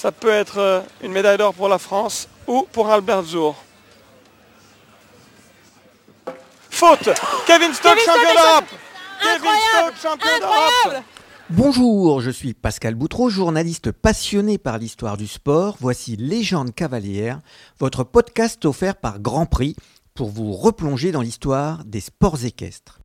Ça 0.00 0.12
peut 0.12 0.30
être 0.30 0.56
euh, 0.56 0.80
une 1.02 1.12
médaille 1.12 1.36
d'or 1.36 1.52
pour 1.52 1.68
la 1.68 1.76
France 1.76 2.26
ou 2.46 2.66
pour 2.72 2.88
Albert 2.88 3.22
Zour. 3.22 3.54
Faute 6.70 7.10
Kevin 7.46 7.74
Stoke, 7.74 7.98
champion 7.98 8.34
d'Europe 8.34 8.64
Kevin 9.20 9.50
champion 10.02 10.38
d'Europe 10.40 11.04
Bonjour, 11.50 12.22
je 12.22 12.30
suis 12.30 12.54
Pascal 12.54 12.94
Boutreau, 12.94 13.28
journaliste 13.28 13.92
passionné 13.92 14.56
par 14.56 14.78
l'histoire 14.78 15.18
du 15.18 15.26
sport. 15.26 15.76
Voici 15.80 16.16
Légende 16.16 16.74
cavalière, 16.74 17.38
votre 17.78 18.02
podcast 18.02 18.64
offert 18.64 18.96
par 18.96 19.20
Grand 19.20 19.44
Prix 19.44 19.76
pour 20.14 20.30
vous 20.30 20.52
replonger 20.52 21.12
dans 21.12 21.20
l'histoire 21.20 21.84
des 21.84 22.00
sports 22.00 22.42
équestres. 22.46 22.99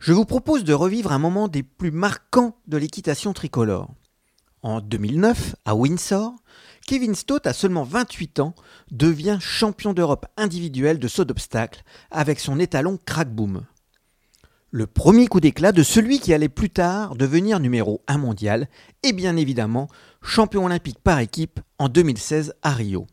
Je 0.00 0.12
vous 0.12 0.24
propose 0.24 0.64
de 0.64 0.72
revivre 0.72 1.12
un 1.12 1.18
moment 1.18 1.48
des 1.48 1.62
plus 1.62 1.90
marquants 1.90 2.56
de 2.66 2.76
l'équitation 2.76 3.32
tricolore. 3.32 3.94
En 4.62 4.80
2009, 4.80 5.56
à 5.64 5.74
Windsor, 5.74 6.34
Kevin 6.86 7.14
Stott, 7.14 7.46
à 7.46 7.52
seulement 7.52 7.84
28 7.84 8.40
ans, 8.40 8.54
devient 8.90 9.38
champion 9.40 9.92
d'Europe 9.92 10.26
individuel 10.36 10.98
de 10.98 11.08
saut 11.08 11.24
d'obstacle 11.24 11.82
avec 12.10 12.40
son 12.40 12.58
étalon 12.58 12.98
Crackboom. 13.06 13.62
Le 14.72 14.86
premier 14.86 15.26
coup 15.26 15.40
d'éclat 15.40 15.72
de 15.72 15.82
celui 15.82 16.20
qui 16.20 16.32
allait 16.32 16.48
plus 16.48 16.70
tard 16.70 17.16
devenir 17.16 17.58
numéro 17.58 18.02
1 18.06 18.18
mondial 18.18 18.68
et 19.02 19.12
bien 19.12 19.36
évidemment 19.36 19.88
champion 20.22 20.64
olympique 20.66 21.00
par 21.02 21.18
équipe 21.18 21.60
en 21.78 21.88
2016 21.88 22.54
à 22.62 22.70
Rio. 22.70 23.06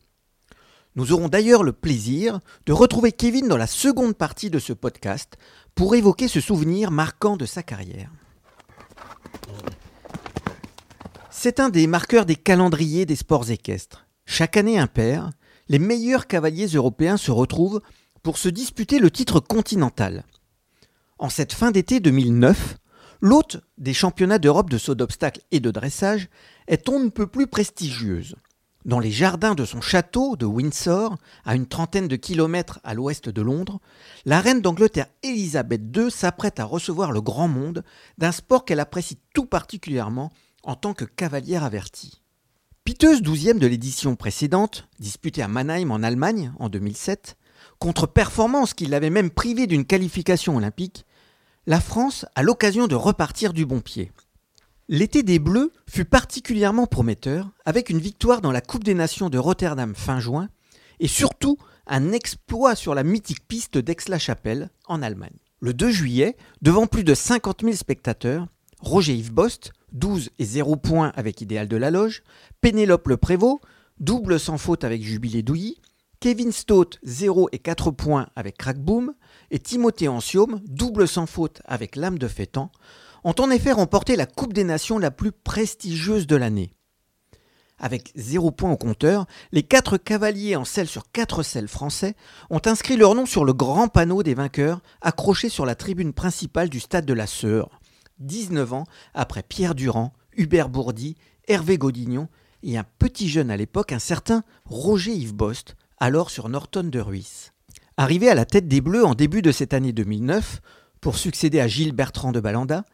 Nous 0.97 1.13
aurons 1.13 1.27
d'ailleurs 1.27 1.61
le 1.61 1.73
plaisir 1.73 2.39
de 2.65 2.73
retrouver 2.73 3.11
Kevin 3.11 3.47
dans 3.47 3.55
la 3.55 3.67
seconde 3.67 4.15
partie 4.15 4.49
de 4.49 4.57
ce 4.57 4.73
podcast 4.73 5.37
pour 5.75 5.93
évoquer 5.93 6.27
ce 6.27 6.41
souvenir 6.41 6.89
marquant 6.89 7.37
de 7.37 7.45
sa 7.45 7.61
carrière. 7.61 8.11
C'est 11.29 11.59
un 11.59 11.69
des 11.69 11.85
marqueurs 11.85 12.25
des 12.25 12.35
calendriers 12.35 13.05
des 13.05 13.15
sports 13.15 13.51
équestres. 13.51 14.07
Chaque 14.25 14.57
année 14.57 14.79
impair, 14.79 15.29
les 15.69 15.77
meilleurs 15.77 16.25
cavaliers 16.25 16.65
européens 16.65 17.17
se 17.17 17.29
retrouvent 17.29 17.81
pour 18.23 18.39
se 18.39 18.49
disputer 18.49 18.97
le 18.97 19.11
titre 19.11 19.39
continental. 19.39 20.25
En 21.19 21.29
cette 21.29 21.53
fin 21.53 21.69
d'été 21.69 21.99
2009, 21.99 22.77
l'hôte 23.21 23.57
des 23.77 23.93
championnats 23.93 24.39
d'Europe 24.39 24.71
de 24.71 24.79
saut 24.79 24.95
d'obstacle 24.95 25.41
et 25.51 25.59
de 25.59 25.69
dressage 25.69 26.27
est 26.67 26.89
on 26.89 26.99
ne 26.99 27.09
peut 27.09 27.27
plus 27.27 27.45
prestigieuse. 27.45 28.35
Dans 28.87 28.99
les 28.99 29.11
jardins 29.11 29.53
de 29.53 29.65
son 29.65 29.81
château 29.81 30.37
de 30.37 30.45
Windsor, 30.45 31.17
à 31.43 31.55
une 31.55 31.67
trentaine 31.67 32.07
de 32.07 32.15
kilomètres 32.15 32.79
à 32.85 32.93
l'ouest 32.93 33.27
de 33.27 33.41
Londres, 33.41 33.81
la 34.23 34.39
reine 34.39 34.61
d'Angleterre 34.61 35.07
Élisabeth 35.23 35.81
II 35.93 36.09
s'apprête 36.09 36.61
à 36.61 36.63
recevoir 36.63 37.11
le 37.11 37.19
grand 37.19 37.49
monde 37.49 37.83
d'un 38.17 38.31
sport 38.31 38.63
qu'elle 38.63 38.79
apprécie 38.79 39.19
tout 39.33 39.45
particulièrement 39.45 40.31
en 40.63 40.75
tant 40.75 40.93
que 40.93 41.03
cavalière 41.03 41.65
avertie. 41.65 42.21
Piteuse 42.85 43.21
douzième 43.21 43.59
de 43.59 43.67
l'édition 43.67 44.15
précédente, 44.15 44.87
disputée 44.99 45.41
à 45.41 45.49
Mannheim 45.49 45.91
en 45.91 46.01
Allemagne 46.01 46.53
en 46.57 46.69
2007, 46.69 47.35
contre-performance 47.79 48.73
qui 48.73 48.85
l'avait 48.85 49.09
même 49.09 49.31
privée 49.31 49.67
d'une 49.67 49.85
qualification 49.85 50.55
olympique, 50.55 51.05
la 51.65 51.81
France 51.81 52.25
a 52.35 52.41
l'occasion 52.41 52.87
de 52.87 52.95
repartir 52.95 53.51
du 53.51 53.65
bon 53.65 53.81
pied. 53.81 54.13
L'été 54.89 55.21
des 55.21 55.37
Bleus 55.37 55.73
fut 55.85 56.05
particulièrement 56.05 56.87
prometteur, 56.87 57.49
avec 57.65 57.89
une 57.89 57.99
victoire 57.99 58.39
dans 58.39 58.53
la 58.53 58.61
Coupe 58.61 58.85
des 58.85 58.93
Nations 58.93 59.29
de 59.29 59.37
Rotterdam 59.37 59.93
fin 59.93 60.21
juin, 60.21 60.47
et 61.01 61.09
surtout 61.09 61.57
un 61.87 62.13
exploit 62.13 62.73
sur 62.73 62.95
la 62.95 63.03
mythique 63.03 63.45
piste 63.49 63.77
d'Aix-la-Chapelle, 63.77 64.69
en 64.85 65.01
Allemagne. 65.01 65.35
Le 65.59 65.73
2 65.73 65.91
juillet, 65.91 66.37
devant 66.61 66.87
plus 66.87 67.03
de 67.03 67.13
50 67.13 67.63
000 67.63 67.73
spectateurs, 67.73 68.47
Roger 68.79 69.13
Yves 69.13 69.33
Bost, 69.33 69.73
12 69.91 70.29
et 70.39 70.45
0 70.45 70.77
points 70.77 71.11
avec 71.15 71.41
Idéal 71.41 71.67
de 71.67 71.75
la 71.75 71.91
Loge, 71.91 72.23
Pénélope 72.61 73.09
Le 73.09 73.17
Prévost, 73.17 73.59
double 73.99 74.39
sans 74.39 74.57
faute 74.57 74.85
avec 74.85 75.03
Jubilé 75.03 75.43
Douilly, 75.43 75.81
Kevin 76.21 76.53
Stott, 76.53 76.97
0 77.03 77.49
et 77.51 77.59
4 77.59 77.91
points 77.91 78.29
avec 78.37 78.57
Crackboom, 78.57 79.13
et 79.51 79.59
Timothée 79.59 80.07
Anciome, 80.07 80.61
double 80.65 81.09
sans 81.09 81.25
faute 81.25 81.61
avec 81.65 81.97
L'âme 81.97 82.19
de 82.19 82.29
Fétan, 82.29 82.71
ont 83.27 83.35
en 83.41 83.51
effet 83.51 83.73
remporté 83.73 84.15
la 84.15 84.25
Coupe 84.25 84.53
des 84.53 84.63
Nations 84.63 84.99
la 84.99 85.11
plus 85.11 85.33
prestigieuse 85.33 86.27
de 86.27 86.37
l'année. 86.37 86.71
Avec 87.77 88.13
zéro 88.15 88.51
point 88.51 88.71
au 88.71 88.77
compteur, 88.77 89.25
les 89.51 89.63
quatre 89.63 89.97
cavaliers 89.97 90.55
en 90.55 90.63
selle 90.63 90.87
sur 90.87 91.11
quatre 91.11 91.43
selles 91.43 91.67
français 91.67 92.15
ont 92.49 92.61
inscrit 92.63 92.95
leur 92.95 93.15
nom 93.15 93.25
sur 93.25 93.43
le 93.43 93.51
grand 93.51 93.89
panneau 93.89 94.23
des 94.23 94.33
vainqueurs 94.33 94.79
accroché 95.01 95.49
sur 95.49 95.65
la 95.65 95.75
tribune 95.75 96.13
principale 96.13 96.69
du 96.69 96.79
stade 96.79 97.05
de 97.05 97.11
la 97.13 97.27
Sœur, 97.27 97.81
19 98.19 98.71
ans 98.71 98.85
après 99.13 99.43
Pierre 99.43 99.75
Durand, 99.75 100.13
Hubert 100.37 100.69
Bourdi, 100.69 101.17
Hervé 101.49 101.77
Godignon 101.77 102.29
et 102.63 102.77
un 102.77 102.85
petit 102.97 103.27
jeune 103.27 103.51
à 103.51 103.57
l'époque, 103.57 103.91
un 103.91 103.99
certain 103.99 104.43
Roger 104.63 105.11
Yves 105.11 105.35
Bost, 105.35 105.75
alors 105.97 106.29
sur 106.29 106.47
Norton 106.47 106.89
de 106.89 106.99
Ruisse. 107.01 107.51
Arrivé 107.97 108.29
à 108.29 108.35
la 108.35 108.45
tête 108.45 108.69
des 108.69 108.79
Bleus 108.79 109.05
en 109.05 109.15
début 109.15 109.41
de 109.41 109.51
cette 109.51 109.73
année 109.73 109.91
2009, 109.91 110.61
pour 111.01 111.17
succéder 111.17 111.59
à 111.59 111.67
Gilles 111.67 111.93
Bertrand 111.93 112.31
de 112.31 112.39
Balanda, 112.39 112.85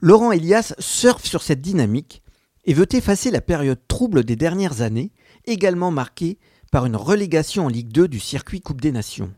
Laurent 0.00 0.30
Elias 0.30 0.74
surfe 0.78 1.24
sur 1.24 1.42
cette 1.42 1.60
dynamique 1.60 2.22
et 2.64 2.72
veut 2.72 2.86
effacer 2.94 3.30
la 3.30 3.40
période 3.40 3.80
trouble 3.88 4.22
des 4.22 4.36
dernières 4.36 4.80
années, 4.80 5.12
également 5.44 5.90
marquée 5.90 6.38
par 6.70 6.86
une 6.86 6.94
relégation 6.94 7.66
en 7.66 7.68
Ligue 7.68 7.90
2 7.90 8.06
du 8.06 8.20
circuit 8.20 8.60
Coupe 8.60 8.80
des 8.80 8.92
Nations. 8.92 9.32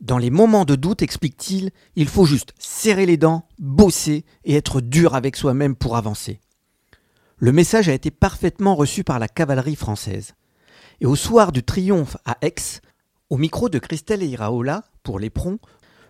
Dans 0.00 0.18
les 0.18 0.30
moments 0.30 0.64
de 0.64 0.76
doute, 0.76 1.02
explique-t-il, 1.02 1.70
il 1.96 2.08
faut 2.08 2.24
juste 2.24 2.54
serrer 2.58 3.06
les 3.06 3.16
dents, 3.16 3.48
bosser 3.58 4.24
et 4.44 4.54
être 4.54 4.80
dur 4.80 5.14
avec 5.14 5.36
soi-même 5.36 5.74
pour 5.74 5.96
avancer. 5.96 6.40
Le 7.38 7.52
message 7.52 7.88
a 7.88 7.94
été 7.94 8.10
parfaitement 8.10 8.76
reçu 8.76 9.02
par 9.02 9.18
la 9.18 9.28
cavalerie 9.28 9.76
française. 9.76 10.34
Et 11.00 11.06
au 11.06 11.16
soir 11.16 11.52
du 11.52 11.62
triomphe 11.62 12.16
à 12.24 12.36
Aix, 12.42 12.54
au 13.30 13.36
micro 13.36 13.68
de 13.68 13.78
Christelle 13.78 14.22
Iraola 14.22 14.84
pour 15.02 15.18
l'éperon, 15.18 15.58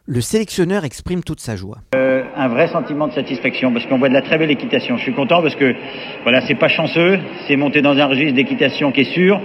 le 0.07 0.21
sélectionneur 0.21 0.85
exprime 0.85 1.23
toute 1.23 1.41
sa 1.41 1.57
joie. 1.57 1.83
Euh, 1.95 2.20
un 2.41 2.49
vrai 2.49 2.69
sentiment 2.69 3.07
de 3.07 3.13
satisfaction 3.13 3.71
parce 3.71 3.85
qu'on 3.85 3.99
voit 3.99 4.09
de 4.09 4.15
la 4.15 4.23
très 4.23 4.39
belle 4.39 4.51
équitation. 4.51 4.97
Je 4.97 5.03
suis 5.03 5.13
content 5.13 5.43
parce 5.43 5.57
que 5.57 5.75
voilà, 6.23 6.41
c'est 6.41 6.55
pas 6.55 6.69
chanceux, 6.69 7.19
c'est 7.47 7.57
monté 7.57 7.83
dans 7.83 7.99
un 7.99 8.07
registre 8.07 8.35
d'équitation 8.35 8.93
qui 8.93 9.03
est 9.03 9.13
sûr 9.13 9.39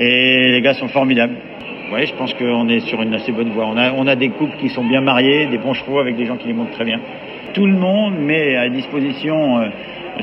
et 0.00 0.50
les 0.50 0.60
gars 0.60 0.74
sont 0.74 0.88
formidables. 0.88 1.36
Oui, 1.92 2.06
je 2.06 2.14
pense 2.14 2.34
qu'on 2.34 2.68
est 2.68 2.80
sur 2.80 3.00
une 3.02 3.14
assez 3.14 3.30
bonne 3.30 3.50
voie. 3.50 3.66
On 3.66 3.76
a, 3.76 3.92
on 3.92 4.06
a 4.08 4.16
des 4.16 4.30
couples 4.30 4.56
qui 4.56 4.68
sont 4.68 4.84
bien 4.84 5.00
mariés, 5.00 5.46
des 5.46 5.58
bons 5.58 5.74
chevaux 5.74 6.00
avec 6.00 6.16
des 6.16 6.24
gens 6.24 6.36
qui 6.36 6.48
les 6.48 6.54
montent 6.54 6.72
très 6.72 6.84
bien. 6.84 6.98
Tout 7.52 7.66
le 7.66 7.74
monde 7.74 8.18
met 8.18 8.56
à 8.56 8.68
disposition 8.68 9.60
euh, 9.60 9.68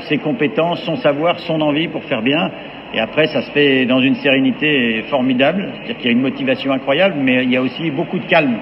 ses 0.08 0.18
compétences, 0.18 0.82
son 0.82 0.96
savoir, 0.96 1.38
son 1.40 1.62
envie 1.62 1.88
pour 1.88 2.04
faire 2.04 2.20
bien. 2.20 2.50
Et 2.92 3.00
après, 3.00 3.26
ça 3.28 3.40
se 3.40 3.50
fait 3.52 3.86
dans 3.86 4.00
une 4.00 4.16
sérénité 4.16 5.02
formidable. 5.08 5.72
C'est-à-dire 5.72 5.96
qu'il 5.96 6.06
y 6.06 6.08
a 6.10 6.12
une 6.12 6.20
motivation 6.20 6.72
incroyable, 6.72 7.14
mais 7.18 7.44
il 7.44 7.50
y 7.50 7.56
a 7.56 7.62
aussi 7.62 7.90
beaucoup 7.90 8.18
de 8.18 8.26
calme. 8.26 8.58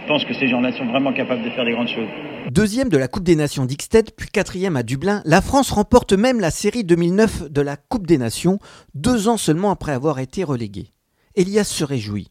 Je 0.00 0.06
pense 0.08 0.24
que 0.24 0.34
ces 0.34 0.48
gens-là 0.48 0.72
sont 0.76 0.86
vraiment 0.86 1.12
capables 1.12 1.42
de 1.44 1.50
faire 1.50 1.64
des 1.64 1.72
grandes 1.72 1.88
choses. 1.88 2.08
Deuxième 2.50 2.88
de 2.88 2.96
la 2.96 3.08
Coupe 3.08 3.24
des 3.24 3.36
Nations 3.36 3.66
d'Ixted, 3.66 4.10
puis 4.16 4.28
quatrième 4.28 4.76
à 4.76 4.82
Dublin, 4.82 5.22
la 5.24 5.40
France 5.40 5.70
remporte 5.70 6.12
même 6.12 6.40
la 6.40 6.50
série 6.50 6.82
2009 6.82 7.50
de 7.50 7.60
la 7.60 7.76
Coupe 7.76 8.06
des 8.06 8.18
Nations, 8.18 8.58
deux 8.94 9.28
ans 9.28 9.36
seulement 9.36 9.70
après 9.70 9.92
avoir 9.92 10.18
été 10.18 10.44
reléguée. 10.44 10.92
Elias 11.34 11.64
se 11.64 11.84
réjouit. 11.84 12.28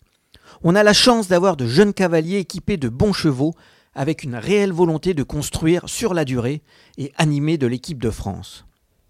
On 0.63 0.75
a 0.75 0.83
la 0.83 0.93
chance 0.93 1.27
d'avoir 1.27 1.55
de 1.55 1.67
jeunes 1.67 1.93
cavaliers 1.93 2.39
équipés 2.39 2.77
de 2.77 2.89
bons 2.89 3.13
chevaux, 3.13 3.53
avec 3.93 4.23
une 4.23 4.35
réelle 4.35 4.71
volonté 4.71 5.13
de 5.13 5.23
construire 5.23 5.87
sur 5.87 6.13
la 6.13 6.25
durée 6.25 6.61
et 6.97 7.11
animés 7.17 7.57
de 7.57 7.67
l'équipe 7.67 8.01
de 8.01 8.09
France. 8.09 8.65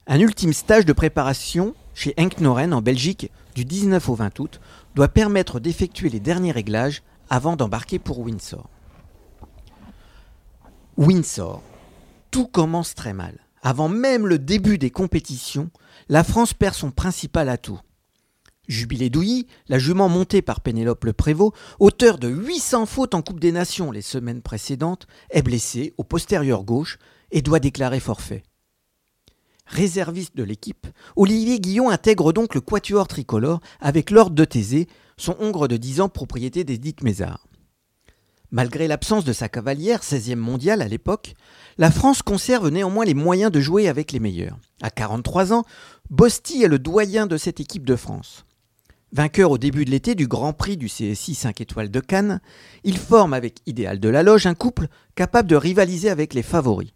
Un 0.07 0.19
ultime 0.19 0.53
stage 0.53 0.85
de 0.85 0.93
préparation 0.93 1.73
chez 1.93 2.13
Henk 2.17 2.39
Noren 2.39 2.73
en 2.73 2.81
Belgique 2.81 3.31
du 3.55 3.65
19 3.65 4.09
au 4.09 4.15
20 4.15 4.39
août 4.39 4.59
doit 4.95 5.07
permettre 5.07 5.59
d'effectuer 5.59 6.09
les 6.09 6.19
derniers 6.19 6.51
réglages 6.51 7.01
avant 7.31 7.55
d'embarquer 7.55 7.97
pour 7.97 8.19
Windsor. 8.19 8.69
Windsor. 10.97 11.63
Tout 12.29 12.45
commence 12.45 12.93
très 12.93 13.13
mal. 13.13 13.39
Avant 13.63 13.87
même 13.87 14.27
le 14.27 14.37
début 14.37 14.77
des 14.77 14.91
compétitions, 14.91 15.69
la 16.09 16.25
France 16.25 16.53
perd 16.53 16.75
son 16.75 16.91
principal 16.91 17.47
atout. 17.47 17.79
Jubilé 18.67 19.09
Douilly, 19.09 19.47
la 19.69 19.79
jument 19.79 20.09
montée 20.09 20.41
par 20.41 20.59
Pénélope 20.59 21.05
Le 21.05 21.13
Prévost, 21.13 21.53
auteur 21.79 22.17
de 22.17 22.27
800 22.27 22.85
fautes 22.85 23.15
en 23.15 23.21
Coupe 23.21 23.39
des 23.39 23.53
Nations 23.53 23.91
les 23.91 24.01
semaines 24.01 24.41
précédentes, 24.41 25.07
est 25.29 25.41
blessé 25.41 25.93
au 25.97 26.03
postérieur 26.03 26.65
gauche 26.65 26.99
et 27.31 27.41
doit 27.41 27.61
déclarer 27.61 28.01
forfait. 28.01 28.43
Réserviste 29.67 30.35
de 30.35 30.43
l'équipe, 30.43 30.85
Olivier 31.15 31.61
Guillon 31.61 31.89
intègre 31.91 32.33
donc 32.33 32.55
le 32.55 32.61
quatuor 32.61 33.07
tricolore 33.07 33.61
avec 33.79 34.11
Lord 34.11 34.31
de 34.31 34.43
Thésée, 34.43 34.89
son 35.21 35.35
hongre 35.39 35.67
de 35.67 35.77
10 35.77 36.01
ans 36.01 36.09
propriété 36.09 36.63
d'Edith 36.63 37.03
Mézard. 37.03 37.47
Malgré 38.49 38.87
l'absence 38.87 39.23
de 39.23 39.31
sa 39.31 39.47
cavalière, 39.47 40.01
16e 40.01 40.35
mondiale 40.35 40.81
à 40.81 40.87
l'époque, 40.87 41.35
la 41.77 41.89
France 41.89 42.21
conserve 42.21 42.69
néanmoins 42.69 43.05
les 43.05 43.13
moyens 43.13 43.51
de 43.51 43.61
jouer 43.61 43.87
avec 43.87 44.11
les 44.11 44.19
meilleurs. 44.19 44.57
À 44.81 44.89
43 44.89 45.53
ans, 45.53 45.63
Bosti 46.09 46.63
est 46.63 46.67
le 46.67 46.79
doyen 46.79 47.27
de 47.27 47.37
cette 47.37 47.61
équipe 47.61 47.85
de 47.85 47.95
France. 47.95 48.45
Vainqueur 49.13 49.51
au 49.51 49.57
début 49.57 49.85
de 49.85 49.91
l'été 49.91 50.15
du 50.15 50.27
Grand 50.27 50.53
Prix 50.53 50.75
du 50.75 50.87
CSI 50.87 51.35
5 51.35 51.61
étoiles 51.61 51.91
de 51.91 51.99
Cannes, 51.99 52.41
il 52.83 52.97
forme 52.97 53.33
avec 53.33 53.59
Idéal 53.65 53.99
de 53.99 54.09
la 54.09 54.23
Loge 54.23 54.47
un 54.47 54.55
couple 54.55 54.87
capable 55.15 55.49
de 55.49 55.55
rivaliser 55.55 56.09
avec 56.09 56.33
les 56.33 56.43
favoris. 56.43 56.91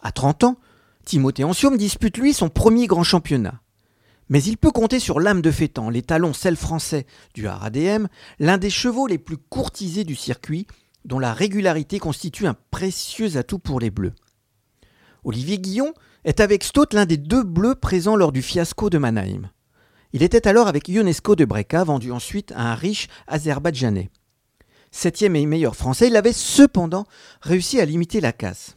À 0.00 0.12
30 0.12 0.44
ans, 0.44 0.56
Timothée 1.04 1.44
Ancium 1.44 1.76
dispute 1.76 2.18
lui 2.18 2.34
son 2.34 2.48
premier 2.50 2.86
grand 2.86 3.04
championnat. 3.04 3.60
Mais 4.28 4.42
il 4.42 4.56
peut 4.56 4.72
compter 4.72 4.98
sur 4.98 5.20
l'âme 5.20 5.42
de 5.42 5.50
Fétan, 5.50 5.88
les 5.88 6.02
talons 6.02 6.32
sel 6.32 6.56
français 6.56 7.06
du 7.34 7.46
RADM, 7.46 8.08
l'un 8.38 8.58
des 8.58 8.70
chevaux 8.70 9.06
les 9.06 9.18
plus 9.18 9.36
courtisés 9.36 10.04
du 10.04 10.16
circuit, 10.16 10.66
dont 11.04 11.20
la 11.20 11.32
régularité 11.32 12.00
constitue 12.00 12.46
un 12.46 12.56
précieux 12.70 13.36
atout 13.36 13.60
pour 13.60 13.78
les 13.78 13.90
Bleus. 13.90 14.14
Olivier 15.22 15.58
Guillon 15.58 15.94
est 16.24 16.40
avec 16.40 16.64
Stott 16.64 16.92
l'un 16.92 17.06
des 17.06 17.16
deux 17.16 17.44
Bleus 17.44 17.76
présents 17.76 18.16
lors 18.16 18.32
du 18.32 18.42
fiasco 18.42 18.90
de 18.90 18.98
Mannheim. 18.98 19.50
Il 20.12 20.22
était 20.22 20.48
alors 20.48 20.66
avec 20.66 20.88
Ionesco 20.88 21.36
de 21.36 21.44
Breka, 21.44 21.84
vendu 21.84 22.10
ensuite 22.10 22.52
à 22.52 22.72
un 22.72 22.74
riche 22.74 23.08
Azerbaïdjanais. 23.28 24.10
Septième 24.90 25.36
et 25.36 25.46
meilleur 25.46 25.76
français, 25.76 26.08
il 26.08 26.16
avait 26.16 26.32
cependant 26.32 27.06
réussi 27.42 27.80
à 27.80 27.84
limiter 27.84 28.20
la 28.20 28.32
casse. 28.32 28.76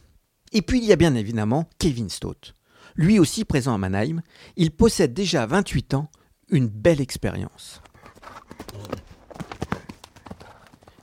Et 0.52 0.62
puis 0.62 0.78
il 0.78 0.84
y 0.84 0.92
a 0.92 0.96
bien 0.96 1.14
évidemment 1.14 1.68
Kevin 1.78 2.10
Stott 2.10 2.54
lui 3.00 3.18
aussi 3.18 3.46
présent 3.46 3.74
à 3.74 3.78
Mannheim, 3.78 4.20
il 4.56 4.70
possède 4.70 5.14
déjà 5.14 5.44
à 5.44 5.46
28 5.46 5.94
ans 5.94 6.10
une 6.50 6.68
belle 6.68 7.00
expérience. 7.00 7.80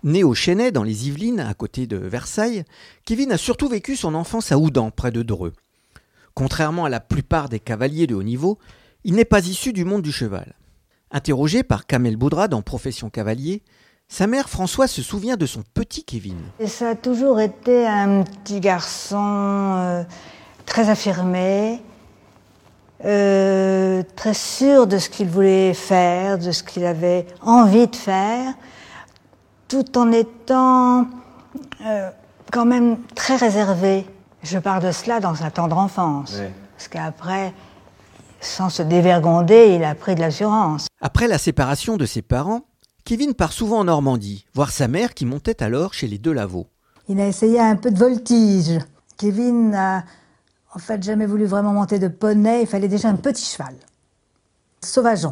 Né 0.03 0.23
au 0.23 0.35
Chênay, 0.35 0.71
dans 0.71 0.83
les 0.83 1.07
Yvelines, 1.07 1.39
à 1.39 1.55
côté 1.55 1.87
de 1.87 1.97
Versailles, 1.97 2.65
Kevin 3.03 3.31
a 3.31 3.37
surtout 3.37 3.67
vécu 3.67 3.95
son 3.95 4.13
enfance 4.13 4.51
à 4.51 4.59
Oudan, 4.59 4.91
près 4.91 5.11
de 5.11 5.23
Dreux. 5.23 5.53
Contrairement 6.35 6.85
à 6.85 6.89
la 6.89 6.99
plupart 6.99 7.49
des 7.49 7.59
cavaliers 7.59 8.05
de 8.05 8.13
haut 8.13 8.23
niveau, 8.23 8.59
il 9.03 9.15
n'est 9.15 9.25
pas 9.25 9.47
issu 9.47 9.73
du 9.73 9.83
monde 9.83 10.03
du 10.03 10.11
cheval. 10.11 10.53
Interrogé 11.09 11.63
par 11.63 11.87
Kamel 11.87 12.15
Boudra 12.15 12.47
dans 12.47 12.61
Profession 12.61 13.09
cavalier, 13.09 13.63
sa 14.07 14.27
mère 14.27 14.49
Françoise 14.49 14.91
se 14.91 15.01
souvient 15.01 15.35
de 15.35 15.47
son 15.47 15.63
petit 15.73 16.03
Kevin. 16.03 16.37
ça 16.67 16.89
a 16.89 16.95
toujours 16.95 17.39
été 17.39 17.87
un 17.87 18.23
petit 18.23 18.59
garçon 18.59 19.73
euh, 19.77 20.03
très 20.67 20.89
affirmé, 20.89 21.81
euh, 23.05 24.03
très 24.15 24.33
sûr 24.33 24.87
de 24.87 24.97
ce 24.97 25.09
qu'il 25.09 25.29
voulait 25.29 25.73
faire, 25.73 26.37
de 26.37 26.51
ce 26.51 26.63
qu'il 26.63 26.85
avait 26.85 27.27
envie 27.41 27.87
de 27.87 27.95
faire, 27.95 28.53
tout 29.67 29.97
en 29.97 30.11
étant 30.11 31.05
euh, 31.85 32.09
quand 32.51 32.65
même 32.65 32.97
très 33.15 33.35
réservé. 33.35 34.05
Je 34.43 34.57
parle 34.57 34.83
de 34.83 34.91
cela 34.91 35.19
dans 35.19 35.35
sa 35.35 35.51
tendre 35.51 35.77
enfance, 35.77 36.35
parce 36.75 36.87
qu'après, 36.87 37.53
sans 38.39 38.69
se 38.69 38.83
dévergonder, 38.83 39.75
il 39.75 39.83
a 39.83 39.95
pris 39.95 40.15
de 40.15 40.21
l'assurance. 40.21 40.87
Après 41.01 41.27
la 41.27 41.37
séparation 41.37 41.97
de 41.97 42.05
ses 42.05 42.21
parents, 42.21 42.61
Kevin 43.03 43.33
part 43.33 43.53
souvent 43.53 43.79
en 43.79 43.83
Normandie, 43.85 44.45
voir 44.53 44.71
sa 44.71 44.87
mère 44.87 45.13
qui 45.13 45.25
montait 45.25 45.63
alors 45.63 45.93
chez 45.93 46.07
les 46.07 46.17
deux 46.17 46.33
Lavaux. 46.33 46.67
Il 47.09 47.19
a 47.21 47.27
essayé 47.27 47.59
un 47.59 47.75
peu 47.75 47.89
de 47.89 47.97
voltige. 47.97 48.79
Kevin 49.17 49.73
a 49.73 50.03
en 50.73 50.79
fait 50.79 51.03
jamais 51.03 51.25
voulu 51.25 51.45
vraiment 51.45 51.73
monter 51.73 51.99
de 51.99 52.07
poney, 52.07 52.61
il 52.61 52.67
fallait 52.67 52.87
déjà 52.87 53.09
un 53.09 53.15
petit 53.15 53.45
cheval. 53.45 53.75
Sauvageon. 54.83 55.31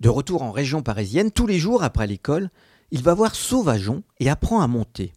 De 0.00 0.08
retour 0.08 0.42
en 0.42 0.50
région 0.50 0.82
parisienne, 0.82 1.30
tous 1.30 1.46
les 1.46 1.58
jours 1.58 1.82
après 1.82 2.06
l'école, 2.06 2.50
il 2.90 3.02
va 3.02 3.14
voir 3.14 3.34
Sauvageon 3.34 4.02
et 4.18 4.30
apprend 4.30 4.60
à 4.60 4.66
monter. 4.66 5.12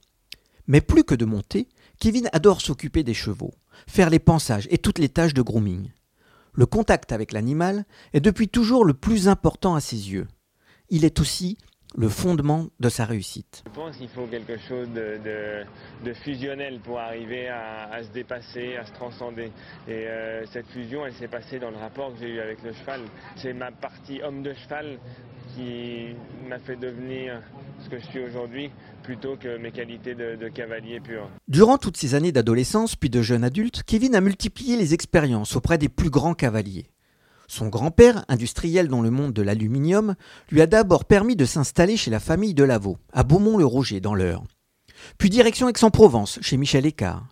Mais 0.68 0.82
plus 0.82 1.04
que 1.04 1.16
de 1.16 1.26
monter, 1.26 1.68
Kevin 2.00 2.30
adore 2.34 2.62
s'occuper 2.62 3.04
des 3.04 3.14
chevaux, 3.14 3.54
faire 3.88 4.10
les 4.10 4.20
pansages 4.20 4.68
et 4.70 4.78
toutes 4.78 5.00
les 5.00 5.10
tâches 5.10 5.34
de 5.34 5.42
grooming. 5.42 5.90
Le 6.54 6.66
contact 6.66 7.12
avec 7.12 7.32
l'animal 7.32 7.86
est 8.14 8.20
depuis 8.20 8.48
toujours 8.48 8.86
le 8.86 8.94
plus 8.94 9.28
important 9.28 9.76
à 9.76 9.82
ses 9.82 10.12
yeux. 10.12 10.28
Il 10.90 11.04
est 11.06 11.20
aussi 11.20 11.58
le 11.96 12.10
fondement 12.10 12.68
de 12.80 12.90
sa 12.90 13.06
réussite. 13.06 13.64
Je 13.66 13.72
pense 13.72 13.98
qu'il 13.98 14.10
faut 14.10 14.26
quelque 14.26 14.58
chose 14.58 14.88
de, 14.94 16.14
fusionnel 16.14 16.80
pour 16.80 17.00
arriver 17.00 17.48
à, 17.48 18.04
se 18.04 18.10
dépasser, 18.10 18.76
à 18.76 18.86
se 18.86 18.94
transcender. 18.94 19.52
Et 19.88 20.08
euh, 20.08 20.46
cette 20.48 20.68
fusion, 20.68 21.06
elle 21.06 21.14
s'est 21.14 21.28
passée 21.28 21.60
dans 21.60 21.72
le 21.72 21.78
rapport 21.78 22.14
que 22.14 22.20
j'ai 22.20 22.30
eu 22.30 22.40
avec 22.40 22.62
le 22.64 22.74
cheval. 22.74 23.02
C'est 23.36 23.54
ma 23.54 23.72
partie 23.72 24.22
homme 24.22 24.44
de 24.44 24.54
cheval 24.54 24.98
qui 25.56 26.16
m'a 26.48 26.60
fait 26.60 26.76
devenir 26.76 27.42
ce 27.84 27.90
que 27.90 28.00
je 28.00 28.06
suis 28.06 28.20
aujourd'hui 28.24 28.72
plutôt 29.04 29.36
que 29.36 29.58
mes 29.58 29.72
qualités 29.72 30.16
de, 30.16 30.36
de, 30.36 30.48
cavalier 30.48 31.00
pur. 31.00 31.30
Durant 31.48 31.78
toutes 31.78 31.98
ces 31.98 32.16
années 32.16 32.32
d'adolescence 32.32 32.96
puis 32.96 33.10
de 33.10 33.22
jeune 33.22 33.44
adulte, 33.44 33.84
Kevin 33.84 34.16
a 34.16 34.22
multiplié 34.22 34.78
les 34.78 34.94
expériences 34.94 35.56
auprès 35.56 35.78
des 35.78 35.90
plus 35.90 36.10
grands 36.10 36.34
cavaliers. 36.34 36.93
Son 37.54 37.68
grand-père, 37.68 38.26
industriel 38.30 38.88
dans 38.88 39.04
le 39.04 39.12
monde 39.12 39.32
de 39.32 39.44
l'aluminium, 39.44 40.16
lui 40.50 40.60
a 40.60 40.66
d'abord 40.66 41.06
permis 41.06 41.36
de 41.36 41.46
s'installer 41.46 41.98
chez 41.98 42.10
la 42.10 42.20
famille 42.20 42.56
de 42.56 42.64
Lavaux, 42.64 42.98
à 43.12 43.22
Beaumont-le-Roger, 43.22 44.00
dans 44.00 44.16
l'Eure. 44.16 44.44
Puis 45.20 45.30
direction 45.30 45.70
Aix-en-Provence, 45.70 46.40
chez 46.42 46.58
Michel 46.58 46.88
Écart. 46.88 47.28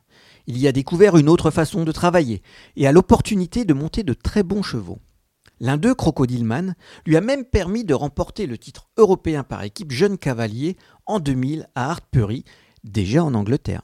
Il 0.46 0.60
y 0.60 0.68
a 0.68 0.72
découvert 0.72 1.18
une 1.18 1.28
autre 1.28 1.50
façon 1.50 1.86
de 1.86 1.92
travailler 1.92 2.44
et 2.76 2.86
a 2.86 2.92
l'opportunité 2.92 3.66
de 3.66 3.74
monter 3.74 4.04
de 4.04 4.14
très 4.14 4.44
bons 4.44 4.62
chevaux. 4.62 5.00
L'un 5.60 5.78
d'eux, 5.78 5.96
Crocodileman, 5.96 6.76
lui 7.08 7.18
a 7.18 7.22
même 7.22 7.44
permis 7.44 7.84
de 7.84 7.96
remporter 7.96 8.46
le 8.46 8.60
titre 8.60 8.92
européen 8.98 9.44
par 9.44 9.64
équipe 9.64 9.92
jeune 9.92 10.20
cavalier 10.20 10.78
en 11.08 11.20
2000 11.20 11.68
à 11.74 11.90
Hartpury, 11.90 12.44
déjà 12.84 13.24
en 13.24 13.34
Angleterre. 13.34 13.82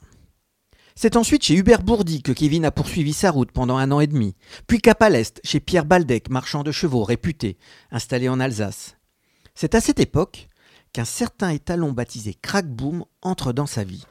C'est 1.00 1.14
ensuite 1.14 1.44
chez 1.44 1.54
Hubert 1.54 1.84
Bourdi 1.84 2.22
que 2.22 2.32
Kevin 2.32 2.64
a 2.64 2.72
poursuivi 2.72 3.12
sa 3.12 3.30
route 3.30 3.52
pendant 3.52 3.76
un 3.76 3.92
an 3.92 4.00
et 4.00 4.08
demi, 4.08 4.34
puis 4.66 4.80
cap 4.80 5.00
à 5.00 5.10
chez 5.44 5.60
Pierre 5.60 5.84
Baldec, 5.84 6.28
marchand 6.28 6.64
de 6.64 6.72
chevaux 6.72 7.04
réputé, 7.04 7.56
installé 7.92 8.28
en 8.28 8.40
Alsace. 8.40 8.96
C'est 9.54 9.76
à 9.76 9.80
cette 9.80 10.00
époque 10.00 10.48
qu'un 10.92 11.04
certain 11.04 11.50
étalon 11.50 11.92
baptisé 11.92 12.34
Crackboom 12.34 13.04
entre 13.22 13.52
dans 13.52 13.66
sa 13.66 13.84
vie. 13.84 14.06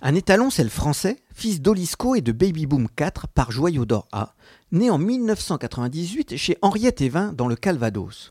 Un 0.00 0.14
étalon, 0.14 0.48
c'est 0.48 0.64
le 0.64 0.70
français, 0.70 1.18
fils 1.34 1.60
d'Olisco 1.60 2.14
et 2.14 2.22
de 2.22 2.32
Baby 2.32 2.64
Boom 2.64 2.88
4 2.88 3.28
par 3.28 3.50
Joyau 3.50 3.84
d'Or 3.84 4.08
A, 4.12 4.34
né 4.72 4.88
en 4.88 4.96
1998 4.96 6.38
chez 6.38 6.56
Henriette 6.62 7.02
Evin 7.02 7.34
dans 7.34 7.48
le 7.48 7.56
Calvados. 7.56 8.30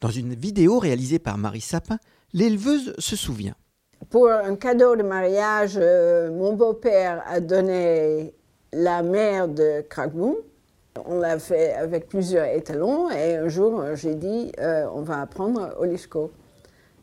Dans 0.00 0.10
une 0.10 0.34
vidéo 0.34 0.78
réalisée 0.78 1.18
par 1.18 1.36
Marie 1.36 1.60
Sapin, 1.60 1.98
l'éleveuse 2.32 2.94
se 2.98 3.14
souvient. 3.14 3.56
Pour 4.08 4.28
un 4.30 4.56
cadeau 4.56 4.96
de 4.96 5.02
mariage, 5.02 5.74
euh, 5.76 6.30
mon 6.30 6.54
beau-père 6.54 7.22
a 7.26 7.38
donné 7.38 8.34
la 8.72 9.02
mère 9.02 9.46
de 9.46 9.82
Crackboom. 9.82 10.36
On 11.06 11.18
l'a 11.18 11.38
fait 11.38 11.74
avec 11.74 12.08
plusieurs 12.08 12.46
étalons 12.46 13.10
et 13.10 13.36
un 13.36 13.48
jour 13.48 13.84
j'ai 13.94 14.14
dit 14.14 14.52
euh, 14.58 14.86
on 14.94 15.02
va 15.02 15.20
apprendre 15.20 15.74
Olisco. 15.78 16.32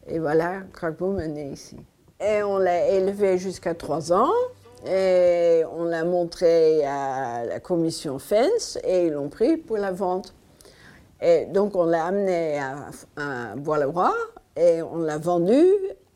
Et 0.08 0.18
voilà, 0.18 0.63
Crackboom 0.74 1.20
est 1.20 1.27
né 1.27 1.50
ici. 1.51 1.77
Et 2.20 2.42
on 2.42 2.58
l'a 2.58 2.88
élevé 2.88 3.38
jusqu'à 3.38 3.75
trois 3.75 4.12
ans 4.12 4.34
et 4.86 5.63
on 5.77 5.86
l'a 5.86 6.04
montré 6.04 6.84
à 6.84 7.46
la 7.46 7.60
commission 7.60 8.18
Fence 8.18 8.80
et 8.84 9.06
ils 9.06 9.13
l'ont 9.13 9.30
pris 9.30 9.56
pour 9.56 9.77
la 9.77 9.92
vente. 9.92 10.34
Et 11.22 11.46
donc 11.46 11.75
on 11.75 11.86
l'a 11.86 12.06
amené 12.06 12.60
à, 12.60 12.89
à 13.16 13.56
Bois-le-Roi 13.56 14.13
et 14.58 14.82
on 14.82 14.98
l'a 14.98 15.20
vendu 15.20 15.63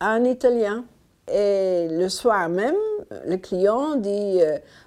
un 0.02 0.24
Italien. 0.24 0.86
Et 1.32 1.88
le 1.90 2.10
soir 2.10 2.50
même, 2.50 2.76
le 3.26 3.38
client 3.38 3.96
dit 3.96 4.42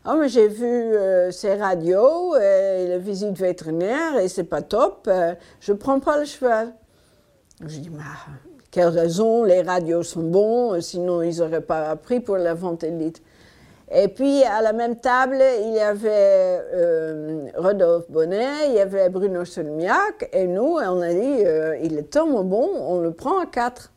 Oh, 0.06 0.14
mais 0.18 0.28
j'ai 0.28 0.48
vu 0.48 0.66
euh, 0.66 1.30
ces 1.30 1.54
radios 1.54 2.36
et 2.36 2.88
la 2.88 2.98
visite 2.98 3.38
vétérinaire 3.38 4.18
et 4.18 4.28
c'est 4.28 4.44
pas 4.44 4.60
top, 4.60 5.06
euh, 5.08 5.34
je 5.60 5.72
prends 5.72 6.00
pas 6.00 6.18
le 6.18 6.26
cheval. 6.26 6.74
Je 7.60 7.78
dis 7.78 7.88
Mais 7.90 8.02
quelle 8.70 8.88
raison, 8.88 9.44
les 9.44 9.62
radios 9.62 10.02
sont 10.02 10.24
bons, 10.24 10.80
sinon 10.82 11.22
ils 11.22 11.38
n'auraient 11.38 11.60
pas 11.60 11.96
pris 11.96 12.20
pour 12.20 12.36
la 12.36 12.52
vente 12.52 12.82
élite. 12.82 13.22
Et 13.90 14.08
puis 14.08 14.42
à 14.42 14.60
la 14.60 14.72
même 14.72 14.96
table, 14.96 15.38
il 15.62 15.74
y 15.74 15.78
avait 15.78 17.52
Rodolphe 17.56 18.10
Bonnet, 18.10 18.68
il 18.68 18.74
y 18.74 18.80
avait 18.80 19.08
Bruno 19.08 19.44
Solmiac, 19.44 20.28
et 20.32 20.46
nous, 20.46 20.78
on 20.78 21.00
a 21.00 21.12
dit 21.12 21.44
Il 21.82 21.96
est 21.96 22.10
tellement 22.10 22.42
bon, 22.42 22.68
on 22.88 23.00
le 23.00 23.12
prend 23.12 23.38
à 23.38 23.46
quatre. 23.46 23.93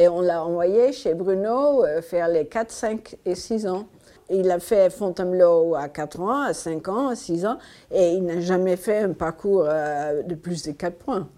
Et 0.00 0.08
on 0.08 0.22
l'a 0.22 0.42
envoyé 0.42 0.94
chez 0.94 1.12
Bruno 1.12 1.84
euh, 1.84 2.00
faire 2.00 2.28
les 2.28 2.46
4, 2.46 2.70
5 2.70 3.16
et 3.26 3.34
6 3.34 3.66
ans. 3.66 3.84
il 4.30 4.50
a 4.50 4.58
fait 4.58 4.88
Fontainebleau 4.88 5.74
à 5.74 5.90
4 5.90 6.20
ans, 6.20 6.40
à 6.40 6.54
5 6.54 6.88
ans, 6.88 7.08
à 7.08 7.14
6 7.14 7.44
ans, 7.44 7.58
et 7.92 8.12
il 8.12 8.24
n'a 8.24 8.40
jamais 8.40 8.76
fait 8.76 9.00
un 9.00 9.12
parcours 9.12 9.66
euh, 9.68 10.22
de 10.22 10.34
plus 10.34 10.62
de 10.62 10.72
4 10.72 10.96
points. 10.96 11.28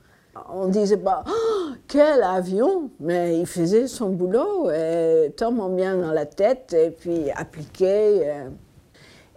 On 0.49 0.69
disait 0.69 0.97
pas, 0.97 1.25
oh, 1.27 1.71
quel 1.89 2.23
avion, 2.23 2.89
mais 3.01 3.37
il 3.37 3.47
faisait 3.47 3.89
son 3.89 4.11
boulot, 4.11 4.71
et 4.71 5.33
tellement 5.37 5.69
bien 5.69 5.97
dans 5.97 6.13
la 6.13 6.27
tête, 6.27 6.73
et 6.73 6.91
puis 6.91 7.33
appliqué. 7.35 8.31
Euh. 8.31 8.49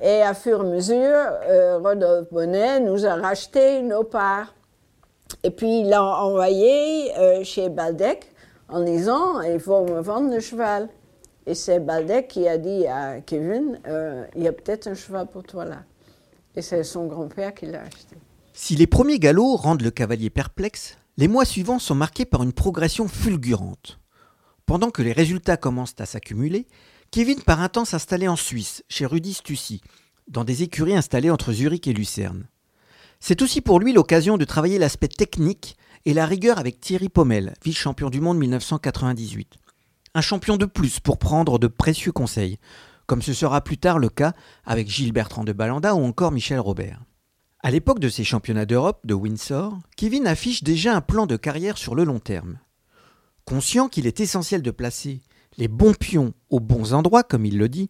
Et 0.04 0.22
à 0.22 0.36
fur 0.36 0.60
et 0.60 0.68
à 0.68 0.70
mesure, 0.70 1.82
Rodolphe 1.82 2.32
Bonnet 2.32 2.80
nous 2.80 3.08
a 3.08 3.16
racheté 3.16 3.82
nos 3.82 4.04
parts. 4.04 4.54
Et 5.44 5.50
puis 5.50 5.80
il 5.80 5.90
l'a 5.90 6.04
envoyé 6.04 7.12
chez 7.44 7.70
Baldec 7.70 8.35
en 8.70 8.84
disant, 8.84 9.42
il 9.42 9.60
faut 9.60 9.86
me 9.86 10.02
vendre 10.02 10.34
le 10.34 10.40
cheval. 10.40 10.90
Et 11.48 11.54
c'est 11.54 11.80
Baldec 11.80 12.28
qui 12.28 12.48
a 12.48 12.58
dit 12.58 12.88
à 12.88 13.22
Kevin, 13.22 13.80
euh, 13.88 14.26
il 14.36 14.44
y 14.44 14.48
a 14.48 14.54
peut-être 14.54 14.88
un 14.88 14.96
cheval 14.96 15.28
pour 15.28 15.44
toi 15.44 15.66
là. 15.66 15.84
Et 16.56 16.62
c'est 16.62 16.84
son 16.84 17.06
grand-père 17.06 17.54
qui 17.54 17.68
l'a 17.68 17.82
acheté. 17.82 18.16
Si 18.54 18.76
les 18.76 18.88
premiers 18.88 19.20
galops 19.20 19.62
rendent 19.62 19.82
le 19.82 19.92
cavalier 19.92 20.30
perplexe, 20.30 20.98
les 21.18 21.28
mois 21.28 21.46
suivants 21.46 21.80
sont 21.80 21.96
marqués 21.96 22.26
par 22.26 22.42
une 22.42 22.54
progression 22.54 23.08
fulgurante. 23.08 24.00
Pendant 24.66 24.90
que 24.90 25.02
les 25.02 25.12
résultats 25.12 25.58
commencent 25.58 25.96
à 26.00 26.06
s'accumuler, 26.06 26.66
Kevin 27.12 27.42
part 27.42 27.62
un 27.62 27.70
temps 27.70 27.86
s'installer 27.86 28.28
en 28.28 28.36
Suisse, 28.36 28.84
chez 28.90 29.06
Rudi 29.06 29.34
Stussy, 29.34 29.82
dans 30.28 30.44
des 30.44 30.64
écuries 30.64 30.96
installées 30.96 31.30
entre 31.30 31.54
Zurich 31.54 31.88
et 31.88 31.94
Lucerne. 31.94 32.48
C'est 33.20 33.42
aussi 33.42 33.62
pour 33.62 33.80
lui 33.80 33.94
l'occasion 33.94 34.38
de 34.38 34.46
travailler 34.46 34.80
l'aspect 34.80 35.08
technique 35.08 35.78
et 36.06 36.14
la 36.14 36.26
rigueur 36.26 36.60
avec 36.60 36.80
Thierry 36.80 37.10
Pommel, 37.10 37.54
vice-champion 37.64 38.10
du 38.10 38.22
monde 38.22 38.38
1998 38.38 39.58
un 40.16 40.22
champion 40.22 40.56
de 40.56 40.66
plus 40.66 41.02
pour 41.02 41.18
prendre 41.18 41.60
de 41.60 41.68
précieux 41.68 42.14
conseils, 42.14 42.58
comme 43.06 43.22
ce 43.22 43.34
sera 43.34 43.62
plus 43.62 43.78
tard 43.78 44.00
le 44.00 44.08
cas 44.08 44.34
avec 44.64 44.90
Gilles 44.90 45.12
Bertrand 45.12 45.44
de 45.44 45.52
Balanda 45.52 45.94
ou 45.94 46.04
encore 46.06 46.32
Michel 46.32 46.60
Robert. 46.60 47.02
À 47.62 47.70
l'époque 47.70 48.00
de 48.00 48.08
ces 48.08 48.24
championnats 48.24 48.66
d'Europe 48.66 49.02
de 49.04 49.14
Windsor, 49.14 49.78
Kevin 49.98 50.26
affiche 50.26 50.64
déjà 50.64 50.96
un 50.96 51.02
plan 51.02 51.26
de 51.26 51.36
carrière 51.36 51.78
sur 51.78 51.96
le 51.96 52.06
long 52.06 52.20
terme. 52.20 52.60
Conscient 53.44 53.90
qu'il 53.90 54.08
est 54.08 54.22
essentiel 54.22 54.62
de 54.62 54.72
placer 54.72 55.22
les 55.58 55.68
bons 55.68 55.94
pions 55.94 56.34
aux 56.50 56.62
bons 56.62 56.94
endroits, 56.94 57.24
comme 57.24 57.46
il 57.46 57.58
le 57.58 57.68
dit, 57.68 57.90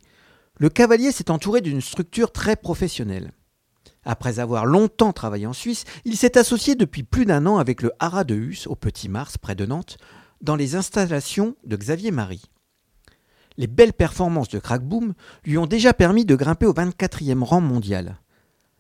le 0.57 0.69
cavalier 0.69 1.11
s'est 1.11 1.29
entouré 1.29 1.61
d'une 1.61 1.81
structure 1.81 2.31
très 2.31 2.55
professionnelle. 2.55 3.33
Après 4.05 4.39
avoir 4.39 4.65
longtemps 4.65 5.13
travaillé 5.13 5.47
en 5.47 5.53
Suisse, 5.53 5.83
il 6.05 6.15
s'est 6.15 6.37
associé 6.37 6.75
depuis 6.75 7.03
plus 7.03 7.25
d'un 7.25 7.47
an 7.47 7.57
avec 7.57 7.81
le 7.81 7.91
Haras 7.99 8.23
de 8.23 8.35
Hus 8.35 8.67
au 8.67 8.75
Petit 8.75 9.09
Mars, 9.09 9.37
près 9.37 9.55
de 9.55 9.65
Nantes, 9.65 9.97
dans 10.41 10.55
les 10.55 10.75
installations 10.75 11.55
de 11.65 11.75
Xavier 11.75 12.11
Marie. 12.11 12.43
Les 13.57 13.67
belles 13.67 13.93
performances 13.93 14.49
de 14.49 14.59
Crackboom 14.59 15.13
lui 15.43 15.57
ont 15.57 15.65
déjà 15.65 15.93
permis 15.93 16.25
de 16.25 16.35
grimper 16.35 16.65
au 16.67 16.73
24e 16.73 17.41
rang 17.43 17.61
mondial. 17.61 18.17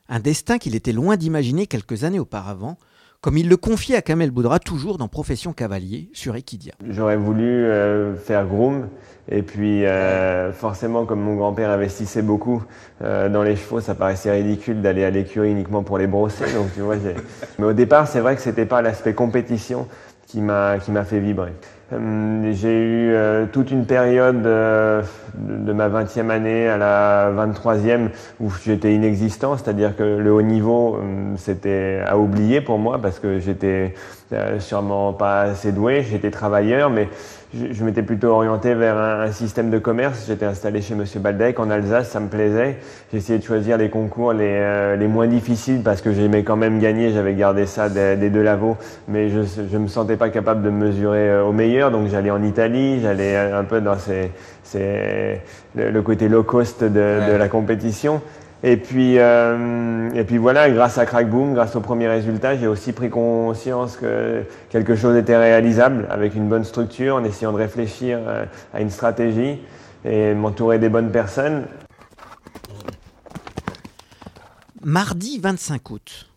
Un 0.09 0.19
destin 0.19 0.59
qu'il 0.59 0.75
était 0.75 0.91
loin 0.93 1.17
d'imaginer 1.17 1.65
quelques 1.65 2.03
années 2.03 2.19
auparavant, 2.19 2.77
comme 3.25 3.39
il 3.39 3.49
le 3.49 3.57
confiait 3.57 3.95
à 3.95 4.03
Kamel 4.03 4.29
Boudra 4.29 4.59
toujours 4.59 4.99
dans 4.99 5.07
Profession 5.07 5.51
Cavalier 5.51 6.11
sur 6.13 6.35
Equidia. 6.35 6.73
J'aurais 6.87 7.17
voulu 7.17 7.43
euh, 7.43 8.15
faire 8.15 8.45
groom 8.45 8.87
et 9.27 9.41
puis 9.41 9.83
euh, 9.83 10.53
forcément 10.53 11.07
comme 11.07 11.21
mon 11.21 11.33
grand-père 11.33 11.71
investissait 11.71 12.21
beaucoup 12.21 12.63
euh, 13.01 13.27
dans 13.27 13.41
les 13.41 13.55
chevaux, 13.55 13.81
ça 13.81 13.95
paraissait 13.95 14.29
ridicule 14.31 14.83
d'aller 14.83 15.03
à 15.03 15.09
l'écurie 15.09 15.49
uniquement 15.49 15.81
pour 15.81 15.97
les 15.97 16.05
brosser. 16.05 16.45
Donc 16.53 16.67
tu 16.75 16.81
vois, 16.81 16.97
mais 17.57 17.65
au 17.65 17.73
départ, 17.73 18.07
c'est 18.07 18.19
vrai 18.19 18.35
que 18.35 18.43
c'était 18.43 18.67
pas 18.67 18.83
l'aspect 18.83 19.15
compétition, 19.15 19.87
qui 20.27 20.39
m'a 20.39 20.77
qui 20.77 20.91
m'a 20.91 21.03
fait 21.03 21.19
vibrer. 21.19 21.53
Euh, 21.93 22.51
j'ai 22.53 22.79
eu 22.79 23.13
euh, 23.13 23.45
toute 23.51 23.69
une 23.69 23.85
période 23.85 24.43
euh, 24.47 25.03
de, 25.35 25.71
ma 25.71 25.87
20e 25.87 26.31
année 26.31 26.67
à 26.67 26.77
la 26.77 27.31
23e 27.31 28.09
où 28.39 28.49
j'étais 28.63 28.95
inexistant, 28.95 29.55
c'est-à-dire 29.55 29.95
que 29.95 30.01
le 30.01 30.33
haut 30.33 30.41
niveau 30.41 30.99
c'était 31.37 32.01
à 32.05 32.17
oublier 32.17 32.61
pour 32.61 32.79
moi 32.79 32.99
parce 32.99 33.19
que 33.19 33.39
j'étais 33.39 33.93
sûrement 34.59 35.13
pas 35.13 35.41
assez 35.41 35.71
doué, 35.71 36.03
j'étais 36.03 36.31
travailleur, 36.31 36.89
mais 36.89 37.07
je, 37.71 37.83
m'étais 37.83 38.01
plutôt 38.01 38.29
orienté 38.29 38.73
vers 38.73 38.97
un, 38.97 39.31
système 39.31 39.69
de 39.69 39.77
commerce. 39.77 40.25
J'étais 40.27 40.45
installé 40.45 40.81
chez 40.81 40.95
Monsieur 40.95 41.19
Baldec 41.19 41.59
en 41.59 41.69
Alsace, 41.69 42.09
ça 42.09 42.19
me 42.19 42.27
plaisait. 42.27 42.77
Essayé 43.13 43.39
de 43.39 43.43
choisir 43.43 43.77
les 43.77 43.89
concours 43.89 44.33
les, 44.33 44.45
euh, 44.45 44.95
les 44.95 45.07
moins 45.07 45.27
difficiles 45.27 45.81
parce 45.83 46.01
que 46.01 46.11
j'aimais 46.11 46.43
quand 46.43 46.57
même 46.57 46.79
gagner. 46.79 47.11
J'avais 47.11 47.33
gardé 47.33 47.65
ça 47.65 47.87
des, 47.89 48.29
deux 48.29 48.41
lavaux, 48.41 48.77
mais 49.07 49.29
je 49.29 49.39
ne 49.71 49.77
me 49.77 49.87
sentais 49.87 50.17
pas 50.17 50.29
capable 50.29 50.63
de 50.63 50.69
me 50.69 50.87
mesurer 50.87 51.29
euh, 51.29 51.43
au 51.43 51.53
meilleur. 51.53 51.91
Donc 51.91 52.07
j'allais 52.09 52.31
en 52.31 52.43
Italie, 52.43 52.99
j'allais 53.01 53.37
un 53.37 53.63
peu 53.63 53.79
dans 53.79 53.97
ces, 53.97 54.31
ces, 54.63 55.39
le, 55.75 56.01
côté 56.01 56.27
low 56.27 56.43
cost 56.43 56.83
de, 56.83 56.89
de 56.89 57.35
la 57.37 57.47
compétition. 57.47 58.21
Et 58.67 58.77
puis, 58.77 59.19
euh, 59.19 60.09
et 60.15 60.23
puis 60.23 60.39
voilà, 60.39 60.71
grâce 60.71 60.97
à 60.97 61.05
Crackboom, 61.05 61.53
grâce 61.53 61.75
aux 61.75 61.81
premiers 61.81 62.07
résultats, 62.07 62.57
j'ai 62.57 62.65
aussi 62.65 62.93
pris 62.93 63.11
conscience 63.11 63.95
que 63.95 64.41
quelque 64.71 64.95
chose 64.95 65.15
était 65.17 65.37
réalisable 65.37 66.07
avec 66.09 66.33
une 66.33 66.49
bonne 66.49 66.63
structure, 66.63 67.17
en 67.17 67.23
essayant 67.23 67.51
de 67.51 67.57
réfléchir 67.57 68.17
euh, 68.25 68.43
à 68.73 68.81
une 68.81 68.89
stratégie 68.89 69.59
et 70.03 70.33
m'entourer 70.33 70.79
des 70.79 70.89
bonnes 70.89 71.11
personnes. 71.11 71.67
Mardi 74.83 75.37
25 75.37 75.91
août. 75.91 76.31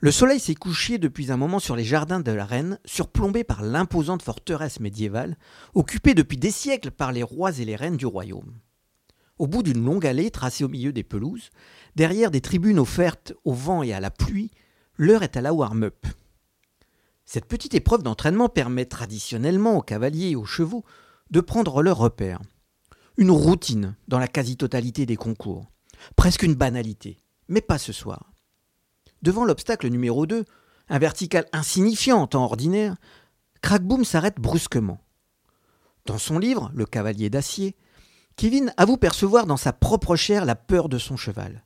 Le 0.00 0.10
soleil 0.10 0.40
s'est 0.40 0.54
couché 0.54 0.98
depuis 0.98 1.32
un 1.32 1.38
moment 1.38 1.58
sur 1.58 1.74
les 1.74 1.84
jardins 1.84 2.20
de 2.20 2.32
la 2.32 2.44
reine, 2.44 2.78
surplombés 2.84 3.44
par 3.44 3.62
l'imposante 3.62 4.22
forteresse 4.22 4.78
médiévale, 4.78 5.36
occupée 5.72 6.12
depuis 6.12 6.36
des 6.36 6.50
siècles 6.50 6.90
par 6.90 7.12
les 7.12 7.22
rois 7.22 7.58
et 7.58 7.64
les 7.64 7.76
reines 7.76 7.96
du 7.96 8.04
royaume. 8.04 8.52
Au 9.38 9.46
bout 9.46 9.62
d'une 9.62 9.84
longue 9.84 10.06
allée 10.06 10.30
tracée 10.30 10.64
au 10.64 10.68
milieu 10.68 10.92
des 10.92 11.02
pelouses, 11.02 11.50
derrière 11.96 12.30
des 12.30 12.40
tribunes 12.40 12.78
offertes 12.78 13.32
au 13.44 13.52
vent 13.52 13.82
et 13.82 13.92
à 13.92 14.00
la 14.00 14.10
pluie, 14.10 14.50
l'heure 14.96 15.22
est 15.22 15.36
à 15.36 15.40
la 15.40 15.54
warm-up. 15.54 16.06
Cette 17.24 17.46
petite 17.46 17.74
épreuve 17.74 18.02
d'entraînement 18.02 18.48
permet 18.48 18.84
traditionnellement 18.84 19.76
aux 19.78 19.82
cavaliers 19.82 20.30
et 20.30 20.36
aux 20.36 20.44
chevaux 20.44 20.84
de 21.30 21.40
prendre 21.40 21.82
leur 21.82 21.96
repère. 21.96 22.40
Une 23.16 23.30
routine 23.30 23.96
dans 24.08 24.18
la 24.18 24.28
quasi-totalité 24.28 25.06
des 25.06 25.16
concours. 25.16 25.70
Presque 26.16 26.42
une 26.42 26.54
banalité, 26.54 27.18
mais 27.48 27.60
pas 27.60 27.78
ce 27.78 27.92
soir. 27.92 28.32
Devant 29.22 29.44
l'obstacle 29.44 29.88
numéro 29.88 30.26
2, 30.26 30.44
un 30.88 30.98
vertical 30.98 31.46
insignifiant 31.52 32.18
en 32.18 32.26
temps 32.26 32.44
ordinaire, 32.44 32.96
Crackboom 33.62 34.04
s'arrête 34.04 34.40
brusquement. 34.40 34.98
Dans 36.06 36.18
son 36.18 36.38
livre, 36.38 36.70
Le 36.74 36.84
cavalier 36.84 37.30
d'acier, 37.30 37.76
Kevin 38.36 38.72
avoue 38.76 38.96
percevoir 38.96 39.46
dans 39.46 39.56
sa 39.56 39.72
propre 39.72 40.16
chair 40.16 40.44
la 40.44 40.54
peur 40.54 40.88
de 40.88 40.98
son 40.98 41.16
cheval. 41.16 41.64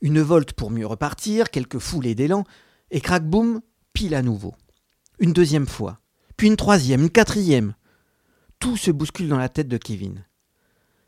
Une 0.00 0.20
volte 0.20 0.52
pour 0.52 0.70
mieux 0.70 0.86
repartir, 0.86 1.50
quelques 1.50 1.78
foulées 1.78 2.14
d'élan, 2.14 2.44
et 2.90 3.00
crack-boom, 3.00 3.60
pile 3.92 4.14
à 4.14 4.22
nouveau. 4.22 4.54
Une 5.18 5.32
deuxième 5.32 5.66
fois, 5.66 6.00
puis 6.36 6.48
une 6.48 6.56
troisième, 6.56 7.02
une 7.02 7.10
quatrième. 7.10 7.74
Tout 8.58 8.76
se 8.76 8.90
bouscule 8.90 9.28
dans 9.28 9.38
la 9.38 9.48
tête 9.48 9.68
de 9.68 9.78
Kevin. 9.78 10.24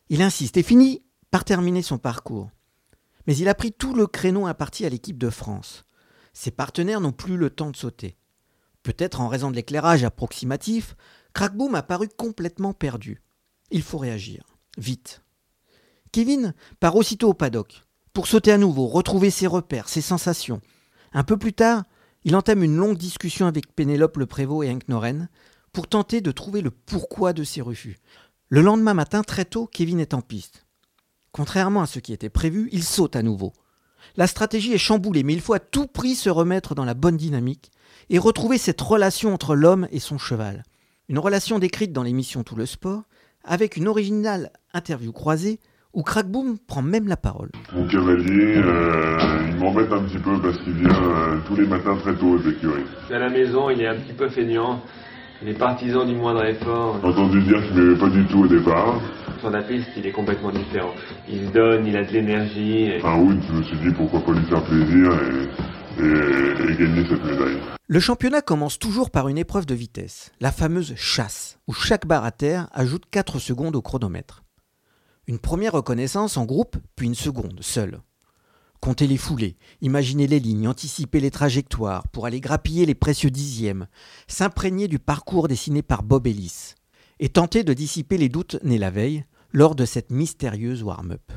Il 0.09 0.23
insiste 0.23 0.57
et 0.57 0.63
finit 0.63 1.03
par 1.31 1.45
terminer 1.45 1.83
son 1.83 1.99
parcours. 1.99 2.51
Mais 3.27 3.37
il 3.37 3.49
a 3.49 3.55
pris 3.55 3.73
tout 3.73 3.95
le 3.95 4.07
créneau 4.07 4.47
imparti 4.47 4.87
à 4.87 4.89
l'équipe 4.89 5.19
de 5.19 5.31
France. 5.31 5.85
Ses 6.33 6.51
partenaires 6.51 7.01
n'ont 7.01 7.13
plus 7.13 7.37
le 7.37 7.51
temps 7.51 7.71
de 7.71 7.77
sauter. 7.77 8.17
Peut-être 8.83 9.21
en 9.21 9.29
raison 9.29 9.51
de 9.51 9.57
l'éclairage 9.57 10.05
approximatif, 10.05 10.97
Crackboom 11.35 11.75
a 11.75 11.83
paru 11.83 12.09
complètement 12.09 12.73
perdu. 12.73 13.23
Il 13.71 13.83
faut 13.83 13.99
réagir 13.99 14.58
vite. 14.79 15.23
Kevin 16.13 16.55
part 16.81 16.97
aussitôt 16.97 17.29
au 17.29 17.35
paddock, 17.35 17.85
pour 18.13 18.27
sauter 18.27 18.53
à 18.53 18.59
nouveau, 18.59 18.87
retrouver 18.87 19.31
ses 19.31 19.47
repères, 19.47 19.89
ses 19.89 20.01
sensations. 20.01 20.61
Un 21.13 21.25
peu 21.25 21.37
plus 21.37 21.53
tard, 21.53 21.85
il 22.25 22.35
entame 22.35 22.63
une 22.63 22.77
longue 22.77 22.97
discussion 22.97 23.47
avec 23.47 23.75
Pénélope 23.75 24.17
Le 24.17 24.27
Prévost 24.27 24.67
et 24.67 24.71
Hank 24.71 24.89
Noren 24.89 25.29
pour 25.73 25.87
tenter 25.87 26.21
de 26.21 26.33
trouver 26.33 26.61
le 26.61 26.71
pourquoi 26.71 27.33
de 27.33 27.45
ses 27.45 27.61
refus. 27.61 27.99
Le 28.49 28.63
lendemain 28.63 28.95
matin, 28.95 29.23
très 29.23 29.45
tôt, 29.45 29.67
Kevin 29.67 30.01
est 30.01 30.15
en 30.15 30.23
piste. 30.23 30.67
Contrairement 31.33 31.83
à 31.83 31.87
ce 31.87 31.99
qui 31.99 32.13
était 32.13 32.31
prévu, 32.31 32.69
il 32.73 32.83
saute 32.83 33.15
à 33.15 33.23
nouveau. 33.23 33.53
La 34.17 34.27
stratégie 34.27 34.73
est 34.73 34.79
chamboulée, 34.79 35.23
mais 35.23 35.35
il 35.35 35.41
faut 35.41 35.55
à 35.55 35.61
tout 35.61 35.87
prix 35.87 36.15
se 36.15 36.31
remettre 36.31 36.75
dans 36.75 36.85
la 36.85 36.95
bonne 36.95 37.17
dynamique 37.17 37.71
et 38.11 38.19
retrouver 38.19 38.59
cette 38.59 38.81
relation 38.81 39.35
entre 39.35 39.55
l'homme 39.55 39.87
et 39.91 40.01
son 40.01 40.19
cheval. 40.19 40.65
Une 41.09 41.19
relation 41.19 41.59
décrite 41.59 41.93
dans 41.93 42.03
l'émission 42.03 42.43
Tout 42.43 42.57
le 42.57 42.67
sport 42.67 43.05
avec 43.49 43.77
une 43.77 43.89
originale 43.89 44.51
interview 44.75 45.13
croisée 45.13 45.59
où 45.95 46.03
Crackboom 46.03 46.59
prend 46.67 46.83
même 46.83 47.09
la 47.09 47.17
parole. 47.17 47.51
Mon 47.75 47.89
cavalier, 47.89 48.59
euh, 48.59 49.17
il 49.49 49.57
m'embête 49.57 49.91
un 49.91 50.05
petit 50.05 50.19
peu 50.19 50.41
parce 50.41 50.59
qu'il 50.59 50.75
vient 50.75 50.91
euh, 50.91 51.39
tous 51.47 51.57
les 51.57 51.67
matins 51.67 51.97
très 51.97 52.15
tôt 52.15 52.37
aux 52.37 52.39
écuries. 52.39 52.85
À 53.11 53.19
la 53.19 53.31
maison, 53.31 53.71
il 53.71 53.81
est 53.81 53.89
un 53.89 53.97
petit 53.97 54.13
peu 54.13 54.29
feignant. 54.29 54.81
Il 55.41 55.49
est 55.49 55.59
partisan 55.59 56.05
du 56.05 56.15
moindre 56.15 56.45
effort. 56.45 56.99
J'ai 57.03 57.09
entendu 57.09 57.41
dire 57.43 57.63
qu'il 57.67 57.77
m'aimait 57.77 57.99
pas 57.99 58.11
du 58.11 58.27
tout 58.27 58.41
au 58.41 58.49
départ. 58.49 59.01
Sur 59.41 59.51
la 59.51 59.63
piste, 59.63 59.89
il 59.97 60.07
est 60.07 60.13
complètement 60.13 60.51
différent. 60.51 60.93
Il 61.29 61.51
donne, 61.53 61.87
il 61.87 61.97
a 61.97 62.05
de 62.05 62.13
l'énergie. 62.13 62.91
Et... 62.91 62.99
Fin 63.01 63.19
août, 63.19 63.39
je 63.49 63.55
me 63.55 63.63
suis 63.63 63.77
dit 63.79 63.95
pourquoi 63.97 64.21
pas 64.21 64.33
lui 64.33 64.45
faire 64.45 64.63
plaisir 64.65 65.13
et, 66.01 66.73
et 66.73 66.77
gagner 66.77 67.09
cette 67.09 67.25
médaille. 67.25 67.78
Le 67.91 68.01
championnat 68.01 68.43
commence 68.43 68.79
toujours 68.79 69.11
par 69.11 69.29
une 69.29 69.39
épreuve 69.39 69.65
de 69.65 69.75
vitesse, 69.75 70.31
la 70.41 70.53
fameuse 70.53 70.95
chasse, 70.95 71.59
où 71.67 71.73
chaque 71.73 72.07
barre 72.07 72.27
à 72.27 72.33
terre 72.33 72.69
ajoute 72.73 73.05
4 73.11 73.39
secondes 73.39 73.77
au 73.77 73.81
chronomètre. 73.81 74.45
Une 75.27 75.39
première 75.39 75.73
reconnaissance 75.73 76.37
en 76.37 76.45
groupe, 76.45 76.77
puis 76.97 77.07
une 77.07 77.15
seconde, 77.15 77.61
seule. 77.63 78.03
Compter 78.81 79.07
les 79.07 79.17
foulées, 79.17 79.57
imaginer 79.81 80.27
les 80.27 80.39
lignes, 80.39 80.69
anticiper 80.69 81.19
les 81.19 81.31
trajectoires 81.31 82.07
pour 82.09 82.27
aller 82.27 82.41
grappiller 82.41 82.85
les 82.85 82.95
précieux 82.95 83.31
dixièmes, 83.31 83.87
s'imprégner 84.27 84.87
du 84.87 84.99
parcours 84.99 85.49
dessiné 85.49 85.81
par 85.81 86.03
Bob 86.03 86.27
Ellis, 86.27 86.75
et 87.21 87.31
tenter 87.31 87.65
de 87.65 87.73
dissiper 87.73 88.19
les 88.19 88.29
doutes 88.29 88.59
nés 88.65 88.77
la 88.77 88.91
veille 88.91 89.25
lors 89.51 89.75
de 89.75 89.87
cette 89.87 90.11
mystérieuse 90.11 90.83
warm-up. 90.83 91.33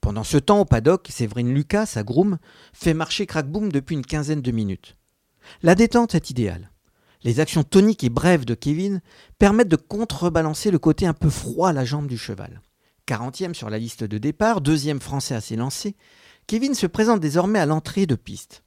Pendant 0.00 0.24
ce 0.24 0.38
temps, 0.38 0.62
au 0.62 0.64
paddock, 0.64 1.06
Séverine 1.08 1.54
Lucas, 1.54 1.86
sa 1.86 2.02
groom, 2.02 2.38
fait 2.72 2.94
marcher 2.94 3.26
Crackboom 3.26 3.70
depuis 3.70 3.94
une 3.94 4.04
quinzaine 4.04 4.42
de 4.42 4.50
minutes. 4.50 4.96
La 5.62 5.74
détente 5.74 6.14
est 6.14 6.30
idéale. 6.30 6.70
Les 7.24 7.40
actions 7.40 7.62
toniques 7.62 8.04
et 8.04 8.10
brèves 8.10 8.44
de 8.44 8.54
Kevin 8.54 9.00
permettent 9.38 9.68
de 9.68 9.76
contrebalancer 9.76 10.70
le 10.70 10.78
côté 10.78 11.06
un 11.06 11.12
peu 11.12 11.30
froid 11.30 11.68
à 11.68 11.72
la 11.72 11.84
jambe 11.84 12.08
du 12.08 12.18
cheval. 12.18 12.60
40e 13.06 13.54
sur 13.54 13.70
la 13.70 13.78
liste 13.78 14.04
de 14.04 14.18
départ, 14.18 14.60
deuxième 14.60 15.00
français 15.00 15.34
à 15.34 15.40
s'élancer, 15.40 15.96
Kevin 16.46 16.74
se 16.74 16.86
présente 16.86 17.20
désormais 17.20 17.58
à 17.58 17.66
l'entrée 17.66 18.06
de 18.06 18.14
piste. 18.14 18.64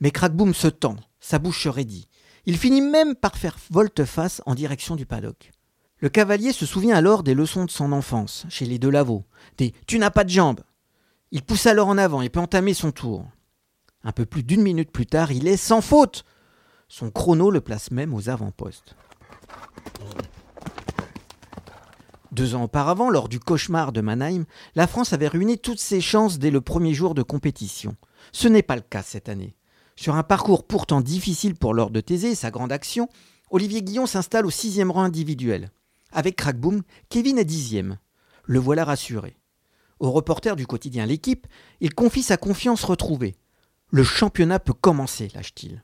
Mais 0.00 0.10
Crackboom 0.10 0.54
se 0.54 0.68
tend, 0.68 0.96
sa 1.20 1.38
bouche 1.38 1.64
se 1.64 1.68
raidit. 1.68 2.08
Il 2.46 2.56
finit 2.56 2.80
même 2.80 3.14
par 3.14 3.36
faire 3.36 3.58
volte-face 3.70 4.42
en 4.46 4.54
direction 4.54 4.96
du 4.96 5.06
paddock. 5.06 5.50
Le 5.98 6.08
cavalier 6.08 6.52
se 6.52 6.66
souvient 6.66 6.96
alors 6.96 7.24
des 7.24 7.34
leçons 7.34 7.64
de 7.64 7.70
son 7.70 7.90
enfance, 7.90 8.46
chez 8.48 8.66
les 8.66 8.78
Delavaux, 8.78 9.24
des 9.56 9.74
Tu 9.86 9.98
n'as 9.98 10.10
pas 10.10 10.24
de 10.24 10.30
jambes. 10.30 10.60
Il 11.32 11.42
pousse 11.42 11.66
alors 11.66 11.88
en 11.88 11.98
avant 11.98 12.22
et 12.22 12.28
peut 12.28 12.40
entamer 12.40 12.74
son 12.74 12.92
tour. 12.92 13.26
Un 14.04 14.12
peu 14.12 14.26
plus 14.26 14.42
d'une 14.42 14.62
minute 14.62 14.90
plus 14.90 15.06
tard, 15.06 15.32
il 15.32 15.46
est 15.48 15.56
sans 15.56 15.80
faute. 15.80 16.24
Son 16.88 17.10
chrono 17.10 17.50
le 17.50 17.60
place 17.60 17.90
même 17.90 18.14
aux 18.14 18.28
avant-postes. 18.28 18.94
Deux 22.30 22.54
ans 22.54 22.64
auparavant, 22.64 23.10
lors 23.10 23.28
du 23.28 23.40
cauchemar 23.40 23.92
de 23.92 24.00
Mannheim, 24.00 24.44
la 24.74 24.86
France 24.86 25.12
avait 25.12 25.28
ruiné 25.28 25.56
toutes 25.56 25.80
ses 25.80 26.00
chances 26.00 26.38
dès 26.38 26.50
le 26.50 26.60
premier 26.60 26.94
jour 26.94 27.14
de 27.14 27.22
compétition. 27.22 27.96
Ce 28.32 28.48
n'est 28.48 28.62
pas 28.62 28.76
le 28.76 28.82
cas 28.82 29.02
cette 29.02 29.28
année. 29.28 29.56
Sur 29.96 30.14
un 30.14 30.22
parcours 30.22 30.64
pourtant 30.64 31.00
difficile 31.00 31.56
pour 31.56 31.74
Lord 31.74 31.90
de 31.90 32.00
Thésée 32.00 32.30
et 32.30 32.36
sa 32.36 32.50
grande 32.50 32.70
action, 32.70 33.08
Olivier 33.50 33.82
Guillon 33.82 34.06
s'installe 34.06 34.46
au 34.46 34.50
sixième 34.50 34.90
rang 34.90 35.02
individuel. 35.02 35.72
Avec 36.12 36.36
Crackboom, 36.36 36.82
Kevin 37.08 37.38
est 37.38 37.44
dixième. 37.44 37.98
Le 38.44 38.58
voilà 38.58 38.84
rassuré. 38.84 39.36
Au 39.98 40.12
reporter 40.12 40.54
du 40.54 40.66
quotidien 40.66 41.06
L'équipe, 41.06 41.46
il 41.80 41.94
confie 41.94 42.22
sa 42.22 42.36
confiance 42.36 42.84
retrouvée. 42.84 43.34
Le 43.90 44.04
championnat 44.04 44.58
peut 44.58 44.74
commencer, 44.74 45.30
lâche-t-il. 45.34 45.82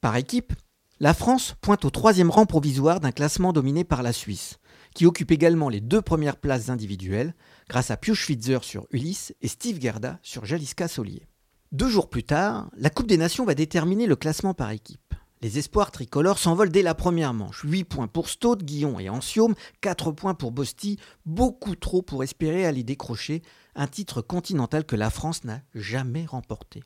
Par 0.00 0.16
équipe, 0.16 0.54
la 1.00 1.12
France 1.12 1.54
pointe 1.60 1.84
au 1.84 1.90
troisième 1.90 2.30
rang 2.30 2.46
provisoire 2.46 2.98
d'un 2.98 3.12
classement 3.12 3.52
dominé 3.52 3.84
par 3.84 4.02
la 4.02 4.14
Suisse, 4.14 4.58
qui 4.94 5.04
occupe 5.04 5.30
également 5.30 5.68
les 5.68 5.82
deux 5.82 6.00
premières 6.00 6.38
places 6.38 6.70
individuelles, 6.70 7.34
grâce 7.68 7.90
à 7.90 7.98
Pius 7.98 8.16
Schwitzer 8.16 8.60
sur 8.62 8.86
Ulysse 8.90 9.34
et 9.42 9.48
Steve 9.48 9.82
Gerda 9.82 10.18
sur 10.22 10.46
Jaliska 10.46 10.88
Solier. 10.88 11.26
Deux 11.72 11.90
jours 11.90 12.08
plus 12.08 12.24
tard, 12.24 12.70
la 12.78 12.88
Coupe 12.88 13.06
des 13.06 13.18
Nations 13.18 13.44
va 13.44 13.54
déterminer 13.54 14.06
le 14.06 14.16
classement 14.16 14.54
par 14.54 14.70
équipe. 14.70 15.14
Les 15.42 15.58
espoirs 15.58 15.90
tricolores 15.90 16.38
s'envolent 16.38 16.70
dès 16.70 16.82
la 16.82 16.94
première 16.94 17.34
manche. 17.34 17.64
8 17.64 17.84
points 17.84 18.06
pour 18.06 18.30
Stade, 18.30 18.62
Guillon 18.62 18.98
et 18.98 19.10
Anciome, 19.10 19.56
4 19.82 20.12
points 20.12 20.34
pour 20.34 20.52
Bosti, 20.52 20.98
beaucoup 21.26 21.76
trop 21.76 22.00
pour 22.00 22.22
espérer 22.22 22.64
aller 22.64 22.82
décrocher 22.82 23.42
un 23.74 23.88
titre 23.88 24.22
continental 24.22 24.86
que 24.86 24.96
la 24.96 25.10
France 25.10 25.44
n'a 25.44 25.60
jamais 25.74 26.24
remporté. 26.24 26.82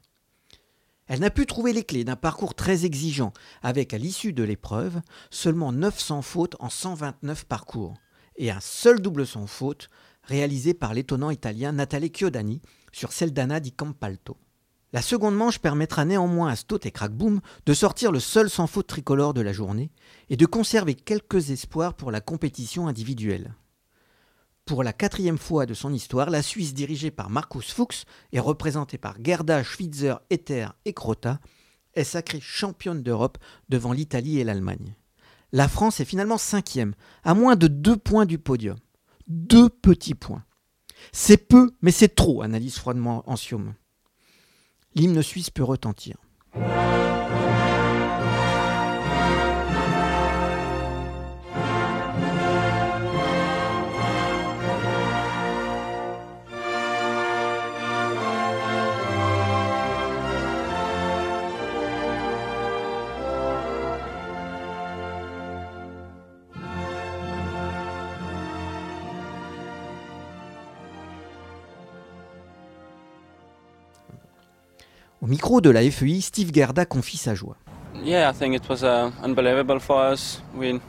Elle 1.07 1.21
n'a 1.21 1.31
pu 1.31 1.47
trouver 1.47 1.73
les 1.73 1.85
clés 1.85 2.05
d'un 2.05 2.17
parcours 2.17 2.55
très 2.55 2.85
exigeant, 2.85 3.33
avec 3.63 3.95
à 3.95 3.99
l'issue 3.99 4.33
de 4.33 4.43
l'épreuve 4.43 5.01
seulement 5.31 5.73
900 5.73 6.23
fautes 6.23 6.57
en 6.59 6.69
129 6.69 7.45
parcours, 7.45 7.95
et 8.37 8.51
un 8.51 8.61
seul 8.61 9.01
double 9.01 9.27
sans 9.27 9.47
faute 9.47 9.89
réalisé 10.25 10.75
par 10.75 10.95
l'étonnant 10.95 11.31
italien 11.31 11.73
Natale 11.73 12.09
Chiodani 12.13 12.61
sur 12.93 13.13
Seldana 13.13 13.61
di 13.61 13.71
Campalto. 13.71 14.37
La 14.93 15.03
seconde 15.03 15.37
manche 15.37 15.59
permettra 15.59 16.05
néanmoins 16.05 16.49
à 16.49 16.57
Stott 16.57 16.87
et 16.87 16.91
Crackboom 16.91 17.41
de 17.67 17.75
sortir 17.75 18.11
le 18.11 18.21
seul 18.21 18.51
sans 18.51 18.67
faute 18.67 18.87
tricolore 18.87 19.35
de 19.35 19.43
la 19.43 19.53
journée 19.53 19.91
et 20.29 20.37
de 20.37 20.47
conserver 20.47 20.95
quelques 20.95 21.51
espoirs 21.51 21.95
pour 21.95 22.11
la 22.11 22.21
compétition 22.21 22.89
individuelle. 22.89 23.55
Pour 24.67 24.83
la 24.83 24.93
quatrième 24.93 25.39
fois 25.39 25.65
de 25.65 25.73
son 25.73 25.93
histoire, 25.93 26.29
la 26.29 26.43
Suisse 26.43 26.75
dirigée 26.75 27.11
par 27.11 27.31
Markus 27.31 27.73
Fuchs 27.73 28.05
et 28.33 28.41
représentée 28.41 28.99
par 28.99 29.17
Gerda, 29.25 29.63
Schwitzer, 29.63 30.17
Ether 30.29 30.69
et 30.85 30.93
Crota 30.93 31.41
est 31.95 32.05
sacrée 32.05 32.41
championne 32.41 33.03
d'Europe 33.03 33.39
devant 33.71 33.93
l'Italie 33.93 34.39
et 34.39 34.45
l'Allemagne. 34.45 34.95
La 35.53 35.69
France 35.69 36.01
est 36.01 36.05
finalement 36.05 36.37
cinquième, 36.37 36.95
à 37.25 37.33
moins 37.33 37.57
de 37.57 37.69
deux 37.69 37.97
points 37.97 38.27
du 38.27 38.39
podium. 38.39 38.77
Deux 39.29 39.71
petits 39.71 40.15
points. 40.15 40.45
C'est 41.13 41.39
peu, 41.39 41.71
mais 41.81 41.93
c'est 41.93 42.15
trop, 42.15 42.43
analyse 42.43 42.77
froidement 42.77 43.23
Ancium 43.31 43.75
l'hymne 44.97 45.23
suisse 45.23 45.51
peut 45.51 45.63
retentir. 45.63 46.17
Au 75.27 75.29
micro 75.29 75.61
de 75.61 75.71
la 75.71 75.83
FEI, 75.91 76.21
Steve 76.21 76.53
Gerda 76.55 76.85
confie 76.85 77.17
sa 77.17 77.35
joie. 77.35 77.57
Yeah, 78.05 78.31
I 78.31 78.33
think 78.33 78.55
it 78.55 78.63
was 78.71 78.85
uh, 78.85 79.11
unbelievable 79.25 79.81
for 79.81 80.13
us. 80.13 80.41
We 80.55 80.81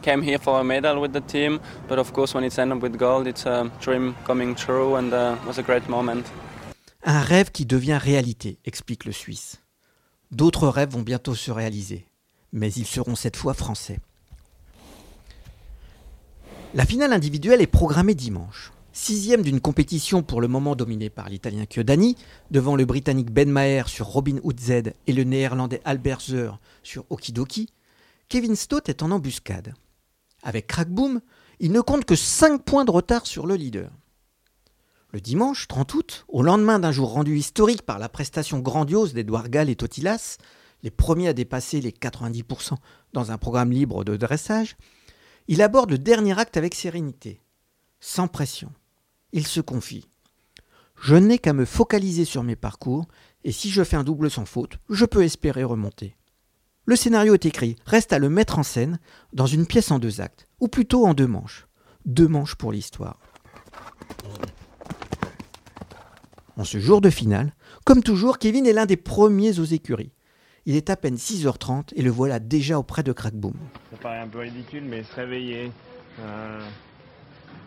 came 0.00 0.22
here 0.22 0.38
for 0.38 0.60
a 0.60 0.62
medal 0.62 1.00
with 1.00 1.10
the 1.10 1.20
team, 1.20 1.58
but 1.88 1.98
of 1.98 2.12
course 2.12 2.32
when 2.32 2.44
it's 2.44 2.56
ended 2.60 2.80
with 2.80 2.96
gold, 2.96 3.26
it's 3.26 3.46
a 3.46 3.68
dream 3.80 4.14
coming 4.24 4.54
true 4.54 4.94
and 4.94 5.12
uh, 5.12 5.34
was 5.44 5.58
a 5.58 5.62
great 5.64 5.88
moment. 5.88 6.22
Un 7.02 7.20
rêve 7.20 7.50
qui 7.50 7.66
devient 7.66 7.98
réalité, 8.00 8.60
explique 8.64 9.06
le 9.06 9.12
Suisse. 9.12 9.60
D'autres 10.30 10.68
rêves 10.68 10.90
vont 10.90 11.02
bientôt 11.02 11.34
se 11.34 11.50
réaliser, 11.50 12.06
mais 12.52 12.72
ils 12.72 12.86
seront 12.86 13.16
cette 13.16 13.36
fois 13.36 13.54
français. 13.54 13.98
La 16.74 16.86
finale 16.86 17.12
individuelle 17.12 17.60
est 17.60 17.66
programmée 17.66 18.14
dimanche. 18.14 18.70
Sixième 19.02 19.40
d'une 19.40 19.62
compétition 19.62 20.22
pour 20.22 20.42
le 20.42 20.46
moment 20.46 20.76
dominée 20.76 21.08
par 21.08 21.30
l'Italien 21.30 21.64
Chiodani, 21.64 22.16
devant 22.50 22.76
le 22.76 22.84
Britannique 22.84 23.32
Ben 23.32 23.48
Maher 23.48 23.88
sur 23.88 24.06
Robin 24.06 24.36
Hood 24.42 24.60
Z 24.60 24.92
et 25.06 25.14
le 25.14 25.24
Néerlandais 25.24 25.80
Albert 25.86 26.20
Zer 26.20 26.60
sur 26.82 27.06
Okidoki, 27.08 27.70
Kevin 28.28 28.54
Stott 28.54 28.90
est 28.90 29.02
en 29.02 29.10
embuscade. 29.10 29.72
Avec 30.42 30.66
Crackboom, 30.66 31.22
il 31.60 31.72
ne 31.72 31.80
compte 31.80 32.04
que 32.04 32.14
5 32.14 32.62
points 32.62 32.84
de 32.84 32.90
retard 32.90 33.26
sur 33.26 33.46
le 33.46 33.54
leader. 33.54 33.90
Le 35.12 35.22
dimanche 35.22 35.66
30 35.66 35.94
août, 35.94 36.26
au 36.28 36.42
lendemain 36.42 36.78
d'un 36.78 36.92
jour 36.92 37.10
rendu 37.10 37.38
historique 37.38 37.86
par 37.86 37.98
la 37.98 38.10
prestation 38.10 38.58
grandiose 38.58 39.14
d'Edouard 39.14 39.48
Gall 39.48 39.70
et 39.70 39.76
Totilas, 39.76 40.36
les 40.82 40.90
premiers 40.90 41.28
à 41.28 41.32
dépasser 41.32 41.80
les 41.80 41.92
90% 41.92 42.74
dans 43.14 43.32
un 43.32 43.38
programme 43.38 43.72
libre 43.72 44.04
de 44.04 44.18
dressage, 44.18 44.76
il 45.48 45.62
aborde 45.62 45.90
le 45.90 45.98
dernier 45.98 46.38
acte 46.38 46.58
avec 46.58 46.74
sérénité, 46.74 47.40
sans 47.98 48.28
pression 48.28 48.70
il 49.32 49.46
se 49.46 49.60
confie. 49.60 50.08
Je 51.00 51.16
n'ai 51.16 51.38
qu'à 51.38 51.52
me 51.52 51.64
focaliser 51.64 52.24
sur 52.24 52.42
mes 52.42 52.56
parcours, 52.56 53.06
et 53.44 53.52
si 53.52 53.70
je 53.70 53.82
fais 53.82 53.96
un 53.96 54.04
double 54.04 54.30
sans 54.30 54.44
faute, 54.44 54.78
je 54.90 55.04
peux 55.04 55.24
espérer 55.24 55.64
remonter. 55.64 56.16
Le 56.84 56.96
scénario 56.96 57.34
est 57.34 57.46
écrit, 57.46 57.76
reste 57.86 58.12
à 58.12 58.18
le 58.18 58.28
mettre 58.28 58.58
en 58.58 58.62
scène 58.62 58.98
dans 59.32 59.46
une 59.46 59.66
pièce 59.66 59.90
en 59.90 59.98
deux 59.98 60.20
actes, 60.20 60.46
ou 60.60 60.68
plutôt 60.68 61.06
en 61.06 61.14
deux 61.14 61.26
manches. 61.26 61.66
Deux 62.04 62.28
manches 62.28 62.54
pour 62.54 62.72
l'histoire. 62.72 63.18
En 66.56 66.64
ce 66.64 66.78
jour 66.78 67.00
de 67.00 67.10
finale, 67.10 67.54
comme 67.84 68.02
toujours, 68.02 68.38
Kevin 68.38 68.66
est 68.66 68.72
l'un 68.72 68.86
des 68.86 68.96
premiers 68.96 69.58
aux 69.60 69.64
écuries. 69.64 70.12
Il 70.66 70.76
est 70.76 70.90
à 70.90 70.96
peine 70.96 71.16
6h30 71.16 71.92
et 71.96 72.02
le 72.02 72.10
voilà 72.10 72.38
déjà 72.38 72.78
auprès 72.78 73.02
de 73.02 73.12
Crackboom. 73.12 73.54
Ça 73.90 73.96
paraît 73.96 74.18
un 74.20 74.28
peu 74.28 74.40
ridicule, 74.40 74.84
mais 74.84 75.02
se 75.02 75.14
réveiller, 75.14 75.72
euh, 76.20 76.68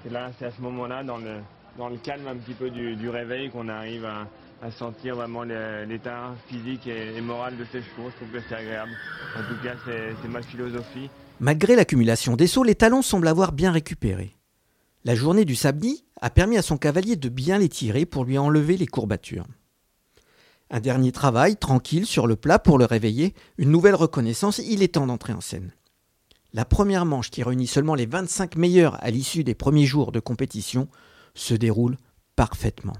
et 0.05 0.09
là, 0.09 0.31
c'est 0.37 0.45
à 0.45 0.51
ce 0.51 0.61
moment-là, 0.61 1.03
dans 1.03 1.17
le, 1.17 1.97
calme 1.97 2.27
un 2.27 2.35
petit 2.35 2.53
peu 2.53 2.69
du, 2.69 3.09
réveil, 3.09 3.49
qu'on 3.49 3.67
arrive 3.69 4.05
à, 4.05 4.27
sentir 4.71 5.15
vraiment 5.15 5.43
l'état 5.43 6.33
physique 6.47 6.87
et, 6.87 7.19
moral 7.21 7.57
de 7.57 7.65
ces 7.65 7.81
chevaux. 7.81 8.09
Je 8.09 8.15
trouve 8.15 8.29
que 8.31 8.39
c'est 8.47 8.55
agréable. 8.55 8.91
En 9.37 9.41
tout 9.41 9.61
cas, 9.63 9.75
c'est 9.85 10.27
ma 10.29 10.41
philosophie. 10.41 11.09
Malgré 11.39 11.75
l'accumulation 11.75 12.35
des 12.35 12.47
sauts, 12.47 12.63
les 12.63 12.75
talons 12.75 13.01
semblent 13.01 13.27
avoir 13.27 13.51
bien 13.51 13.71
récupéré. 13.71 14.35
La 15.03 15.15
journée 15.15 15.43
du 15.43 15.55
samedi 15.55 16.05
a 16.21 16.29
permis 16.29 16.57
à 16.57 16.61
son 16.61 16.77
cavalier 16.77 17.17
de 17.17 17.27
bien 17.27 17.57
les 17.57 17.67
tirer 17.67 18.05
pour 18.05 18.23
lui 18.23 18.37
enlever 18.37 18.77
les 18.77 18.87
courbatures. 18.87 19.45
Un 20.69 20.79
dernier 20.79 21.11
travail, 21.11 21.57
tranquille, 21.57 22.05
sur 22.05 22.25
le 22.25 22.37
plat 22.37 22.57
pour 22.57 22.77
le 22.77 22.85
réveiller, 22.85 23.33
une 23.57 23.69
nouvelle 23.69 23.95
reconnaissance, 23.95 24.59
il 24.59 24.81
est 24.81 24.93
temps 24.93 25.07
d'entrer 25.07 25.33
en 25.33 25.41
scène. 25.41 25.71
La 26.55 26.65
première 26.65 27.05
manche 27.05 27.31
qui 27.31 27.41
réunit 27.41 27.65
seulement 27.65 27.95
les 27.95 28.05
25 28.05 28.57
meilleurs 28.57 29.03
à 29.03 29.09
l'issue 29.09 29.43
des 29.43 29.55
premiers 29.55 29.87
jours 29.87 30.11
de 30.11 30.19
compétition 30.19 30.87
se 31.33 31.55
déroule 31.55 31.97
parfaitement. 32.35 32.95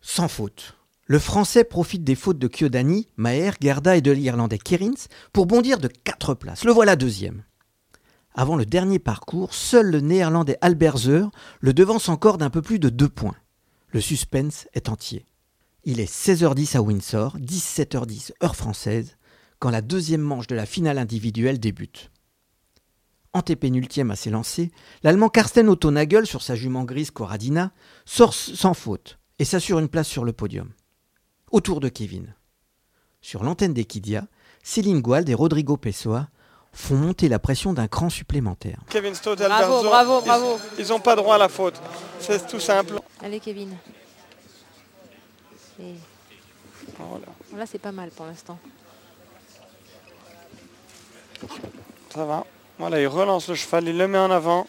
Sans 0.00 0.28
faute. 0.28 0.74
Le 1.04 1.18
Français 1.18 1.64
profite 1.64 2.02
des 2.02 2.14
fautes 2.14 2.38
de 2.38 2.48
Kyodani, 2.48 3.08
Maher, 3.16 3.54
Gerda 3.60 3.96
et 3.96 4.00
de 4.00 4.10
l'Irlandais 4.10 4.58
Kerins 4.58 5.08
pour 5.34 5.44
bondir 5.44 5.78
de 5.78 5.88
4 5.88 6.32
places. 6.32 6.64
Le 6.64 6.72
voilà 6.72 6.96
deuxième. 6.96 7.44
Avant 8.34 8.56
le 8.56 8.64
dernier 8.64 8.98
parcours, 8.98 9.52
seul 9.52 9.90
le 9.90 10.00
Néerlandais 10.00 10.56
Albert 10.62 10.96
Zer 10.96 11.30
le 11.60 11.74
devance 11.74 12.08
encore 12.08 12.38
d'un 12.38 12.50
peu 12.50 12.62
plus 12.62 12.78
de 12.78 12.88
2 12.88 13.08
points. 13.08 13.36
Le 13.88 14.00
suspense 14.00 14.66
est 14.72 14.88
entier. 14.88 15.26
Il 15.84 16.00
est 16.00 16.10
16h10 16.10 16.78
à 16.78 16.80
Windsor, 16.80 17.36
17h10 17.38 18.32
heure 18.42 18.56
française, 18.56 19.16
quand 19.58 19.70
la 19.70 19.82
deuxième 19.82 20.22
manche 20.22 20.46
de 20.46 20.56
la 20.56 20.66
finale 20.66 20.98
individuelle 20.98 21.60
débute. 21.60 22.10
Antépénultième 23.40 24.10
à 24.10 24.16
s'élancer, 24.16 24.70
l'Allemand 25.02 25.28
Karsten 25.28 25.68
Otto 25.68 25.90
Nagel 25.90 26.26
sur 26.26 26.40
sa 26.40 26.54
jument 26.54 26.84
grise 26.84 27.10
Corradina 27.10 27.70
sort 28.06 28.32
sans 28.32 28.72
faute 28.72 29.18
et 29.38 29.44
s'assure 29.44 29.78
une 29.78 29.90
place 29.90 30.08
sur 30.08 30.24
le 30.24 30.32
podium. 30.32 30.70
Autour 31.50 31.80
de 31.80 31.90
Kevin. 31.90 32.34
Sur 33.20 33.44
l'antenne 33.44 33.74
d'Equidia, 33.74 34.24
Céline 34.62 35.02
Guald 35.02 35.28
et 35.28 35.34
Rodrigo 35.34 35.76
Pessoa 35.76 36.28
font 36.72 36.94
monter 36.96 37.28
la 37.28 37.38
pression 37.38 37.74
d'un 37.74 37.88
cran 37.88 38.08
supplémentaire. 38.08 38.80
Kevin 38.88 39.14
Stott, 39.14 39.36
Bravo, 39.38 39.82
bravo, 39.82 40.22
bravo. 40.22 40.58
Ils 40.78 40.88
n'ont 40.88 41.00
pas 41.00 41.14
droit 41.14 41.34
à 41.34 41.38
la 41.38 41.50
faute. 41.50 41.78
C'est 42.18 42.46
tout 42.46 42.58
simple. 42.58 42.94
Allez, 43.22 43.38
Kevin. 43.40 43.76
Et 45.78 45.92
Voilà. 46.98 47.26
là, 47.54 47.66
c'est 47.66 47.78
pas 47.78 47.92
mal 47.92 48.08
pour 48.12 48.24
l'instant. 48.24 48.58
Ça 52.14 52.24
va. 52.24 52.46
Voilà, 52.78 53.00
il 53.00 53.06
relance 53.06 53.48
le 53.48 53.54
cheval, 53.54 53.88
il 53.88 53.96
le 53.96 54.06
met 54.06 54.18
en 54.18 54.30
avant. 54.30 54.66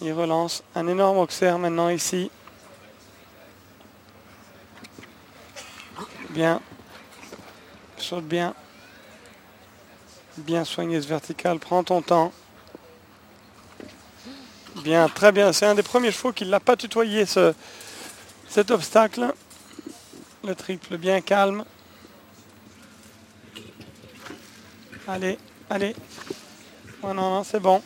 Il 0.00 0.12
relance 0.12 0.62
un 0.74 0.86
énorme 0.86 1.18
auxerre 1.18 1.58
maintenant 1.58 1.88
ici. 1.88 2.30
Bien. 6.30 6.60
Saute 7.96 8.24
bien. 8.24 8.54
Bien 10.36 10.64
soigné 10.64 11.00
ce 11.02 11.08
vertical. 11.08 11.58
Prends 11.58 11.82
ton 11.82 12.02
temps. 12.02 12.32
Bien, 14.76 15.08
très 15.08 15.32
bien. 15.32 15.52
C'est 15.52 15.66
un 15.66 15.74
des 15.74 15.82
premiers 15.82 16.12
chevaux 16.12 16.32
qui 16.32 16.44
ne 16.44 16.50
l'a 16.50 16.60
pas 16.60 16.76
tutoyé 16.76 17.26
ce, 17.26 17.52
cet 18.48 18.70
obstacle. 18.70 19.32
Le 20.44 20.54
triple 20.54 20.98
bien 20.98 21.20
calme. 21.20 21.64
Allez, 25.08 25.38
allez. 25.68 25.96
Oh 27.02 27.12
non, 27.12 27.30
non, 27.30 27.44
c'est 27.44 27.60
bon. 27.60 27.82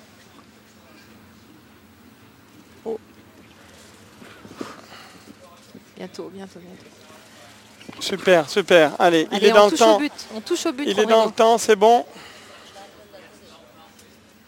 Bientôt, 5.96 6.30
bientôt, 6.32 6.60
bientôt. 6.60 8.00
Super, 8.00 8.48
super. 8.48 8.92
Allez, 8.98 9.28
il 9.32 9.44
est 9.44 9.50
dans 9.50 9.66
le 9.68 9.76
temps. 9.76 9.96
au 9.96 9.98
but. 9.98 10.12
On 10.34 10.40
touche 10.40 10.66
au 10.66 10.72
but. 10.72 10.84
Il 10.86 10.98
est 10.98 11.06
dans 11.06 11.26
le 11.26 11.30
temps, 11.32 11.58
c'est 11.58 11.76
bon. 11.76 12.06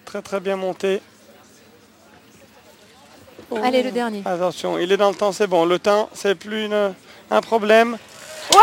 Très 0.06 0.22
très 0.22 0.40
bien 0.40 0.56
monté. 0.56 1.02
Oh. 3.50 3.58
Allez, 3.62 3.82
le 3.82 3.90
dernier. 3.90 4.22
Attention, 4.24 4.78
il 4.78 4.90
est 4.92 4.96
dans 4.96 5.10
le 5.10 5.14
temps, 5.16 5.32
c'est 5.32 5.46
bon. 5.46 5.66
Le 5.66 5.78
temps, 5.78 6.08
c'est 6.14 6.34
plus 6.34 6.64
une- 6.66 6.94
un 7.30 7.40
problème. 7.42 7.98
Ouais, 8.54 8.60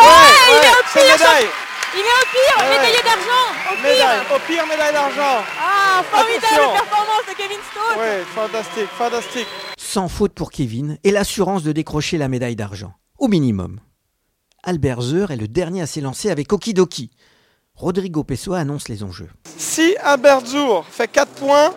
il 0.95 0.99
est 0.99 1.11
médaille. 1.11 1.47
Il 1.93 1.99
est 1.99 2.03
au 2.03 2.27
pire, 2.31 2.57
Ouais. 2.63 2.69
médaillé 2.77 3.01
d'argent. 3.03 3.71
Au 3.71 3.75
pire. 3.75 3.83
Médaille, 3.83 4.19
au 4.35 4.39
pire 4.47 4.67
médaille 4.67 4.93
d'argent. 4.93 5.43
Ah, 5.59 6.03
formidable 6.03 6.45
Attention. 6.45 6.73
performance 6.73 7.25
de 7.29 7.33
Kevin 7.35 7.57
Stott. 7.71 7.97
Oui, 7.97 8.25
fantastique, 8.35 8.89
fantastique. 8.97 9.47
Sans 9.77 10.07
faute 10.07 10.33
pour 10.33 10.51
Kevin 10.51 10.97
et 11.03 11.11
l'assurance 11.11 11.63
de 11.63 11.71
décrocher 11.71 12.17
la 12.17 12.27
médaille 12.27 12.55
d'argent, 12.55 12.93
au 13.17 13.27
minimum. 13.27 13.79
Albert 14.63 15.01
Zer 15.01 15.31
est 15.31 15.37
le 15.37 15.47
dernier 15.47 15.81
à 15.81 15.87
s'élancer 15.87 16.29
avec 16.29 16.51
Okidoki. 16.53 17.09
Rodrigo 17.75 18.23
Pessoa 18.23 18.59
annonce 18.59 18.87
les 18.89 19.03
enjeux. 19.03 19.29
Si 19.57 19.95
Albert 20.03 20.45
Zour 20.45 20.85
fait 20.91 21.07
4 21.07 21.31
points, 21.31 21.73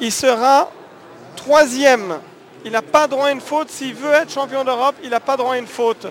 il 0.00 0.10
sera 0.12 0.70
troisième. 1.36 2.18
Il 2.64 2.72
n'a 2.72 2.82
pas 2.82 3.06
droit 3.06 3.26
à 3.26 3.30
une 3.30 3.40
faute. 3.40 3.70
S'il 3.70 3.94
veut 3.94 4.12
être 4.12 4.30
champion 4.32 4.64
d'Europe, 4.64 4.96
il 5.02 5.10
n'a 5.10 5.20
pas 5.20 5.36
droit 5.36 5.54
à 5.54 5.58
une 5.58 5.66
faute. 5.68 6.06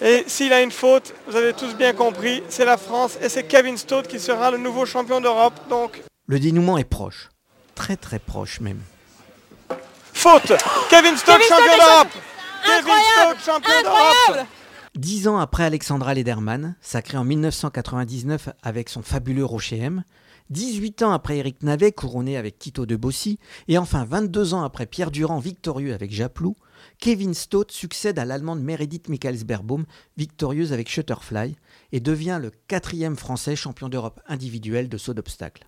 Et 0.00 0.24
s'il 0.26 0.52
a 0.52 0.62
une 0.62 0.70
faute, 0.70 1.14
vous 1.28 1.36
avez 1.36 1.52
tous 1.52 1.74
bien 1.74 1.92
compris, 1.92 2.42
c'est 2.48 2.64
la 2.64 2.76
France 2.76 3.16
et 3.22 3.28
c'est 3.28 3.44
Kevin 3.44 3.76
Stott 3.76 4.06
qui 4.06 4.18
sera 4.18 4.50
le 4.50 4.58
nouveau 4.58 4.86
champion 4.86 5.20
d'Europe. 5.20 5.54
Donc, 5.68 6.02
Le 6.26 6.38
dénouement 6.38 6.78
est 6.78 6.84
proche. 6.84 7.28
Très 7.74 7.96
très 7.96 8.18
proche 8.18 8.60
même. 8.60 8.80
faute 10.12 10.52
Kevin 10.90 11.16
Stott 11.16 11.40
champion 11.42 11.76
d'Europe 11.76 12.08
Kevin 12.64 12.94
Stott, 13.12 13.36
champion 13.44 13.82
d'Europe 13.82 14.46
Dix 14.96 15.26
ans 15.26 15.38
après 15.38 15.64
Alexandra 15.64 16.14
Lederman, 16.14 16.76
sacrée 16.80 17.18
en 17.18 17.24
1999 17.24 18.50
avec 18.62 18.88
son 18.88 19.02
fabuleux 19.02 19.44
Rocher 19.44 19.78
M, 19.78 20.04
18 20.50 21.02
ans 21.02 21.12
après 21.12 21.38
Eric 21.38 21.64
Navet, 21.64 21.90
couronné 21.90 22.36
avec 22.36 22.60
Tito 22.60 22.86
de 22.86 22.94
Bossy, 22.94 23.40
et 23.66 23.76
enfin 23.76 24.04
22 24.04 24.54
ans 24.54 24.62
après 24.62 24.86
Pierre 24.86 25.10
Durand, 25.10 25.40
victorieux 25.40 25.94
avec 25.94 26.12
Japlou, 26.12 26.56
Kevin 26.98 27.34
Stott 27.34 27.70
succède 27.70 28.18
à 28.18 28.24
l'allemande 28.24 28.62
Meredith 28.62 29.08
Michaelsberbaum, 29.08 29.84
victorieuse 30.16 30.72
avec 30.72 30.88
Shutterfly, 30.88 31.56
et 31.92 32.00
devient 32.00 32.38
le 32.40 32.50
quatrième 32.68 33.16
français 33.16 33.56
champion 33.56 33.88
d'Europe 33.88 34.20
individuel 34.26 34.88
de 34.88 34.98
saut 34.98 35.14
d'obstacle. 35.14 35.66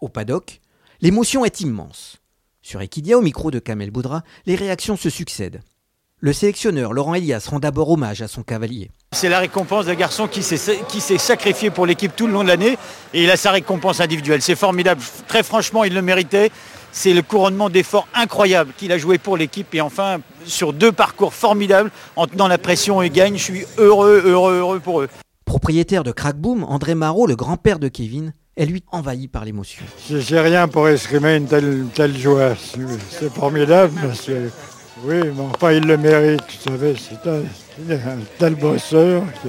Au 0.00 0.08
paddock, 0.08 0.60
l'émotion 1.00 1.44
est 1.44 1.60
immense. 1.60 2.18
Sur 2.62 2.80
Equidia, 2.80 3.18
au 3.18 3.22
micro 3.22 3.50
de 3.50 3.58
Kamel 3.58 3.90
Boudra, 3.90 4.22
les 4.46 4.54
réactions 4.54 4.96
se 4.96 5.10
succèdent. 5.10 5.62
Le 6.24 6.32
sélectionneur 6.32 6.92
Laurent 6.92 7.14
Elias 7.14 7.48
rend 7.50 7.58
d'abord 7.58 7.90
hommage 7.90 8.22
à 8.22 8.28
son 8.28 8.44
cavalier. 8.44 8.92
C'est 9.10 9.28
la 9.28 9.40
récompense 9.40 9.86
d'un 9.86 9.96
garçon 9.96 10.28
qui 10.28 10.44
s'est 10.44 10.78
qui 10.88 11.00
s'est 11.00 11.18
sacrifié 11.18 11.70
pour 11.70 11.84
l'équipe 11.84 12.14
tout 12.14 12.28
le 12.28 12.32
long 12.32 12.44
de 12.44 12.48
l'année 12.48 12.78
et 13.12 13.24
il 13.24 13.30
a 13.30 13.36
sa 13.36 13.50
récompense 13.50 13.98
individuelle. 13.98 14.40
C'est 14.40 14.54
formidable. 14.54 15.02
Très 15.26 15.42
franchement, 15.42 15.82
il 15.82 15.92
le 15.92 16.00
méritait. 16.00 16.52
C'est 16.92 17.14
le 17.14 17.22
couronnement 17.22 17.70
d'efforts 17.70 18.06
incroyable 18.14 18.72
qu'il 18.76 18.92
a 18.92 18.98
joué 18.98 19.16
pour 19.18 19.36
l'équipe 19.36 19.74
et 19.74 19.80
enfin 19.80 20.20
sur 20.44 20.72
deux 20.72 20.92
parcours 20.92 21.32
formidables 21.32 21.90
en 22.16 22.26
tenant 22.26 22.48
la 22.48 22.58
pression 22.58 23.00
et 23.02 23.08
gagne. 23.10 23.36
Je 23.38 23.42
suis 23.42 23.64
heureux, 23.78 24.22
heureux, 24.26 24.58
heureux 24.58 24.78
pour 24.80 25.00
eux. 25.00 25.08
Propriétaire 25.46 26.04
de 26.04 26.12
Crackboom, 26.12 26.64
André 26.64 26.94
Marot, 26.94 27.26
le 27.26 27.36
grand-père 27.36 27.78
de 27.78 27.88
Kevin, 27.88 28.34
est 28.56 28.66
lui 28.66 28.82
envahi 28.92 29.28
par 29.28 29.44
l'émotion. 29.46 29.82
J'ai 30.10 30.40
rien 30.40 30.68
pour 30.68 30.86
exprimer 30.88 31.36
une 31.36 31.46
telle, 31.46 31.64
une 31.64 31.88
telle 31.88 32.16
joie. 32.16 32.54
C'est- 32.56 32.78
C'est 33.10 33.32
formidable. 33.32 33.94
parce 34.02 34.22
que- 34.26 34.50
oui, 35.04 35.14
mais 35.34 35.42
enfin, 35.54 35.72
il 35.72 35.84
le 35.86 35.96
mérite. 35.96 36.40
Vous 36.42 36.70
savez, 36.70 36.94
c'est 36.96 37.28
un, 37.28 37.40
c'est 37.88 37.94
un 37.94 38.18
tel 38.38 38.54
bosseur. 38.56 39.22
que- 39.42 39.48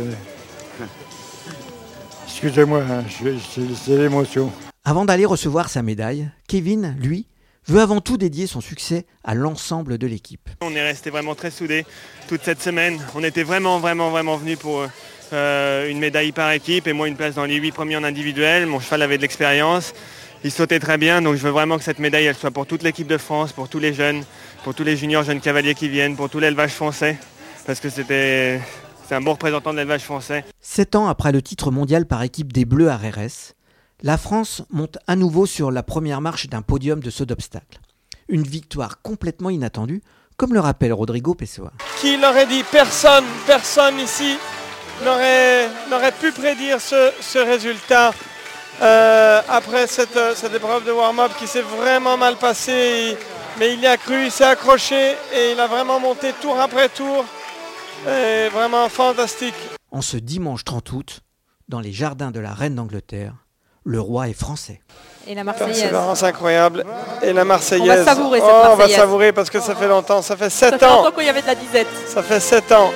Excusez-moi, 2.25 2.82
hein, 2.89 3.03
c'est 3.10 3.62
c'est 3.75 3.97
l'émotion. 3.97 4.51
Avant 4.86 5.06
d'aller 5.06 5.25
recevoir 5.25 5.69
sa 5.69 5.82
médaille, 5.82 6.29
Kevin, 6.47 6.95
lui, 6.99 7.27
veut 7.67 7.82
avant 7.82 8.02
tout 8.02 8.17
dédier 8.17 8.47
son 8.47 8.62
succès 8.62 9.06
à 9.23 9.36
l'ensemble 9.36 9.97
de 9.97 10.08
l'équipe. 10.08 10.49
On 10.62 10.76
est 10.76 10.84
resté 10.84 11.10
vraiment 11.10 11.36
très 11.36 11.52
soudés 11.52 11.86
toute 12.28 12.43
cette 12.43 12.62
semaine. 12.62 12.99
On 13.15 13.23
était 13.23 13.43
vraiment, 13.43 13.80
vraiment, 13.80 14.10
vraiment 14.10 14.38
venus 14.38 14.58
pour 14.58 14.86
euh, 15.34 15.89
une 15.89 15.99
médaille 15.99 16.32
par 16.32 16.52
équipe 16.52 16.88
et 16.88 16.93
moi 16.93 17.08
une 17.08 17.15
place 17.15 17.36
dans 17.36 17.45
les 17.45 17.56
huit 17.56 17.71
premiers 17.71 17.97
en 17.97 18.04
individuel. 18.04 18.65
Mon 18.65 18.80
cheval 18.80 19.02
avait 19.02 19.17
de 19.17 19.21
l'expérience. 19.21 19.93
Il 20.43 20.52
sautait 20.52 20.80
très 20.80 20.97
bien, 20.97 21.21
donc 21.21 21.36
je 21.36 21.41
veux 21.41 21.52
vraiment 21.52 21.78
que 21.78 21.84
cette 21.84 21.99
médaille 21.99 22.26
elle 22.26 22.36
soit 22.36 22.52
pour 22.52 22.65
toute 22.65 22.84
l'équipe 22.84 23.08
de 23.08 23.17
France, 23.17 23.54
pour 23.54 23.69
tous 23.69 23.80
les 23.80 23.93
jeunes, 23.93 24.23
pour 24.65 24.76
tous 24.76 24.84
les 24.84 24.97
juniors 24.97 25.23
jeunes 25.23 25.39
cavaliers 25.39 25.73
qui 25.73 25.88
viennent, 25.88 26.17
pour 26.17 26.30
tout 26.30 26.39
l'élevage 26.39 26.71
français, 26.71 27.17
parce 27.65 27.80
que 27.80 27.89
c'était 27.89 28.60
c'est 29.08 29.15
un 29.15 29.21
bon 29.21 29.32
représentant 29.32 29.71
de 29.71 29.78
l'élevage 29.78 30.04
français. 30.04 30.43
Sept 30.60 30.95
ans 30.95 31.08
après 31.08 31.32
le 31.32 31.41
titre 31.41 31.71
mondial 31.71 32.06
par 32.06 32.23
équipe 32.23 32.52
des 32.52 32.65
Bleus 32.65 32.89
à 32.89 32.97
RS, 32.97 33.54
la 34.03 34.17
France 34.17 34.61
monte 34.69 34.97
à 35.07 35.15
nouveau 35.15 35.45
sur 35.45 35.71
la 35.71 35.81
première 35.81 36.19
marche 36.19 36.47
d'un 36.47 36.61
podium 36.61 36.99
de 36.99 37.09
saut 37.09 37.25
d'obstacle. 37.25 37.79
Une 38.27 38.43
victoire 38.43 39.01
complètement 39.01 39.49
inattendue, 39.49 40.01
comme 40.35 40.53
le 40.53 40.59
rappelle 40.59 40.91
Rodrigo 40.91 41.33
Pessoa. 41.35 41.71
Qui 42.01 42.17
l'aurait 42.17 42.45
dit? 42.45 42.63
Personne, 42.69 43.23
personne 43.47 43.97
ici 43.99 44.37
n'aurait 45.03 46.11
pu 46.19 46.31
prédire 46.33 46.81
ce, 46.81 47.11
ce 47.21 47.39
résultat. 47.39 48.13
Euh, 48.81 49.41
après 49.49 49.87
cette, 49.87 50.19
cette 50.35 50.53
épreuve 50.53 50.85
de 50.85 50.91
warm-up 50.91 51.31
qui 51.39 51.47
s'est 51.47 51.61
vraiment 51.61 52.17
mal 52.17 52.35
passée, 52.35 53.15
mais 53.59 53.73
il 53.73 53.79
y 53.79 53.85
a 53.87 53.97
cru, 53.97 54.25
il 54.25 54.31
s'est 54.31 54.43
accroché 54.43 55.11
et 55.33 55.51
il 55.53 55.59
a 55.59 55.67
vraiment 55.67 55.99
monté 55.99 56.33
tour 56.41 56.59
après 56.59 56.89
tour. 56.89 57.23
Et 58.05 58.49
vraiment 58.49 58.89
fantastique. 58.89 59.55
En 59.91 60.01
ce 60.01 60.17
dimanche 60.17 60.65
30 60.65 60.91
août, 60.91 61.19
dans 61.69 61.79
les 61.79 61.93
jardins 61.93 62.31
de 62.31 62.41
la 62.41 62.53
reine 62.53 62.75
d'Angleterre, 62.75 63.42
le 63.85 63.99
roi 63.99 64.29
est 64.29 64.33
français. 64.33 64.81
Et 65.27 65.35
la 65.35 65.43
Marseillaise. 65.43 65.77
Persévérance 65.79 66.23
incroyable. 66.23 66.85
Et 67.21 67.31
la 67.31 67.45
Marseillaise. 67.45 68.01
On 68.01 68.03
va 68.03 68.13
savourer 68.13 68.39
cette 68.39 68.49
Oh, 68.51 68.67
On 68.71 68.75
va 68.75 68.89
savourer 68.89 69.31
parce 69.31 69.49
que 69.49 69.59
ça 69.61 69.73
fait 69.75 69.87
longtemps. 69.87 70.21
Ça 70.21 70.35
fait 70.35 70.49
Ça 70.49 70.69
7 70.71 70.79
fait 70.79 70.85
ans. 70.85 71.03
longtemps 71.03 71.11
qu'il 71.17 71.25
y 71.25 71.29
avait 71.29 71.41
de 71.41 71.47
la 71.47 71.55
disette. 71.55 71.87
Ça 72.07 72.21
fait 72.21 72.39
7 72.41 72.71
ans. 72.73 72.91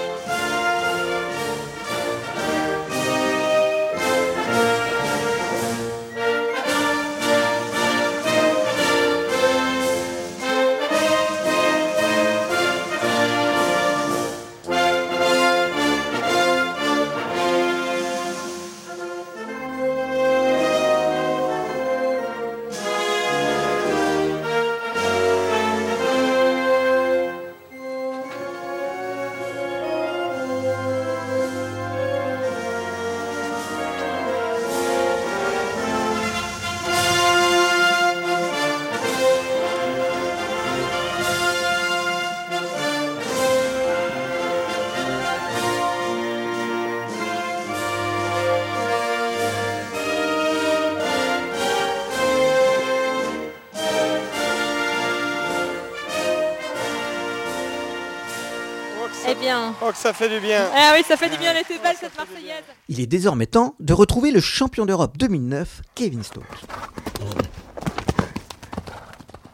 Bien. 59.71 59.87
Oh, 59.87 59.91
que 59.91 59.97
ça 59.97 60.13
fait 60.13 60.29
du 60.29 60.39
bien. 60.39 60.65
Ah 60.75 60.93
oui, 60.95 61.03
ça 61.07 61.17
fait 61.17 61.29
du 61.29 61.37
bien, 61.37 61.51
elle 61.51 61.61
était 61.61 61.77
belle 61.77 61.95
cette 61.99 62.15
Marseillaise. 62.17 62.63
Il 62.89 62.99
est 62.99 63.07
désormais 63.07 63.45
temps 63.45 63.75
de 63.79 63.93
retrouver 63.93 64.31
le 64.31 64.39
champion 64.39 64.85
d'Europe 64.85 65.17
2009, 65.17 65.81
Kevin 65.95 66.23
Stokes. 66.23 66.43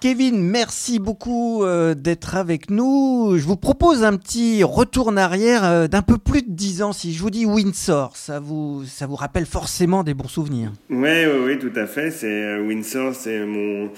Kevin, 0.04 0.44
merci 0.44 1.00
beaucoup 1.00 1.64
euh, 1.64 1.94
d'être 1.94 2.36
avec 2.36 2.70
nous. 2.70 3.38
Je 3.38 3.46
vous 3.46 3.56
propose 3.56 4.04
un 4.04 4.18
petit 4.18 4.62
retour 4.62 5.08
en 5.08 5.16
arrière 5.16 5.64
euh, 5.64 5.88
d'un 5.88 6.02
peu 6.02 6.18
plus 6.18 6.42
de 6.42 6.52
10 6.52 6.82
ans. 6.82 6.92
Si 6.92 7.14
je 7.14 7.22
vous 7.22 7.30
dis 7.30 7.46
Windsor, 7.46 8.18
ça 8.18 8.42
vous, 8.42 8.84
ça 8.86 9.08
vous 9.08 9.16
rappelle 9.16 9.46
forcément 9.46 10.04
des 10.04 10.14
bons 10.14 10.28
souvenirs. 10.28 10.74
Oui, 10.90 10.98
oui, 11.00 11.40
oui, 11.46 11.58
tout 11.58 11.72
à 11.80 11.86
fait. 11.86 12.12
C'est 12.12 12.28
euh, 12.28 12.68
Windsor, 12.68 13.16
c'est 13.16 13.46
mon 13.46 13.92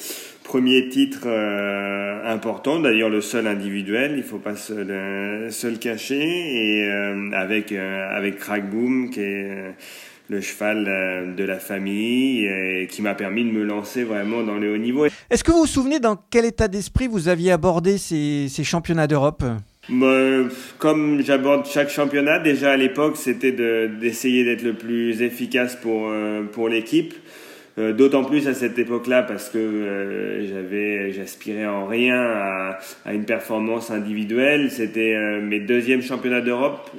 premier 0.43 0.89
titre 0.89 1.27
important, 2.23 2.79
d'ailleurs 2.79 3.09
le 3.09 3.21
seul 3.21 3.47
individuel, 3.47 4.13
il 4.15 4.21
faut 4.23 4.37
pas 4.37 4.55
se 4.55 4.73
le, 4.73 5.77
cacher, 5.77 6.21
et 6.21 6.87
avec 7.33 7.71
avec 7.71 8.37
Crackboom 8.37 9.09
qui 9.09 9.21
est 9.21 9.73
le 10.29 10.41
cheval 10.41 10.85
euh, 10.87 11.33
de 11.35 11.43
la 11.43 11.59
famille 11.59 12.45
et 12.45 12.87
qui 12.89 13.01
m'a 13.01 13.13
permis 13.15 13.43
de 13.43 13.51
me 13.51 13.63
lancer 13.63 14.03
vraiment 14.03 14.41
dans 14.43 14.55
le 14.57 14.73
haut 14.73 14.77
niveau. 14.77 15.05
Est-ce 15.29 15.43
que 15.43 15.51
vous 15.51 15.59
vous 15.61 15.65
souvenez 15.67 15.99
dans 15.99 16.17
quel 16.31 16.45
état 16.45 16.67
d'esprit 16.67 17.07
vous 17.07 17.27
aviez 17.27 17.51
abordé 17.51 17.97
ces, 17.97 18.47
ces 18.49 18.63
championnats 18.63 19.07
d'Europe? 19.07 19.43
Bah, 19.87 20.47
comme 20.79 21.21
j'aborde 21.23 21.67
chaque 21.67 21.89
championnat, 21.91 22.39
déjà 22.39 22.71
à 22.71 22.77
l'époque, 22.77 23.17
c'était 23.17 23.51
de- 23.51 23.87
d'essayer 24.01 24.43
d'être 24.43 24.63
le 24.63 24.73
plus 24.73 25.21
efficace 25.21 25.75
pour, 25.75 26.07
euh, 26.09 26.41
pour 26.51 26.69
l'équipe. 26.69 27.13
Euh, 27.77 27.91
D'autant 27.91 28.23
plus 28.23 28.47
à 28.47 28.53
cette 28.53 28.79
époque-là 28.79 29.23
parce 29.23 29.49
que 29.49 29.57
euh, 29.57 30.47
j'avais, 30.47 31.11
j'aspirais 31.11 31.65
en 31.65 31.87
rien 31.87 32.21
à, 32.21 32.79
une 33.13 33.25
performance 33.25 33.91
individuelle. 33.91 34.71
C'était 34.71 35.13
euh, 35.13 35.41
mes 35.41 35.59
deuxièmes 35.59 36.01
championnats 36.01 36.41
d'Europe 36.41 36.89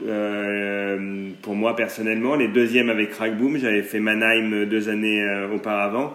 pour 1.43 1.55
moi 1.55 1.77
personnellement, 1.77 2.35
les 2.35 2.49
deuxièmes 2.49 2.91
avec 2.91 3.11
Crackboom. 3.11 3.57
J'avais 3.59 3.83
fait 3.83 4.01
Mannheim 4.01 4.67
deux 4.67 4.89
années 4.89 5.25
auparavant. 5.55 6.15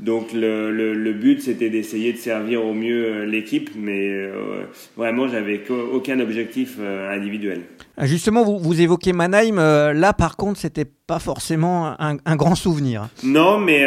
Donc 0.00 0.32
le, 0.32 0.72
le, 0.72 0.92
le 0.92 1.12
but 1.12 1.40
c'était 1.40 1.70
d'essayer 1.70 2.12
de 2.12 2.18
servir 2.18 2.64
au 2.64 2.74
mieux 2.74 3.04
euh, 3.06 3.26
l'équipe, 3.26 3.70
mais 3.76 4.08
euh, 4.10 4.62
vraiment 4.96 5.28
j'avais 5.28 5.62
aucun 5.70 6.18
objectif 6.20 6.76
euh, 6.80 7.14
individuel. 7.16 7.60
Ah, 7.96 8.06
Justement, 8.06 8.42
vous, 8.44 8.58
vous 8.58 8.80
évoquez 8.80 9.12
Mannheim. 9.12 9.56
euh, 9.58 9.92
là, 9.92 10.12
par 10.12 10.36
contre, 10.36 10.58
c'était 10.58 10.84
pas 11.06 11.20
forcément 11.20 11.94
un, 12.00 12.16
un 12.24 12.34
grand 12.36 12.56
souvenir. 12.56 13.08
Non, 13.22 13.58
mais 13.58 13.84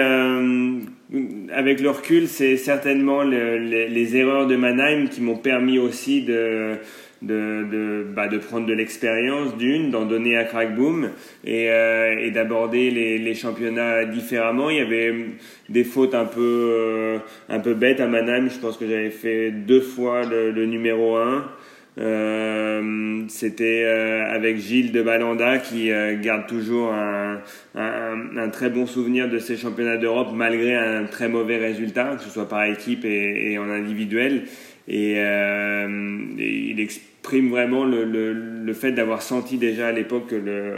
avec 1.53 1.81
le 1.81 1.89
recul, 1.89 2.27
c'est 2.27 2.57
certainement 2.57 3.23
le- 3.23 3.57
les, 3.57 3.87
les 3.89 4.15
erreurs 4.15 4.47
de 4.47 4.55
Mannheim 4.55 5.07
qui 5.09 5.21
m'ont 5.21 5.37
permis 5.37 5.79
aussi 5.79 6.21
de 6.23 6.75
de, 7.21 7.65
de, 7.71 8.05
bah, 8.15 8.27
de 8.27 8.37
prendre 8.37 8.65
de 8.65 8.73
l'expérience 8.73 9.57
d'une, 9.57 9.91
d'en 9.91 10.05
donner 10.05 10.37
à 10.37 10.43
Crackboom 10.43 11.09
et, 11.43 11.69
euh, 11.69 12.15
et 12.19 12.31
d'aborder 12.31 12.91
les, 12.91 13.17
les 13.17 13.33
championnats 13.33 14.05
différemment. 14.05 14.69
Il 14.69 14.77
y 14.77 14.81
avait 14.81 15.13
des 15.69 15.83
fautes 15.83 16.15
un 16.15 16.25
peu, 16.25 16.41
euh, 16.41 17.17
un 17.49 17.59
peu 17.59 17.73
bêtes 17.73 17.99
à 17.99 18.07
Mannheim. 18.07 18.49
Je 18.49 18.59
pense 18.59 18.77
que 18.77 18.87
j'avais 18.87 19.09
fait 19.09 19.51
deux 19.51 19.81
fois 19.81 20.25
le, 20.25 20.51
le 20.51 20.65
numéro 20.65 21.15
1. 21.17 21.45
Euh, 21.99 23.23
C'était 23.27 23.83
euh, 23.83 24.25
avec 24.31 24.57
Gilles 24.57 24.91
de 24.91 25.01
Balanda 25.01 25.57
qui 25.57 25.91
euh, 25.91 26.15
garde 26.21 26.45
toujours 26.45 26.93
un, 26.93 27.41
un, 27.75 28.37
un 28.37 28.49
très 28.49 28.69
bon 28.69 28.85
souvenir 28.85 29.29
de 29.29 29.39
ces 29.39 29.57
championnats 29.57 29.97
d'Europe 29.97 30.29
malgré 30.33 30.75
un 30.75 31.05
très 31.05 31.27
mauvais 31.27 31.57
résultat, 31.57 32.15
que 32.17 32.23
ce 32.23 32.29
soit 32.29 32.47
par 32.47 32.65
équipe 32.65 33.03
et, 33.03 33.51
et 33.51 33.57
en 33.57 33.69
individuel. 33.69 34.43
Et, 34.87 35.15
euh, 35.17 35.87
il 36.37 36.79
exprime 36.79 37.49
vraiment 37.49 37.83
le, 37.83 38.05
le, 38.05 38.33
le 38.33 38.73
fait 38.73 38.93
d'avoir 38.93 39.21
senti 39.21 39.57
déjà 39.57 39.87
à 39.87 39.91
l'époque 39.91 40.33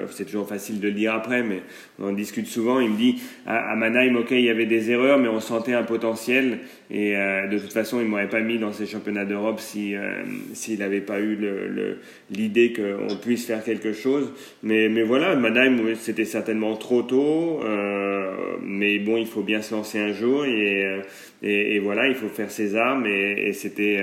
c'est 0.10 0.26
toujours 0.26 0.48
facile 0.48 0.80
de 0.80 0.88
le 0.88 0.94
dire 0.94 1.14
après, 1.14 1.44
mais 1.44 1.62
on 2.00 2.10
en 2.10 2.14
discute 2.14 2.48
souvent. 2.48 2.80
Il 2.80 2.92
me 2.92 2.98
dit 2.98 3.22
à, 3.46 3.72
à 3.72 3.76
Mannheim, 3.76 4.16
ok, 4.16 4.32
il 4.32 4.42
y 4.42 4.50
avait 4.50 4.66
des 4.66 4.90
erreurs, 4.90 5.20
mais 5.20 5.28
on 5.28 5.40
sentait 5.40 5.74
un 5.74 5.84
potentiel. 5.84 6.60
Et 6.92 7.16
euh, 7.16 7.48
de 7.48 7.60
toute 7.60 7.72
façon, 7.72 8.00
il 8.02 8.08
m'aurait 8.08 8.30
pas 8.30 8.42
mis 8.42 8.58
dans 8.58 8.74
ces 8.74 8.88
championnats 8.88 9.26
d'Europe 9.26 9.60
si 9.60 9.96
euh, 9.96 10.24
s'il 10.54 10.80
n'avait 10.80 11.02
pas 11.02 11.20
eu 11.20 11.36
le- 11.36 11.68
le- 11.68 12.00
l'idée 12.32 12.74
qu'on 12.74 13.16
puisse 13.16 13.46
faire 13.46 13.64
quelque 13.64 13.94
chose. 13.94 14.32
Mais, 14.64 14.90
mais 14.90 15.04
voilà, 15.04 15.36
Mannheim, 15.36 15.80
oui, 15.86 15.96
c'était 16.00 16.26
certainement 16.26 16.76
trop 16.78 17.04
tôt. 17.04 17.60
euh, 17.64 18.32
mais 18.64 18.98
bon, 18.98 19.18
il 19.18 19.28
faut 19.28 19.44
bien 19.44 19.62
se 19.62 19.76
lancer 19.76 20.00
un 20.00 20.14
jour 20.14 20.46
et, 20.46 21.02
et, 21.44 21.78
voilà, 21.80 22.08
il 22.08 22.16
faut 22.16 22.28
faire 22.28 22.50
ses 22.50 22.76
armes. 22.76 23.06
Et, 23.06 23.54
c'était 23.54 24.00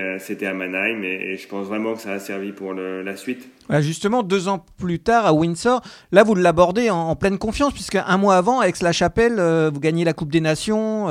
à 0.47 0.55
Mannheim. 0.55 1.03
Et, 1.03 1.37
je 1.37 1.49
pense 1.49 1.67
vraiment 1.67 1.95
que 1.95 2.01
ça 2.01 2.13
a 2.13 2.19
servi 2.21 2.53
pour 2.53 2.73
le- 2.73 3.03
la 3.03 3.17
suite. 3.17 3.49
Voilà, 3.67 3.83
justement, 3.83 4.23
deux 4.23 4.47
ans 4.47 4.65
plus 4.79 5.01
tard, 5.01 5.27
à 5.27 5.33
Windsor, 5.33 5.83
là, 6.13 6.23
vous 6.23 6.37
l'abordez 6.37 6.89
en, 6.91 7.17
pleine 7.17 7.37
confiance, 7.39 7.73
puisque 7.73 7.97
un 7.97 8.17
mois 8.17 8.37
avant, 8.37 8.61
avec 8.61 8.81
la 8.81 8.93
chapelle 8.93 9.41
vous 9.75 9.81
gagnez 9.81 10.05
la 10.05 10.13
Coupe 10.13 10.31
des 10.31 10.41
Nations. 10.41 11.09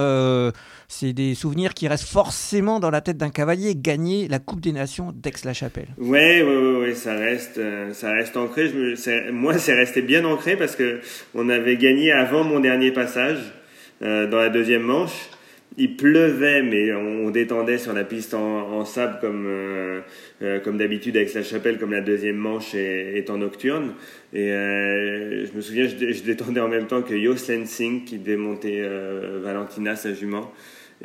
C'est 0.87 1.13
des 1.13 1.35
souvenirs 1.35 1.73
qui 1.73 1.87
restent 1.87 2.07
forcément 2.07 2.79
dans 2.79 2.89
la 2.89 3.01
tête 3.01 3.17
d'un 3.17 3.29
cavalier, 3.29 3.75
gagner 3.75 4.27
la 4.27 4.39
Coupe 4.39 4.61
des 4.61 4.71
Nations 4.71 5.11
d'Aix-la-Chapelle. 5.13 5.87
Ouais, 5.97 6.41
ouais, 6.43 6.79
ouais, 6.79 6.93
ça 6.93 7.15
reste, 7.15 7.57
euh, 7.57 7.93
ça 7.93 8.11
reste 8.11 8.37
ancré. 8.37 8.71
Moi, 9.31 9.57
c'est 9.57 9.73
resté 9.73 10.01
bien 10.01 10.25
ancré 10.25 10.55
parce 10.55 10.75
que 10.75 10.99
on 11.33 11.49
avait 11.49 11.77
gagné 11.77 12.11
avant 12.11 12.43
mon 12.43 12.59
dernier 12.59 12.91
passage 12.91 13.39
euh, 14.01 14.27
dans 14.27 14.37
la 14.37 14.49
deuxième 14.49 14.83
manche. 14.83 15.29
Il 15.77 15.97
pleuvait, 15.97 16.63
mais 16.63 16.93
on, 16.93 17.29
détendait 17.31 17.77
sur 17.77 17.91
la 17.91 18.05
piste 18.05 18.33
en, 18.33 18.85
sable 18.85 19.17
comme 19.19 19.45
euh, 19.45 19.99
euh, 20.41 20.59
comme 20.59 20.77
d'habitude 20.77 21.15
avec 21.15 21.33
la 21.33 21.43
chapelle, 21.43 21.77
comme 21.77 21.91
la 21.91 22.01
deuxième 22.01 22.35
manche 22.35 22.75
est, 22.75 23.29
en 23.29 23.37
nocturne. 23.37 23.93
Et 24.33 24.51
euh, 24.51 25.45
je 25.45 25.53
me 25.53 25.61
souviens, 25.61 25.87
je 25.87 26.23
détendais 26.23 26.59
en 26.59 26.67
même 26.67 26.87
temps 26.87 27.01
que 27.01 27.17
Jos 27.17 27.49
Lensing 27.49 28.03
qui 28.03 28.17
démontait 28.17 28.81
euh, 28.81 29.39
Valentina, 29.41 29.95
sa 29.95 30.13
jument. 30.13 30.51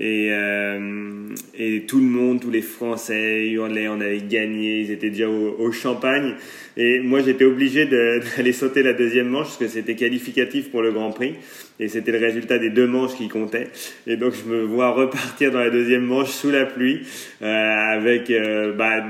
Et, 0.00 0.28
euh, 0.32 1.28
et 1.58 1.82
tout 1.82 1.98
le 1.98 2.06
monde, 2.06 2.40
tous 2.40 2.50
les 2.50 2.62
Français 2.62 3.46
hurlaient, 3.50 3.86
on 3.86 4.00
avait 4.00 4.22
gagné, 4.22 4.80
ils 4.80 4.90
étaient 4.90 5.10
déjà 5.10 5.28
au, 5.28 5.70
champagne. 5.72 6.36
Et 6.78 7.00
moi, 7.00 7.20
j'étais 7.20 7.44
obligé 7.44 7.84
d'aller 8.36 8.52
sauter 8.52 8.82
la 8.82 8.94
deuxième 8.94 9.28
manche 9.28 9.48
parce 9.48 9.56
que 9.58 9.68
c'était 9.68 9.96
qualificatif 9.96 10.70
pour 10.70 10.80
le 10.80 10.90
Grand 10.90 11.10
Prix. 11.10 11.34
Et 11.78 11.88
c'était 11.88 12.12
le 12.12 12.18
résultat 12.18 12.58
des 12.58 12.70
deux 12.70 12.86
manches 12.86 13.14
qui 13.14 13.28
comptaient. 13.28 13.68
Et 14.06 14.16
donc, 14.16 14.32
je 14.32 14.50
me 14.50 14.62
vois 14.62 14.90
repartir 14.90 15.50
dans 15.50 15.60
la 15.60 15.70
deuxième 15.70 16.04
manche 16.04 16.30
sous 16.30 16.50
la 16.50 16.64
pluie 16.64 17.00
euh, 17.42 17.46
avec 17.46 18.30
euh, 18.30 18.72
bah, 18.72 19.04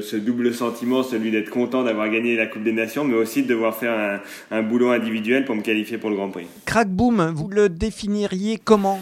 ce 0.00 0.16
double 0.16 0.54
sentiment, 0.54 1.02
celui 1.02 1.30
d'être 1.30 1.50
content 1.50 1.82
d'avoir 1.82 2.10
gagné 2.10 2.36
la 2.36 2.46
Coupe 2.46 2.62
des 2.62 2.72
Nations, 2.72 3.04
mais 3.04 3.16
aussi 3.16 3.42
de 3.42 3.48
devoir 3.48 3.76
faire 3.76 3.92
un, 3.92 4.20
un 4.56 4.62
boulot 4.62 4.90
individuel 4.90 5.44
pour 5.44 5.56
me 5.56 5.62
qualifier 5.62 5.98
pour 5.98 6.08
le 6.08 6.16
Grand 6.16 6.30
Prix. 6.30 6.46
Crack 6.64 6.88
Boom, 6.88 7.32
vous 7.34 7.48
le 7.48 7.68
définiriez 7.68 8.58
comment? 8.62 9.00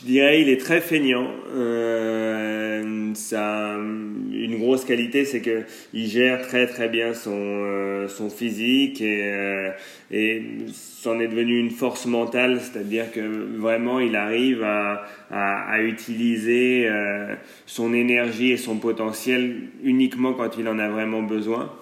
Je 0.00 0.06
dirais 0.06 0.40
il 0.42 0.48
est 0.48 0.60
très 0.60 0.80
feignant. 0.80 1.28
Euh, 1.52 3.12
ça, 3.14 3.74
une 3.76 4.58
grosse 4.58 4.84
qualité, 4.84 5.24
c'est 5.24 5.40
que 5.40 5.64
il 5.92 6.06
gère 6.06 6.46
très 6.46 6.68
très 6.68 6.88
bien 6.88 7.14
son 7.14 7.32
euh, 7.34 8.06
son 8.06 8.30
physique 8.30 9.00
et 9.00 9.22
euh, 9.24 9.70
et 10.12 10.42
c'en 10.72 11.18
est 11.18 11.26
devenu 11.26 11.58
une 11.58 11.70
force 11.70 12.06
mentale, 12.06 12.60
c'est-à-dire 12.60 13.10
que 13.10 13.20
vraiment 13.58 13.98
il 13.98 14.14
arrive 14.14 14.62
à 14.62 15.04
à, 15.30 15.72
à 15.72 15.80
utiliser 15.80 16.86
euh, 16.86 17.34
son 17.66 17.92
énergie 17.92 18.52
et 18.52 18.56
son 18.56 18.76
potentiel 18.76 19.56
uniquement 19.82 20.32
quand 20.32 20.56
il 20.58 20.68
en 20.68 20.78
a 20.78 20.88
vraiment 20.88 21.22
besoin. 21.22 21.72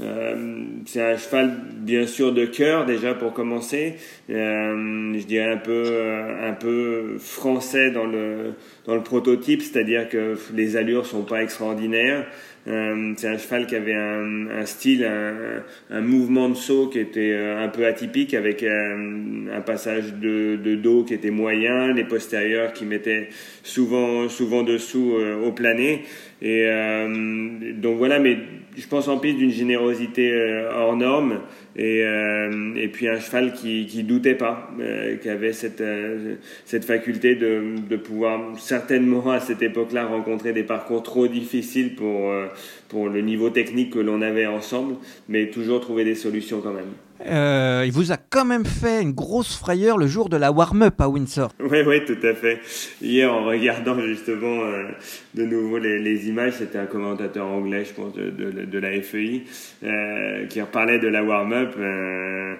Euh, 0.00 0.64
c'est 0.86 1.00
un 1.00 1.16
cheval 1.16 1.56
bien 1.76 2.06
sûr 2.06 2.32
de 2.32 2.46
cœur 2.46 2.84
déjà 2.84 3.14
pour 3.14 3.32
commencer. 3.32 3.94
Euh, 4.28 5.14
je 5.16 5.24
dirais 5.24 5.52
un 5.52 5.56
peu 5.56 5.84
euh, 5.86 6.50
un 6.50 6.52
peu 6.52 7.16
français 7.18 7.92
dans 7.92 8.06
le 8.06 8.54
dans 8.86 8.96
le 8.96 9.02
prototype, 9.02 9.62
c'est-à-dire 9.62 10.08
que 10.08 10.36
les 10.52 10.76
allures 10.76 11.06
sont 11.06 11.22
pas 11.22 11.42
extraordinaires. 11.42 12.26
Euh, 12.66 13.12
c'est 13.16 13.28
un 13.28 13.36
cheval 13.36 13.66
qui 13.66 13.76
avait 13.76 13.94
un, 13.94 14.48
un 14.48 14.64
style, 14.64 15.04
un, 15.04 15.62
un 15.90 16.00
mouvement 16.00 16.48
de 16.48 16.54
saut 16.54 16.88
qui 16.88 16.98
était 16.98 17.32
euh, 17.32 17.62
un 17.62 17.68
peu 17.68 17.84
atypique, 17.84 18.32
avec 18.32 18.62
euh, 18.62 19.46
un 19.54 19.60
passage 19.60 20.14
de, 20.14 20.56
de 20.56 20.74
dos 20.74 21.04
qui 21.04 21.12
était 21.14 21.30
moyen, 21.30 21.92
les 21.92 22.04
postérieurs 22.04 22.72
qui 22.72 22.86
mettaient 22.86 23.28
souvent 23.62 24.28
souvent 24.28 24.62
dessous 24.62 25.16
euh, 25.18 25.46
au 25.46 25.52
plané. 25.52 26.04
Et 26.40 26.64
euh, 26.66 27.72
donc 27.74 27.98
voilà, 27.98 28.18
mais 28.18 28.38
je 28.76 28.86
pense 28.86 29.08
en 29.08 29.18
piste 29.18 29.38
d'une 29.38 29.50
générosité 29.50 30.32
euh, 30.32 30.70
hors 30.72 30.96
norme 30.96 31.40
et, 31.76 32.04
euh, 32.04 32.74
et 32.76 32.88
puis 32.88 33.08
un 33.08 33.18
cheval 33.18 33.52
qui, 33.52 33.86
qui 33.86 34.04
doutait 34.04 34.36
pas, 34.36 34.70
euh, 34.80 35.16
qui 35.16 35.28
avait 35.28 35.52
cette, 35.52 35.80
euh, 35.80 36.34
cette 36.64 36.84
faculté 36.84 37.34
de, 37.34 37.74
de 37.88 37.96
pouvoir 37.96 38.56
certainement 38.58 39.30
à 39.30 39.40
cette 39.40 39.62
époque-là 39.62 40.06
rencontrer 40.06 40.52
des 40.52 40.62
parcours 40.62 41.02
trop 41.02 41.26
difficiles 41.26 41.94
pour, 41.96 42.30
euh, 42.30 42.46
pour 42.88 43.08
le 43.08 43.20
niveau 43.22 43.50
technique 43.50 43.90
que 43.90 43.98
l'on 43.98 44.22
avait 44.22 44.46
ensemble, 44.46 44.96
mais 45.28 45.50
toujours 45.50 45.80
trouver 45.80 46.04
des 46.04 46.14
solutions 46.14 46.60
quand 46.60 46.72
même. 46.72 46.92
Euh, 47.26 47.84
il 47.86 47.92
vous 47.92 48.12
a 48.12 48.16
quand 48.16 48.44
même 48.44 48.66
fait 48.66 49.00
une 49.00 49.12
grosse 49.12 49.56
frayeur 49.56 49.96
le 49.96 50.06
jour 50.06 50.28
de 50.28 50.36
la 50.36 50.52
warm-up 50.52 51.00
à 51.00 51.08
Windsor. 51.08 51.52
Oui, 51.60 51.78
oui, 51.86 52.04
tout 52.04 52.18
à 52.22 52.34
fait. 52.34 52.60
Hier, 53.00 53.32
en 53.32 53.44
regardant 53.44 53.98
justement 54.00 54.62
euh, 54.62 54.88
de 55.34 55.44
nouveau 55.44 55.78
les, 55.78 56.28
images, 56.28 56.54
c'était 56.58 56.78
un 56.78 56.86
commentateur 56.86 57.46
anglais, 57.46 57.84
je 57.84 57.92
pense, 57.94 58.12
de, 58.14 58.78
la 58.78 59.00
FEI, 59.00 59.44
euh, 59.82 60.46
qui 60.46 60.60
reparlait 60.60 60.98
de 60.98 61.08
la 61.08 61.24
warm-up. 61.24 61.74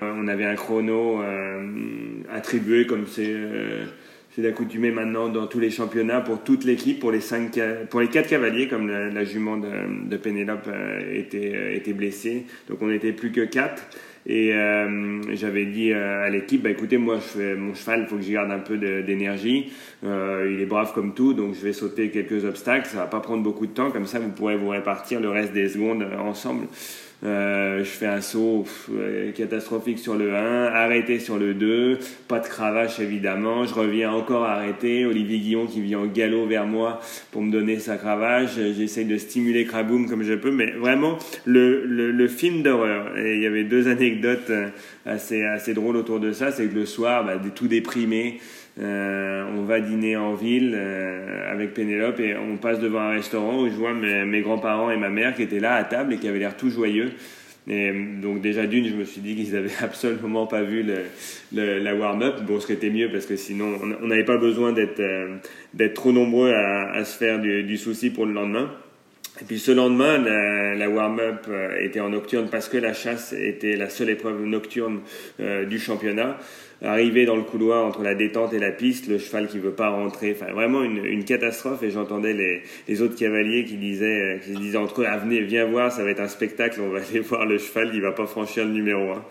on 0.00 0.29
avait 0.29 0.46
un 0.46 0.55
chrono 0.55 1.20
attribué 2.33 2.87
comme 2.87 3.07
c'est 3.07 3.35
c'est 4.35 4.42
d'accoutumer 4.42 4.90
maintenant 4.90 5.29
dans 5.29 5.46
tous 5.46 5.61
les 5.61 5.70
championnats 5.70 6.20
pour 6.20 6.42
toute 6.42 6.64
l'équipe, 6.64 6.98
pour 6.98 7.12
les 7.12 7.20
cinq, 7.20 7.61
pour 7.88 8.00
les 8.00 8.09
quatre 8.09 8.29
cavaliers, 8.29 8.66
comme 8.66 8.88
la, 8.88 9.24
jument 9.24 9.57
de, 9.57 10.09
de 10.09 10.16
Pénélope 10.16 10.68
était, 11.12 11.77
était 11.77 11.92
blessée. 11.92 12.44
Donc 12.68 12.79
on 12.83 12.88
n'était 12.88 13.12
plus 13.12 13.31
que 13.31 13.42
quatre. 13.42 13.85
Et 14.27 14.55
euh, 14.55 15.21
j'avais 15.35 15.67
dit 15.67 15.93
euh, 15.93 16.25
à 16.25 16.31
l'équipe, 16.31 16.63
bah, 16.63 16.71
écoutez, 16.71 16.97
moi, 16.97 17.17
je 17.17 17.39
fais, 17.39 17.55
mon 17.55 17.75
cheval, 17.75 18.01
il 18.03 18.07
faut 18.07 18.17
que 18.17 18.23
j'y 18.23 18.33
garde 18.33 18.51
un 18.51 18.59
peu 18.59 18.79
d'énergie. 18.79 19.71
Euh, 20.03 20.51
il 20.51 20.61
est 20.61 20.67
brave 20.67 20.93
comme 20.95 21.13
tout, 21.15 21.35
donc 21.35 21.55
je 21.55 21.61
vais 21.61 21.75
sauter 21.75 22.11
quelques 22.11 22.45
obstacles. 22.45 22.87
Ça 22.87 22.99
va 22.99 23.07
pas 23.07 23.21
prendre 23.21 23.43
beaucoup 23.43 23.67
de 23.67 23.73
temps, 23.73 23.91
comme 23.91 24.07
ça, 24.07 24.19
vous 24.19 24.31
pourrez 24.31 24.57
vous 24.57 24.71
répartir 24.71 25.21
le 25.21 25.29
reste 25.29 25.53
des 25.53 25.69
secondes 25.69 26.07
ensemble. 26.19 26.67
Euh, 27.22 27.79
je 27.79 27.88
fais 27.88 28.07
un 28.07 28.20
saut 28.20 28.66
catastrophique 29.35 29.98
sur 29.98 30.14
le 30.14 30.35
1, 30.35 30.66
arrêté 30.66 31.18
sur 31.18 31.38
le 31.38 31.55
2, 31.55 31.98
pas 32.29 32.40
de 32.40 32.46
cravache 32.46 33.00
évidemment, 33.00 33.64
je 33.64 33.72
reviens 33.72 34.12
encore 34.12 34.44
arrêté, 34.44 35.07
Olivier 35.07 35.38
Guillon 35.38 35.66
qui 35.66 35.81
vient 35.81 36.00
en 36.00 36.07
galop 36.07 36.46
vers 36.46 36.66
moi 36.66 37.00
pour 37.31 37.40
me 37.40 37.50
donner 37.50 37.79
sa 37.79 37.96
cravache, 37.96 38.57
j'essaye 38.57 39.07
de 39.07 39.16
stimuler 39.16 39.64
Kraboum 39.64 40.09
comme 40.09 40.22
je 40.22 40.35
peux, 40.35 40.50
mais 40.50 40.72
vraiment 40.72 41.18
le, 41.44 41.85
le, 41.87 42.11
le 42.11 42.29
film 42.29 42.62
d'horreur. 42.62 43.16
Et 43.16 43.37
il 43.37 43.42
y 43.42 43.46
avait 43.46 43.64
deux 43.64 43.88
anecdotes 43.88 44.50
euh, 44.50 44.68
assez, 45.07 45.44
assez 45.44 45.74
drôles 45.74 45.96
autour 45.96 46.20
de 46.20 46.33
ça, 46.33 46.53
c'est 46.53 46.66
que 46.66 46.74
le 46.74 46.87
soir, 46.87 47.24
bah, 47.24 47.40
tout 47.55 47.68
déprimé, 47.68 48.38
euh, 48.81 49.45
on 49.57 49.63
va 49.63 49.79
dîner 49.79 50.17
en 50.17 50.35
ville 50.35 50.75
euh, 50.75 51.53
avec 51.53 51.75
Pénélope 51.75 52.19
et 52.19 52.37
on 52.37 52.57
passe 52.57 52.81
devant 52.81 53.01
un 53.01 53.11
restaurant 53.11 53.61
où 53.61 53.69
je 53.69 53.75
vois 53.75 53.95
mes, 53.95 54.41
grands-parents 54.41 54.91
et 54.91 54.97
ma 54.97 55.11
mère 55.11 55.35
qui 55.35 55.43
étaient 55.43 55.61
là 55.61 55.75
à 55.75 55.85
table 55.85 56.15
et 56.15 56.19
qui 56.19 56.27
avaient 56.27 56.41
l'air 56.41 56.57
tout 56.57 56.71
joyeux. 56.71 57.13
Et 57.69 57.93
donc 58.21 58.43
déjà 58.43 58.67
d'une, 58.67 58.87
je 58.87 58.95
me 58.95 59.05
suis 59.05 59.21
dit 59.21 59.37
qu'ils 59.37 59.55
avaient 59.57 59.71
absolument 59.81 60.47
pas 60.47 60.63
vu 60.63 60.85
la 61.53 61.95
warm-up. 61.95 62.43
Bon, 62.43 62.59
ce 62.59 62.67
qui 62.67 62.73
était 62.73 62.91
mieux 62.91 63.11
parce 63.13 63.27
que 63.27 63.37
sinon 63.37 63.79
on 64.03 64.07
n'avait 64.09 64.25
pas 64.25 64.39
besoin 64.39 64.73
d'être 64.73 65.01
euh, 65.01 65.89
trop 65.95 66.13
nombreux 66.13 66.53
à, 66.53 67.05
se 67.05 67.17
faire 67.17 67.41
du, 67.41 67.77
souci 67.77 68.11
pour 68.11 68.27
le 68.27 68.33
lendemain. 68.33 68.71
Et 69.41 69.45
puis 69.45 69.59
ce 69.59 69.73
lendemain, 69.73 70.19
la 70.19 70.89
warm-up 70.89 71.49
était 71.81 71.99
en 71.99 72.11
nocturne 72.11 72.49
parce 72.51 72.69
que 72.69 72.77
la 72.77 72.93
chasse 72.93 73.33
était 73.33 73.75
la 73.75 73.89
seule 73.89 74.11
épreuve 74.11 74.45
nocturne 74.45 75.01
du 75.41 75.81
championnat 75.81 76.39
arrivé 76.83 77.25
dans 77.27 77.37
le 77.37 77.43
couloir 77.43 77.87
entre 77.87 78.03
la 78.03 78.15
détente 78.15 78.53
et 78.53 78.59
la 78.59 78.71
piste, 78.71 79.09
le 79.09 79.19
cheval 79.19 79.49
qui 79.49 79.59
veut 79.59 79.73
pas 79.73 79.91
rentrer, 79.91 80.37
enfin 80.39 80.53
vraiment 80.53 80.83
une, 80.83 81.05
une 81.05 81.25
catastrophe. 81.25 81.83
Et 81.83 81.91
j'entendais 81.91 82.33
les, 82.33 82.63
les, 82.89 83.03
autres 83.03 83.17
cavaliers 83.17 83.65
qui 83.65 83.77
disaient, 83.77 84.41
qui 84.45 84.53
disaient 84.53 84.79
entre 84.79 85.03
eux, 85.03 85.07
ah, 85.09 85.17
venez, 85.17 85.41
viens 85.41 85.65
voir, 85.65 85.93
ça 85.93 86.05
va 86.05 86.11
être 86.11 86.21
un 86.21 86.29
spectacle, 86.29 86.81
on 86.81 86.91
va 86.91 86.99
aller 86.99 87.21
voir 87.21 87.47
le 87.47 87.59
cheval, 87.59 87.91
il 87.95 88.01
va 88.01 88.13
pas 88.13 88.27
franchir 88.27 88.65
le 88.65 88.73
numéro 88.73 89.13
1. 89.13 89.25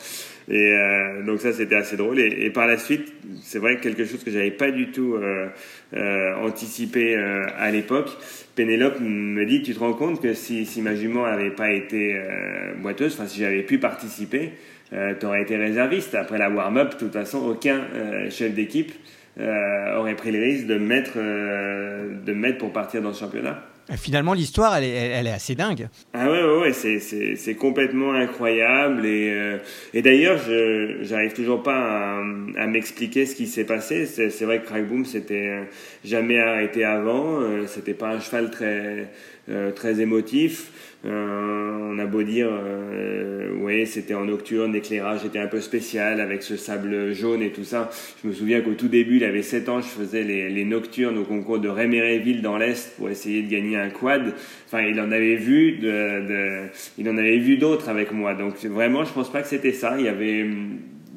Et 0.50 0.74
euh, 0.74 1.24
donc 1.24 1.40
ça 1.40 1.54
c'était 1.54 1.76
assez 1.76 1.96
drôle. 1.96 2.20
Et, 2.20 2.46
et, 2.46 2.50
par 2.50 2.68
la 2.68 2.78
suite, 2.78 3.14
c'est 3.42 3.60
vrai 3.60 3.78
que 3.78 3.84
quelque 3.84 4.06
chose 4.06 4.24
que 4.24 4.32
j'avais 4.32 4.52
pas 4.52 4.72
du 4.72 4.92
tout 4.92 5.16
euh, 5.16 5.48
euh, 5.96 6.34
anticipé 6.36 7.16
euh, 7.16 7.46
à 7.56 7.70
l'époque. 7.70 8.10
Pénélope 8.56 9.00
me 9.00 9.46
dit, 9.46 9.62
tu 9.62 9.74
te 9.76 9.80
rends 9.80 9.94
compte 9.94 10.22
que 10.22 10.34
si, 10.34 10.66
si 10.66 10.82
ma 10.82 10.96
jument 10.96 11.26
avait 11.26 11.52
pas 11.52 11.72
été 11.72 12.16
euh, 12.16 12.74
boiteuse, 12.78 13.14
enfin 13.14 13.28
si 13.28 13.42
j'avais 13.42 13.62
pu 13.62 13.78
participer, 13.78 14.54
euh, 14.94 15.14
tu 15.20 15.26
aurais 15.26 15.42
été 15.42 15.58
réserviste. 15.58 16.16
Après 16.16 16.38
la 16.38 16.50
warm-up, 16.50 16.94
de 16.94 16.98
toute 16.98 17.14
façon, 17.14 17.40
aucun 17.40 17.82
euh, 17.94 18.30
chef 18.30 18.54
d'équipe 18.54 18.92
euh, 19.40 19.98
aurait 19.98 20.16
pris 20.16 20.32
le 20.32 20.40
risque 20.40 20.68
de 20.68 20.78
mettre, 20.78 21.18
de 21.18 22.34
mettre 22.34 22.60
pour 22.60 22.72
partir 22.72 23.02
dans 23.02 23.10
le 23.10 23.16
championnat. 23.16 23.64
Finalement, 23.96 24.34
l'histoire, 24.34 24.76
elle 24.78 24.84
est, 25.28 25.32
assez 25.32 25.56
dingue. 25.56 25.88
Ah 26.14 26.30
ouais, 26.30 26.44
ouais, 26.44 26.60
ouais 26.60 26.74
c'est 26.74 27.56
complètement 27.56 28.14
incroyable. 28.14 29.06
Et, 29.06 29.58
et 29.94 30.02
d'ailleurs, 30.02 30.38
je 30.38 31.00
j'arrive 31.02 31.34
toujours 31.34 31.64
pas 31.64 32.22
à, 32.58 32.68
m'expliquer 32.68 33.26
ce 33.26 33.36
qui 33.36 33.48
s'est 33.48 33.66
passé. 33.66 34.06
C'est 34.06 34.46
vrai 34.46 34.62
que 34.62 34.66
Crackboom 34.68 35.06
s'était 35.06 35.68
jamais 36.04 36.40
arrêté 36.40 36.84
avant. 36.84 37.40
C'était 37.68 37.94
pas 37.94 38.10
un 38.10 38.20
cheval 38.20 38.52
très, 38.52 39.10
très 39.76 40.00
émotif. 40.02 40.72
Euh, 41.06 41.92
on 41.92 42.00
a 42.00 42.06
beau 42.06 42.24
dire, 42.24 42.48
euh, 42.50 43.50
oui, 43.60 43.86
c'était 43.86 44.14
en 44.14 44.24
nocturne, 44.24 44.72
l'éclairage 44.72 45.26
était 45.26 45.40
un 45.40 45.48
peu 45.48 45.60
spécial 45.60 46.22
avec 46.22 46.44
ce 46.44 46.56
sable 46.56 47.12
jaune 47.12 47.42
et 47.42 47.52
tout 47.52 47.66
ça. 47.66 47.90
Je 48.24 48.30
me 48.30 48.34
souviens 48.34 48.62
qu'au 48.62 48.74
tout 48.74 48.88
début, 48.88 49.18
il 49.18 49.26
avait 49.26 49.42
7 49.42 49.68
ans, 49.68 49.82
je 49.82 49.88
faisais 49.88 50.24
les, 50.24 50.50
les 50.50 50.64
nocturnes 50.64 51.18
au 51.18 51.26
concours 51.26 51.60
de 51.60 51.68
Réméréville 51.68 52.42
dans 52.42 52.58
l'Est 52.58 52.96
pour 52.96 53.10
essayer 53.10 53.42
de 53.42 53.52
gagner 53.52 53.73
un 53.76 53.90
quad. 53.90 54.34
Enfin, 54.66 54.82
il 54.82 55.00
en 55.00 55.12
avait 55.12 55.36
vu 55.36 55.80
il 56.98 57.10
en 57.10 57.18
avait 57.18 57.38
vu 57.38 57.58
d'autres 57.58 57.90
avec 57.90 58.12
moi. 58.12 58.34
Donc 58.34 58.64
vraiment, 58.66 59.04
je 59.04 59.14
pense 59.14 59.32
pas 59.32 59.42
que 59.42 59.48
c'était 59.48 59.74
ça. 59.74 59.96
Il 59.98 60.06
y 60.06 60.10
avait, 60.10 60.40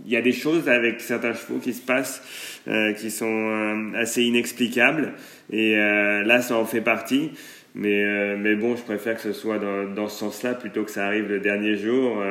il 0.07 0.12
y 0.12 0.16
a 0.16 0.23
des 0.23 0.33
choses 0.33 0.69
avec 0.69 1.01
certains 1.01 1.35
chevaux 1.35 1.59
qui 1.59 1.73
se 1.73 1.83
passent 1.83 2.23
euh, 2.69 2.92
qui 2.95 3.11
sont 3.11 3.27
euh, 3.27 4.01
assez 4.01 4.25
inexplicables. 4.25 5.12
Et 5.53 5.77
euh, 5.77 6.23
là, 6.25 6.42
ça 6.42 6.57
en 6.57 6.64
fait 6.64 6.81
partie. 6.81 7.31
Mais, 7.75 8.37
mais 8.38 8.55
bon, 8.55 8.75
je 8.75 8.83
préfère 8.83 9.16
que 9.16 9.21
ce 9.21 9.35
soit 9.35 9.59
dans, 9.59 10.09
ce 10.09 10.19
sens-là 10.21 10.55
plutôt 10.55 10.83
que 10.83 10.90
ça 10.90 11.05
arrive 11.05 11.29
le 11.29 11.40
dernier 11.40 11.77
jour, 11.77 12.23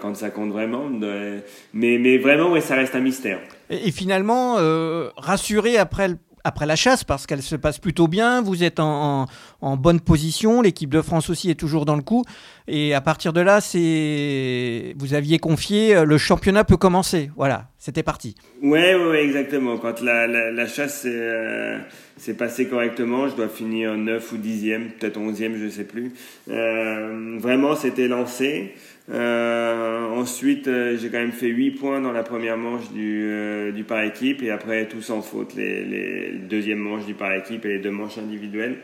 quand 0.00 0.14
ça 0.14 0.30
compte 0.30 0.52
vraiment. 0.52 0.88
Mais, 0.88 1.98
mais 1.98 2.16
vraiment, 2.18 2.52
ouais, 2.52 2.60
ça 2.60 2.76
reste 2.76 2.94
un 2.94 3.00
mystère. 3.00 3.40
Et, 3.70 3.90
finalement, 3.90 4.58
euh, 4.58 5.08
rassuré 5.16 5.76
après 5.76 6.08
le 6.08 6.16
après 6.46 6.64
la 6.64 6.76
chasse 6.76 7.02
parce 7.02 7.26
qu'elle 7.26 7.42
se 7.42 7.56
passe 7.56 7.78
plutôt 7.78 8.06
bien, 8.06 8.40
vous 8.40 8.62
êtes 8.62 8.78
en, 8.78 9.26
bonne 9.60 10.00
position, 10.00 10.62
l'équipe 10.62 10.90
de 10.90 11.02
France 11.02 11.30
aussi 11.30 11.50
est 11.50 11.54
toujours 11.54 11.84
dans 11.84 11.96
le 11.96 12.02
coup, 12.02 12.24
et 12.68 12.94
à 12.94 13.00
partir 13.00 13.32
de 13.32 13.40
là, 13.40 13.60
c'est 13.60 14.94
vous 14.98 15.14
aviez 15.14 15.38
confié, 15.38 16.04
le 16.04 16.18
championnat 16.18 16.64
peut 16.64 16.76
commencer, 16.76 17.30
voilà, 17.36 17.68
c'était 17.78 18.02
parti. 18.02 18.34
Ouais, 18.62 18.94
ouais, 18.94 19.24
exactement. 19.24 19.78
Quand 19.78 20.00
la, 20.00 20.26
la, 20.26 20.66
chasse 20.66 21.02
s'est 21.02 21.10
euh, 21.12 22.34
passée 22.36 22.66
correctement, 22.66 23.28
je 23.28 23.36
dois 23.36 23.48
finir 23.48 23.96
9 23.96 24.32
ou 24.32 24.36
10e, 24.36 24.90
peut-être 24.98 25.20
11e, 25.20 25.56
je 25.56 25.68
sais 25.68 25.84
plus. 25.84 26.12
Euh, 26.50 27.36
vraiment, 27.38 27.76
c'était 27.76 28.08
lancé. 28.08 28.74
Euh, 29.08 30.08
ensuite, 30.08 30.66
euh, 30.66 30.96
j'ai 30.98 31.10
quand 31.10 31.18
même 31.18 31.32
fait 31.32 31.46
8 31.46 31.72
points 31.72 32.00
dans 32.00 32.12
la 32.12 32.24
première 32.24 32.56
manche 32.56 32.90
du, 32.90 33.22
euh, 33.26 33.70
du 33.70 33.84
par 33.84 34.02
équipe 34.02 34.42
et 34.42 34.50
après 34.50 34.88
tout 34.88 35.00
sans 35.00 35.22
faute 35.22 35.54
les, 35.54 35.84
les 35.84 36.32
deuxième 36.32 36.78
manche 36.78 37.06
du 37.06 37.14
par 37.14 37.32
équipe 37.32 37.64
et 37.66 37.68
les 37.68 37.78
deux 37.78 37.92
manches 37.92 38.18
individuelles. 38.18 38.78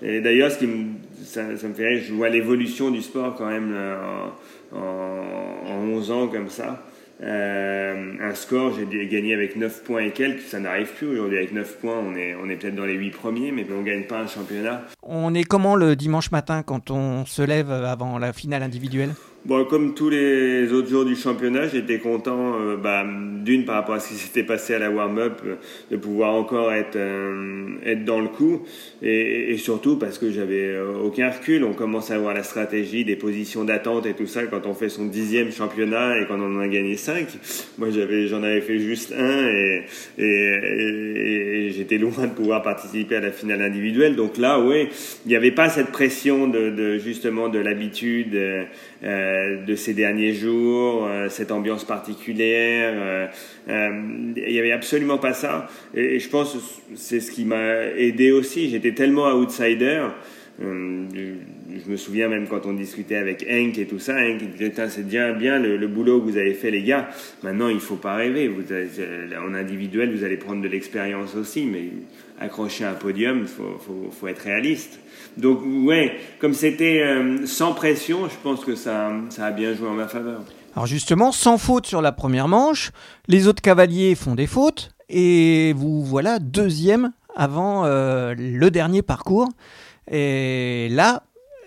Et 0.00 0.20
d'ailleurs, 0.20 0.50
ce 0.50 0.58
qui 0.58 0.66
me, 0.66 0.86
ça, 1.24 1.42
me 1.44 1.56
fait 1.74 1.88
rire, 1.88 2.02
je 2.06 2.12
vois 2.12 2.28
l'évolution 2.28 2.90
du 2.90 3.02
sport 3.02 3.34
quand 3.34 3.46
même 3.46 3.74
en, 4.72 4.76
en, 4.76 5.70
en 5.70 5.78
11 5.94 6.10
ans 6.10 6.28
comme 6.28 6.48
ça. 6.48 6.82
Euh, 7.22 8.14
un 8.20 8.34
score, 8.34 8.72
j'ai 8.74 9.06
gagné 9.06 9.32
avec 9.34 9.54
9 9.54 9.84
points 9.84 10.02
et 10.02 10.10
quelques, 10.10 10.40
ça 10.40 10.58
n'arrive 10.58 10.92
plus 10.92 11.06
aujourd'hui. 11.06 11.38
Avec 11.38 11.52
9 11.52 11.78
points, 11.78 11.98
on 11.98 12.16
est, 12.16 12.34
on 12.34 12.48
est 12.48 12.56
peut-être 12.56 12.74
dans 12.74 12.84
les 12.84 12.94
8 12.94 13.10
premiers, 13.10 13.52
mais 13.52 13.64
on 13.70 13.80
ne 13.80 13.84
gagne 13.84 14.04
pas 14.04 14.18
un 14.18 14.26
championnat. 14.26 14.82
On 15.02 15.32
est 15.34 15.44
comment 15.44 15.76
le 15.76 15.94
dimanche 15.94 16.32
matin 16.32 16.62
quand 16.64 16.90
on 16.90 17.24
se 17.24 17.42
lève 17.42 17.70
avant 17.70 18.18
la 18.18 18.32
finale 18.32 18.62
individuelle? 18.62 19.10
Bon, 19.44 19.64
comme 19.64 19.94
tous 19.94 20.08
les 20.08 20.72
autres 20.72 20.88
jours 20.88 21.04
du 21.04 21.16
championnat, 21.16 21.66
j'étais 21.66 21.98
content, 21.98 22.60
euh, 22.60 22.76
bah, 22.76 23.04
d'une 23.04 23.64
par 23.64 23.74
rapport 23.74 23.96
à 23.96 23.98
ce 23.98 24.10
qui 24.10 24.14
s'était 24.14 24.44
passé 24.44 24.72
à 24.72 24.78
la 24.78 24.88
warm-up, 24.88 25.40
euh, 25.44 25.56
de 25.90 25.96
pouvoir 25.96 26.34
encore 26.34 26.72
être 26.72 26.94
euh, 26.94 27.70
être 27.84 28.04
dans 28.04 28.20
le 28.20 28.28
coup, 28.28 28.62
et, 29.02 29.50
et 29.50 29.56
surtout 29.56 29.96
parce 29.96 30.18
que 30.18 30.30
j'avais 30.30 30.78
aucun 30.78 31.28
recul. 31.28 31.64
On 31.64 31.72
commence 31.72 32.12
à 32.12 32.14
avoir 32.14 32.34
la 32.34 32.44
stratégie, 32.44 33.04
des 33.04 33.16
positions 33.16 33.64
d'attente 33.64 34.06
et 34.06 34.14
tout 34.14 34.28
ça 34.28 34.44
quand 34.44 34.64
on 34.64 34.74
fait 34.74 34.88
son 34.88 35.06
dixième 35.06 35.50
championnat 35.50 36.20
et 36.20 36.26
quand 36.26 36.38
on 36.38 36.58
en 36.58 36.60
a 36.60 36.68
gagné 36.68 36.96
cinq. 36.96 37.26
Moi, 37.78 37.90
j'avais, 37.90 38.28
j'en 38.28 38.44
avais 38.44 38.60
fait 38.60 38.78
juste 38.78 39.12
un 39.12 39.48
et, 39.48 39.82
et, 40.18 41.66
et 41.66 41.70
j'étais 41.72 41.98
loin 41.98 42.28
de 42.28 42.32
pouvoir 42.32 42.62
participer 42.62 43.16
à 43.16 43.20
la 43.20 43.32
finale 43.32 43.60
individuelle. 43.62 44.14
Donc 44.14 44.38
là, 44.38 44.60
oui, 44.60 44.86
il 45.26 45.30
n'y 45.30 45.36
avait 45.36 45.50
pas 45.50 45.68
cette 45.68 45.90
pression 45.90 46.46
de, 46.46 46.70
de 46.70 46.98
justement 46.98 47.48
de 47.48 47.58
l'habitude. 47.58 48.38
Euh, 49.04 49.64
de 49.64 49.74
ces 49.74 49.94
derniers 49.94 50.32
jours, 50.32 51.08
euh, 51.08 51.28
cette 51.28 51.50
ambiance 51.50 51.84
particulière. 51.84 52.92
Euh, 52.94 53.26
il 54.36 54.52
n'y 54.52 54.60
avait 54.60 54.70
absolument 54.70 55.18
pas 55.18 55.32
ça. 55.32 55.66
Et, 55.92 56.20
je 56.20 56.28
pense 56.28 56.52
que 56.52 56.58
c'est 56.94 57.18
ce 57.18 57.32
qui 57.32 57.44
m'a 57.44 57.86
aidé 57.96 58.30
aussi. 58.30 58.70
J'étais 58.70 58.92
tellement 58.92 59.26
outsider. 59.32 60.06
Je 61.84 61.90
me 61.90 61.96
souviens 61.96 62.28
même 62.28 62.46
quand 62.48 62.66
on 62.66 62.72
discutait 62.72 63.16
avec 63.16 63.46
Hank 63.48 63.78
et 63.78 63.86
tout 63.86 63.98
ça, 63.98 64.14
Hank 64.14 64.42
disait 64.52 64.72
c'est 64.88 65.06
bien 65.06 65.58
le, 65.58 65.86
boulot 65.88 66.20
que 66.20 66.30
vous 66.30 66.36
avez 66.36 66.54
fait 66.54 66.70
les 66.70 66.82
gars. 66.82 67.08
Maintenant 67.42 67.68
il 67.68 67.80
faut 67.80 67.96
pas 67.96 68.14
rêver. 68.14 68.48
Vous 68.48 68.64
en 68.72 69.54
individuel 69.54 70.14
vous 70.14 70.24
allez 70.24 70.36
prendre 70.36 70.62
de 70.62 70.68
l'expérience 70.68 71.34
aussi, 71.34 71.66
mais 71.66 71.90
accrocher 72.40 72.84
un 72.84 72.94
podium, 72.94 73.46
faut, 73.46 74.10
faut, 74.10 74.28
être 74.28 74.42
réaliste. 74.42 74.98
Donc 75.36 75.60
ouais, 75.64 76.18
comme 76.38 76.54
c'était 76.54 77.02
euh, 77.02 77.46
sans 77.46 77.72
pression, 77.72 78.28
je 78.28 78.36
pense 78.42 78.64
que 78.64 78.74
ça, 78.74 79.12
ça 79.30 79.46
a 79.46 79.50
bien 79.52 79.74
joué 79.74 79.88
en 79.88 79.94
ma 79.94 80.08
faveur. 80.08 80.42
Alors 80.74 80.86
justement, 80.86 81.32
sans 81.32 81.58
faute 81.58 81.86
sur 81.86 82.02
la 82.02 82.12
première 82.12 82.48
manche, 82.48 82.90
les 83.28 83.46
autres 83.46 83.62
cavaliers 83.62 84.14
font 84.14 84.34
des 84.34 84.46
fautes 84.46 84.90
et 85.08 85.74
vous 85.76 86.02
voilà 86.02 86.38
deuxième 86.38 87.12
avant 87.36 87.84
euh, 87.84 88.34
le 88.36 88.70
dernier 88.70 89.02
parcours. 89.02 89.48
Et 90.10 90.88
là, 90.90 91.24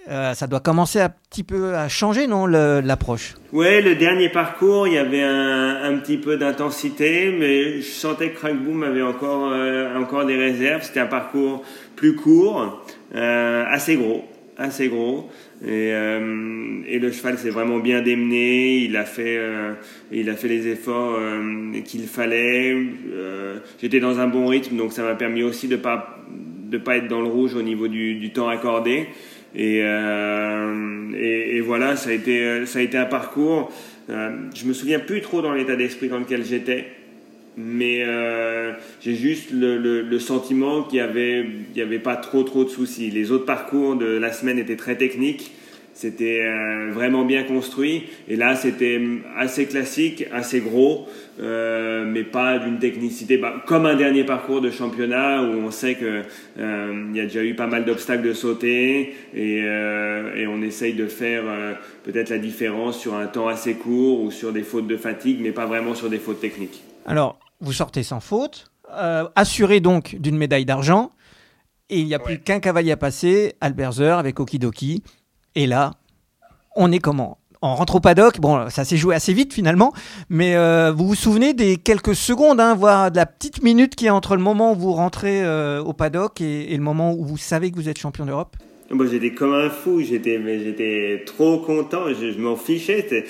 euh, 0.09 0.33
ça 0.33 0.47
doit 0.47 0.59
commencer 0.59 0.99
un 0.99 1.09
petit 1.09 1.43
peu 1.43 1.75
à 1.75 1.87
changer, 1.87 2.27
non, 2.27 2.45
l'approche? 2.45 3.35
Ouais, 3.53 3.81
le 3.81 3.95
dernier 3.95 4.29
parcours, 4.29 4.87
il 4.87 4.93
y 4.93 4.97
avait 4.97 5.23
un, 5.23 5.97
petit 5.97 6.17
peu 6.17 6.37
d'intensité, 6.37 7.35
mais 7.37 7.81
je 7.81 7.89
sentais 7.89 8.29
que 8.29 8.37
Crackboom 8.37 8.83
avait 8.83 9.01
encore, 9.01 9.51
euh, 9.51 9.97
encore 9.97 10.25
des 10.25 10.35
réserves. 10.35 10.83
C'était 10.83 10.99
un 10.99 11.07
parcours 11.07 11.63
plus 11.95 12.15
court, 12.15 12.83
assez 13.13 13.95
gros, 13.95 14.25
assez 14.57 14.87
gros. 14.89 15.29
Et, 15.63 15.93
euh, 15.93 16.81
et, 16.87 16.99
le 16.99 17.11
cheval 17.11 17.37
s'est 17.37 17.49
vraiment 17.49 17.79
bien 17.79 18.01
démené. 18.01 18.79
Il 18.79 18.97
a 18.97 19.05
fait, 19.05 19.37
euh, 19.37 19.73
il 20.11 20.29
a 20.29 20.35
fait 20.35 20.47
les 20.47 20.67
efforts 20.67 21.15
euh, 21.17 21.81
qu'il 21.83 22.03
fallait. 22.03 22.75
Euh, 23.11 23.59
j'étais 23.81 23.99
dans 23.99 24.19
un 24.19 24.27
bon 24.27 24.47
rythme, 24.47 24.75
donc 24.75 24.91
ça 24.91 25.03
m'a 25.03 25.15
permis 25.15 25.43
aussi 25.43 25.67
de 25.67 25.77
pas 25.77 26.17
de 26.29 26.77
pas 26.79 26.97
être 26.97 27.07
dans 27.07 27.21
le 27.21 27.27
rouge 27.27 27.55
au 27.55 27.61
niveau 27.61 27.87
du 27.87 28.31
temps 28.33 28.49
accordé. 28.49 29.07
Et, 29.55 29.81
euh, 29.83 31.11
et, 31.17 31.57
et, 31.57 31.61
voilà, 31.61 31.95
ça 31.95 32.09
a 32.09 32.13
été, 32.13 32.65
ça 32.65 32.79
a 32.79 32.81
été 32.81 32.97
un 32.97 33.05
parcours. 33.05 33.71
je 34.09 34.65
me 34.65 34.73
souviens 34.73 34.99
plus 34.99 35.21
trop 35.21 35.41
dans 35.41 35.53
l'état 35.53 35.75
d'esprit 35.75 36.09
dans 36.09 36.19
lequel 36.19 36.43
j'étais 36.43 36.87
mais 37.57 38.03
euh, 38.05 38.73
j'ai 39.01 39.15
juste 39.15 39.51
le, 39.51 39.77
le, 39.77 40.19
sentiment 40.19 40.83
qu'il 40.83 40.97
y 40.97 41.01
avait, 41.01 41.45
avait 41.77 41.99
pas 41.99 42.17
trop 42.17 42.43
trop 42.43 42.63
de 42.63 42.69
soucis. 42.69 43.09
Les 43.11 43.31
autres 43.31 43.45
parcours 43.45 43.95
de 43.95 44.05
la 44.05 44.33
semaine 44.33 44.59
étaient 44.59 44.75
très 44.75 44.97
techniques, 44.97 45.51
c'était 45.95 46.41
euh, 46.41 46.91
vraiment 46.91 47.23
bien 47.23 47.43
construit, 47.43 48.03
et 48.27 48.35
là 48.35 48.55
c'était 48.55 49.01
assez 49.37 49.65
classique, 49.65 50.25
assez 50.33 50.59
gros, 50.59 51.07
euh, 51.39 52.05
mais 52.05 52.23
pas 52.23 52.59
d'une 52.59 52.79
technicité, 52.79 53.37
bah, 53.37 53.63
comme 53.65 53.85
un 53.85 53.95
dernier 53.95 54.25
parcours 54.25 54.59
de 54.59 54.69
championnat 54.69 55.41
où 55.41 55.53
on 55.65 55.71
sait 55.71 55.95
que 55.95 56.23
euh, 56.59 57.11
y 57.13 57.19
a 57.21 57.23
déjà 57.23 57.43
eu 57.45 57.55
pas 57.55 57.67
mal 57.67 57.85
d'obstacles 57.85 58.27
de 58.27 58.33
sauter, 58.33 59.15
et, 59.33 59.59
et 59.59 60.47
on 60.47 60.61
essaye 60.61 60.93
de 60.93 61.07
faire 61.07 61.43
peut-être 62.03 62.29
la 62.29 62.39
différence 62.39 62.99
sur 62.99 63.15
un 63.15 63.27
temps 63.27 63.47
assez 63.47 63.75
court 63.75 64.21
ou 64.21 64.31
sur 64.31 64.51
des 64.51 64.63
fautes 64.63 64.87
de 64.87 64.97
fatigue, 64.97 65.39
mais 65.41 65.51
pas 65.51 65.65
vraiment 65.65 65.95
sur 65.95 66.09
des 66.09 66.19
fautes 66.19 66.41
techniques. 66.41 66.83
Alors, 67.05 67.39
vous 67.61 67.71
sortez 67.71 68.03
sans 68.03 68.19
faute, 68.19 68.65
assuré 69.35 69.79
donc 69.79 70.17
d'une 70.19 70.37
médaille 70.37 70.65
d'argent. 70.65 71.11
Et 71.89 71.99
il 71.99 72.07
n'y 72.07 72.15
a 72.15 72.19
plus 72.19 72.39
qu'un 72.39 72.59
cavalier 72.59 72.91
à 72.91 72.97
passer, 72.97 73.53
Alberzer 73.61 74.17
avec 74.17 74.39
Okidoki. 74.39 75.03
Et 75.55 75.67
là, 75.67 75.91
on 76.75 76.91
est 76.91 76.99
comment? 76.99 77.37
On 77.61 77.73
rentre 77.73 77.95
au 77.95 77.99
paddock, 77.99 78.39
bon, 78.39 78.69
ça 78.69 78.85
s'est 78.85 78.97
joué 78.97 79.15
assez 79.15 79.33
vite 79.33 79.53
finalement, 79.53 79.91
mais 80.29 80.55
euh, 80.55 80.91
vous 80.95 81.07
vous 81.07 81.15
souvenez 81.15 81.53
des 81.53 81.77
quelques 81.77 82.13
secondes, 82.13 82.59
hein, 82.59 82.75
voire 82.75 83.09
de 83.09 83.15
la 83.15 83.25
petite 83.25 83.63
minute 83.63 83.95
qui 83.95 84.05
est 84.05 84.11
entre 84.11 84.35
le 84.35 84.41
moment 84.41 84.73
où 84.73 84.75
vous 84.75 84.93
rentrez 84.93 85.43
euh, 85.43 85.81
au 85.81 85.93
paddock 85.93 86.41
et, 86.41 86.73
et, 86.73 86.77
le 86.77 86.83
moment 86.83 87.13
où 87.13 87.25
vous 87.25 87.37
savez 87.37 87.71
que 87.71 87.75
vous 87.75 87.89
êtes 87.89 87.97
champion 87.97 88.25
d'Europe? 88.25 88.55
Moi, 88.91 89.07
j'étais 89.07 89.31
comme 89.31 89.53
un 89.53 89.71
fou, 89.71 90.01
j'étais, 90.01 90.37
mais 90.37 90.59
j'étais 90.59 91.23
trop 91.25 91.57
content, 91.57 92.03
je, 92.09 92.31
je 92.31 92.37
m'en 92.37 92.55
fichais. 92.55 93.25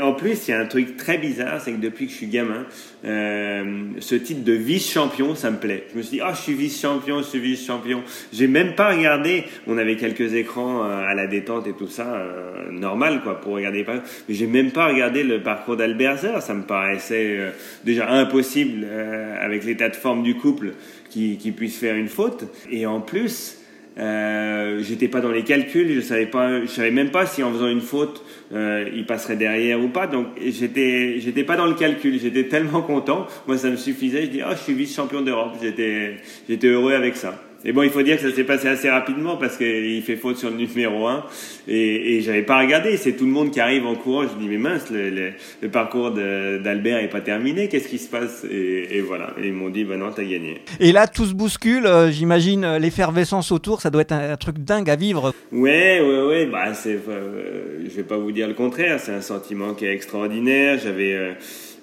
En 0.00 0.12
plus, 0.12 0.48
il 0.48 0.50
y 0.50 0.54
a 0.54 0.58
un 0.58 0.66
truc 0.66 0.96
très 0.96 1.18
bizarre, 1.18 1.60
c'est 1.60 1.70
que 1.70 1.80
depuis 1.80 2.06
que 2.06 2.12
je 2.12 2.16
suis 2.16 2.26
gamin, 2.26 2.66
euh, 3.04 3.84
ce 4.00 4.16
titre 4.16 4.42
de 4.42 4.54
vice-champion, 4.54 5.36
ça 5.36 5.52
me 5.52 5.58
plaît. 5.58 5.84
Je 5.92 5.98
me 5.98 6.02
suis 6.02 6.16
dit, 6.16 6.22
oh, 6.24 6.30
je 6.32 6.40
suis 6.40 6.54
vice-champion, 6.54 7.18
je 7.18 7.28
suis 7.28 7.38
vice-champion. 7.38 8.02
J'ai 8.32 8.48
même 8.48 8.74
pas 8.74 8.92
regardé. 8.92 9.44
On 9.68 9.78
avait 9.78 9.94
quelques 9.94 10.34
écrans 10.34 10.84
euh, 10.84 11.04
à 11.06 11.14
la 11.14 11.28
détente 11.28 11.68
et 11.68 11.74
tout 11.74 11.86
ça, 11.86 12.16
euh, 12.16 12.72
normal, 12.72 13.20
quoi, 13.22 13.40
pour 13.40 13.52
regarder. 13.52 13.86
Mais 14.28 14.34
j'ai 14.34 14.48
même 14.48 14.72
pas 14.72 14.88
regardé 14.88 15.22
le 15.22 15.44
parcours 15.44 15.76
d'Alberzer. 15.76 16.42
Ça 16.42 16.54
me 16.54 16.62
paraissait 16.62 17.36
euh, 17.38 17.50
déjà 17.84 18.10
impossible 18.10 18.84
euh, 18.84 19.36
avec 19.40 19.64
l'état 19.64 19.90
de 19.90 19.96
forme 19.96 20.24
du 20.24 20.34
couple 20.34 20.72
qui, 21.08 21.38
qui 21.38 21.52
puisse 21.52 21.78
faire 21.78 21.94
une 21.94 22.08
faute. 22.08 22.46
Et 22.68 22.84
en 22.84 23.00
plus, 23.00 23.57
euh, 23.98 24.80
j'étais 24.82 25.08
pas 25.08 25.20
dans 25.20 25.30
les 25.30 25.42
calculs, 25.42 25.92
je 25.92 26.00
savais 26.00 26.26
pas, 26.26 26.60
je 26.60 26.66
savais 26.66 26.90
même 26.90 27.10
pas 27.10 27.26
si 27.26 27.42
en 27.42 27.52
faisant 27.52 27.68
une 27.68 27.80
faute, 27.80 28.22
euh, 28.52 28.88
il 28.94 29.06
passerait 29.06 29.36
derrière 29.36 29.80
ou 29.82 29.88
pas. 29.88 30.06
Donc 30.06 30.26
j'étais, 30.40 31.18
j'étais 31.18 31.44
pas 31.44 31.56
dans 31.56 31.66
le 31.66 31.74
calcul. 31.74 32.18
J'étais 32.20 32.44
tellement 32.44 32.82
content. 32.82 33.26
Moi, 33.46 33.58
ça 33.58 33.70
me 33.70 33.76
suffisait. 33.76 34.26
Je 34.26 34.30
dis, 34.30 34.40
ah, 34.40 34.50
oh, 34.50 34.54
je 34.56 34.62
suis 34.62 34.74
vice 34.74 34.94
champion 34.94 35.20
d'Europe. 35.20 35.54
J'étais, 35.60 36.16
j'étais 36.48 36.68
heureux 36.68 36.92
avec 36.94 37.16
ça. 37.16 37.42
Et 37.64 37.72
bon, 37.72 37.82
il 37.82 37.90
faut 37.90 38.02
dire 38.02 38.16
que 38.16 38.28
ça 38.30 38.34
s'est 38.34 38.44
passé 38.44 38.68
assez 38.68 38.88
rapidement 38.88 39.36
parce 39.36 39.56
qu'il 39.56 40.00
fait 40.02 40.14
faute 40.16 40.36
sur 40.36 40.48
le 40.48 40.56
numéro 40.56 41.08
1 41.08 41.24
et, 41.66 42.16
et 42.16 42.20
j'avais 42.20 42.42
pas 42.42 42.60
regardé. 42.60 42.96
C'est 42.96 43.12
tout 43.12 43.24
le 43.24 43.32
monde 43.32 43.50
qui 43.50 43.58
arrive 43.58 43.84
en 43.84 43.96
courant. 43.96 44.22
Je 44.22 44.40
dis 44.40 44.48
mais 44.48 44.58
mince, 44.58 44.90
le, 44.90 45.10
le, 45.10 45.30
le 45.60 45.68
parcours 45.68 46.12
d'Albert 46.12 46.98
est 46.98 47.08
pas 47.08 47.20
terminé. 47.20 47.68
Qu'est-ce 47.68 47.88
qui 47.88 47.98
se 47.98 48.08
passe? 48.08 48.44
Et, 48.48 48.98
et, 48.98 49.00
voilà. 49.00 49.34
Et 49.42 49.48
ils 49.48 49.52
m'ont 49.52 49.70
dit 49.70 49.82
bah 49.84 49.96
non, 49.96 50.12
t'as 50.14 50.22
gagné. 50.22 50.60
Et 50.78 50.92
là, 50.92 51.08
tout 51.08 51.26
se 51.26 51.34
bouscule. 51.34 51.86
Euh, 51.86 52.12
j'imagine 52.12 52.64
euh, 52.64 52.78
l'effervescence 52.78 53.50
autour. 53.50 53.80
Ça 53.80 53.90
doit 53.90 54.02
être 54.02 54.12
un, 54.12 54.30
un, 54.32 54.36
truc 54.36 54.58
dingue 54.58 54.88
à 54.88 54.96
vivre. 54.96 55.34
Ouais, 55.50 56.00
ouais, 56.00 56.26
ouais. 56.26 56.46
Bah 56.46 56.74
c'est, 56.74 56.98
euh, 57.08 57.84
je 57.84 57.96
vais 57.96 58.04
pas 58.04 58.18
vous 58.18 58.30
dire 58.30 58.46
le 58.46 58.54
contraire. 58.54 59.00
C'est 59.00 59.12
un 59.12 59.20
sentiment 59.20 59.74
qui 59.74 59.84
est 59.84 59.92
extraordinaire. 59.92 60.78
J'avais 60.82 61.14
euh, 61.14 61.32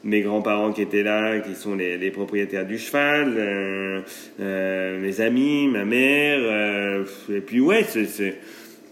mes 0.06 0.22
grands-parents 0.22 0.72
qui 0.72 0.84
étaient 0.84 1.04
là, 1.04 1.40
qui 1.40 1.56
sont 1.56 1.76
les, 1.76 1.98
les 1.98 2.12
propriétaires 2.12 2.66
du 2.66 2.78
cheval, 2.78 3.34
euh, 3.38 4.02
euh, 4.40 5.02
mes 5.02 5.20
amis, 5.20 5.68
ma 5.68 5.84
mère, 5.84 6.40
euh, 6.42 7.04
et 7.30 7.42
puis 7.42 7.60
ouais, 7.60 7.84
c'est 7.84 8.36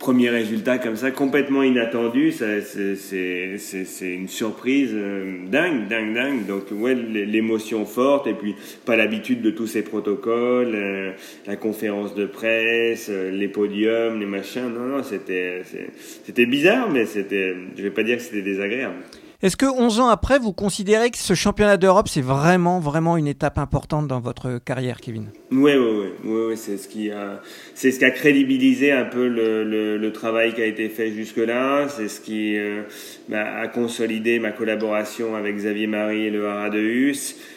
premier 0.04 0.30
résultat 0.30 0.80
comme 0.80 0.98
ça, 0.98 1.12
complètement 1.12 1.64
inattendu, 1.64 2.34
c'est 2.34 2.62
une 4.02 4.28
surprise 4.28 4.92
euh, 4.94 5.46
dingue, 5.50 5.88
dingue, 5.88 6.14
dingue. 6.14 6.46
Donc 6.46 6.64
ouais, 6.72 6.94
l'émotion 6.94 7.86
forte 7.86 8.28
et 8.28 8.34
puis 8.34 8.54
pas 8.86 8.98
l'habitude 8.98 9.42
de 9.42 9.50
tous 9.50 9.68
ces 9.68 9.82
protocoles, 9.82 10.76
euh, 10.76 11.12
la 11.48 11.56
conférence 11.56 12.16
de 12.16 12.26
presse, 12.26 13.08
euh, 13.10 13.32
les 13.32 13.48
podiums, 13.48 14.20
les 14.20 14.26
machins. 14.26 14.68
Non, 14.68 14.98
non, 14.98 15.04
c'était 15.04 16.46
bizarre, 16.48 16.90
mais 16.92 17.06
c'était, 17.06 17.56
je 17.78 17.82
vais 17.82 17.92
pas 17.92 18.04
dire 18.04 18.18
que 18.18 18.24
c'était 18.24 18.42
désagréable. 18.42 18.96
Est-ce 19.44 19.58
que 19.58 19.66
11 19.66 20.00
ans 20.00 20.08
après, 20.08 20.40
vous 20.40 20.54
considérez 20.54 21.12
que 21.12 21.18
ce 21.18 21.34
championnat 21.34 21.76
d'Europe, 21.76 22.08
c'est 22.08 22.22
vraiment, 22.22 22.80
vraiment 22.80 23.18
une 23.18 23.28
étape 23.28 23.58
importante 23.58 24.08
dans 24.08 24.22
votre 24.22 24.58
carrière, 24.58 25.02
Kevin? 25.02 25.32
Oui, 25.52 25.74
oui, 25.76 26.14
oui, 26.24 26.56
c'est 26.56 26.78
ce 26.78 26.88
qui 26.88 27.12
a, 27.12 27.42
crédibilisé 28.12 28.94
un 28.94 29.04
peu 29.04 29.28
le, 29.28 30.12
travail 30.14 30.54
qui 30.54 30.62
a 30.62 30.66
été 30.66 30.88
fait 30.88 31.12
jusque-là. 31.12 31.90
C'est 31.90 32.08
ce 32.08 32.22
qui 32.22 32.58
euh, 32.58 32.84
bah, 33.28 33.44
a 33.60 33.68
consolidé 33.68 34.40
ma 34.40 34.54
collaboration 34.54 35.36
avec 35.36 35.58
Xavier 35.58 35.88
Marie 35.88 36.28
et 36.28 36.30
le 36.30 36.48
Haras 36.48 36.70
de 36.70 36.80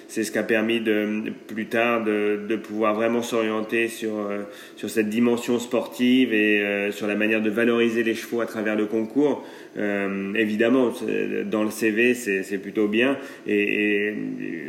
c'est 0.08 0.24
ce 0.24 0.30
qui 0.32 0.38
a 0.38 0.42
permis 0.42 0.80
de 0.80 1.32
plus 1.46 1.66
tard 1.66 2.04
de, 2.04 2.40
de 2.48 2.56
pouvoir 2.56 2.94
vraiment 2.94 3.22
s'orienter 3.22 3.88
sur 3.88 4.18
euh, 4.18 4.42
sur 4.76 4.88
cette 4.90 5.08
dimension 5.08 5.58
sportive 5.58 6.32
et 6.32 6.60
euh, 6.60 6.92
sur 6.92 7.06
la 7.06 7.16
manière 7.16 7.42
de 7.42 7.50
valoriser 7.50 8.02
les 8.02 8.14
chevaux 8.14 8.40
à 8.40 8.46
travers 8.46 8.76
le 8.76 8.86
concours. 8.86 9.44
Euh, 9.76 10.32
évidemment, 10.34 10.92
dans 11.50 11.64
le 11.64 11.70
CV, 11.70 12.14
c'est 12.14 12.58
plutôt 12.58 12.88
bien 12.88 13.18
et, 13.46 14.08
et, 14.08 14.14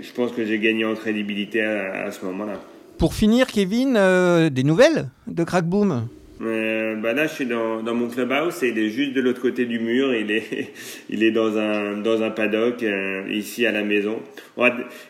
je 0.01 0.13
pense 0.13 0.31
que 0.31 0.45
j'ai 0.45 0.59
gagné 0.59 0.85
en 0.85 0.95
crédibilité 0.95 1.61
à, 1.61 2.05
à 2.05 2.11
ce 2.11 2.25
moment-là. 2.25 2.59
Pour 2.97 3.13
finir, 3.13 3.47
Kevin, 3.47 3.95
euh, 3.95 4.49
des 4.49 4.63
nouvelles 4.63 5.09
de 5.27 5.43
Crackboom? 5.43 6.07
Euh, 6.41 6.95
bah 6.95 7.13
là, 7.13 7.25
je 7.25 7.33
suis 7.33 7.45
dans, 7.45 7.81
dans 7.81 7.95
mon 7.95 8.07
clubhouse 8.09 8.61
et 8.61 8.69
il 8.69 8.77
est 8.77 8.89
juste 8.89 9.13
de 9.13 9.21
l'autre 9.21 9.41
côté 9.41 9.65
du 9.65 9.79
mur. 9.79 10.13
Il 10.13 10.31
est, 10.31 10.71
il 11.09 11.23
est 11.23 11.31
dans 11.31 11.57
un, 11.57 11.97
dans 11.97 12.21
un 12.21 12.29
paddock 12.29 12.83
euh, 12.83 13.23
ici 13.29 13.65
à 13.65 13.71
la 13.71 13.83
maison. 13.83 14.21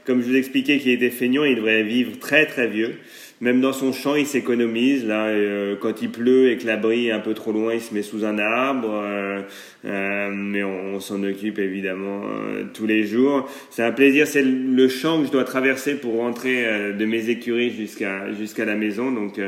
Comme 0.05 0.21
je 0.21 0.27
vous 0.27 0.35
expliquais 0.35 0.79
qu'il 0.79 0.91
était 0.91 1.09
feignant, 1.09 1.43
il 1.43 1.57
devrait 1.57 1.83
vivre 1.83 2.17
très 2.19 2.45
très 2.45 2.67
vieux. 2.67 2.95
Même 3.39 3.61
dans 3.61 3.73
son 3.73 3.93
champ, 3.93 4.15
il 4.15 4.25
s'économise. 4.25 5.05
Là, 5.05 5.27
euh, 5.27 5.75
quand 5.79 6.01
il 6.01 6.09
pleut 6.09 6.49
et 6.49 6.57
que 6.57 6.65
l'abri 6.65 7.07
est 7.07 7.11
un 7.11 7.19
peu 7.19 7.35
trop 7.35 7.51
loin, 7.51 7.73
il 7.73 7.81
se 7.81 7.93
met 7.93 8.01
sous 8.01 8.25
un 8.25 8.39
arbre. 8.39 8.89
Euh, 8.91 9.41
euh, 9.85 10.29
mais 10.33 10.63
on, 10.63 10.99
s'en 10.99 11.23
occupe 11.23 11.59
évidemment 11.59 12.21
euh, 12.25 12.63
tous 12.73 12.87
les 12.87 13.05
jours. 13.05 13.47
C'est 13.69 13.83
un 13.83 13.91
plaisir. 13.91 14.27
C'est 14.27 14.41
le 14.43 14.87
champ 14.87 15.21
que 15.21 15.27
je 15.27 15.31
dois 15.31 15.43
traverser 15.43 15.95
pour 15.95 16.17
rentrer 16.17 16.65
euh, 16.65 16.93
de 16.93 17.05
mes 17.05 17.29
écuries 17.29 17.71
jusqu'à 17.71 18.33
jusqu'à 18.33 18.65
la 18.65 18.75
maison. 18.75 19.11
Donc 19.11 19.39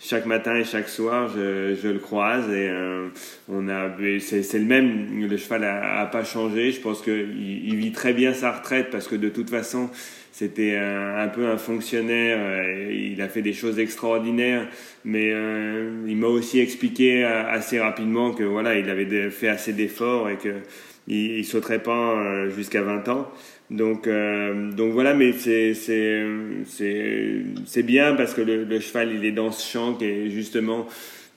chaque 0.00 0.26
matin 0.26 0.54
et 0.54 0.64
chaque 0.64 0.88
soir, 0.88 1.30
je, 1.34 1.74
je 1.82 1.88
le 1.88 1.98
croise 1.98 2.50
et 2.50 2.70
on 3.48 3.68
a. 3.68 3.90
C'est 4.20 4.58
le 4.58 4.64
même. 4.64 5.28
Le 5.28 5.36
cheval 5.36 5.64
a, 5.64 6.00
a 6.00 6.06
pas 6.06 6.24
changé. 6.24 6.72
Je 6.72 6.80
pense 6.80 7.00
qu'il 7.00 7.66
il 7.66 7.76
vit 7.76 7.92
très 7.92 8.12
bien 8.12 8.34
sa 8.34 8.52
retraite 8.52 8.88
parce 8.90 9.08
que 9.08 9.16
de 9.16 9.28
toute 9.28 9.50
façon 9.50 9.90
c'était 10.32 10.76
un, 10.76 11.18
un, 11.18 11.28
peu 11.28 11.46
un 11.46 11.56
fonctionnaire. 11.56 12.38
Euh, 12.40 12.92
il 12.92 13.20
a 13.22 13.28
fait 13.28 13.42
des 13.42 13.52
choses 13.52 13.78
extraordinaires, 13.78 14.68
mais 15.04 15.30
euh, 15.32 16.04
il 16.06 16.16
m'a 16.16 16.28
aussi 16.28 16.60
expliqué 16.60 17.24
euh, 17.24 17.48
assez 17.48 17.80
rapidement 17.80 18.32
que 18.32 18.44
voilà, 18.44 18.78
il 18.78 18.88
avait 18.88 19.30
fait 19.30 19.48
assez 19.48 19.72
d'efforts 19.72 20.30
et 20.30 20.36
que 20.36 20.56
il, 21.08 21.38
il 21.38 21.44
sauterait 21.44 21.82
pas 21.82 22.48
jusqu'à 22.48 22.82
20 22.82 23.08
ans. 23.08 23.30
Donc, 23.70 24.08
euh, 24.08 24.72
donc 24.72 24.92
voilà, 24.92 25.14
mais 25.14 25.32
c'est 25.32 25.74
c'est 25.74 26.24
c'est 27.66 27.82
bien 27.84 28.14
parce 28.14 28.34
que 28.34 28.40
le, 28.40 28.64
le, 28.64 28.80
cheval 28.80 29.12
il 29.14 29.24
est 29.24 29.32
dans 29.32 29.52
ce 29.52 29.64
champ 29.64 29.94
qui 29.94 30.06
est 30.06 30.30
justement 30.30 30.86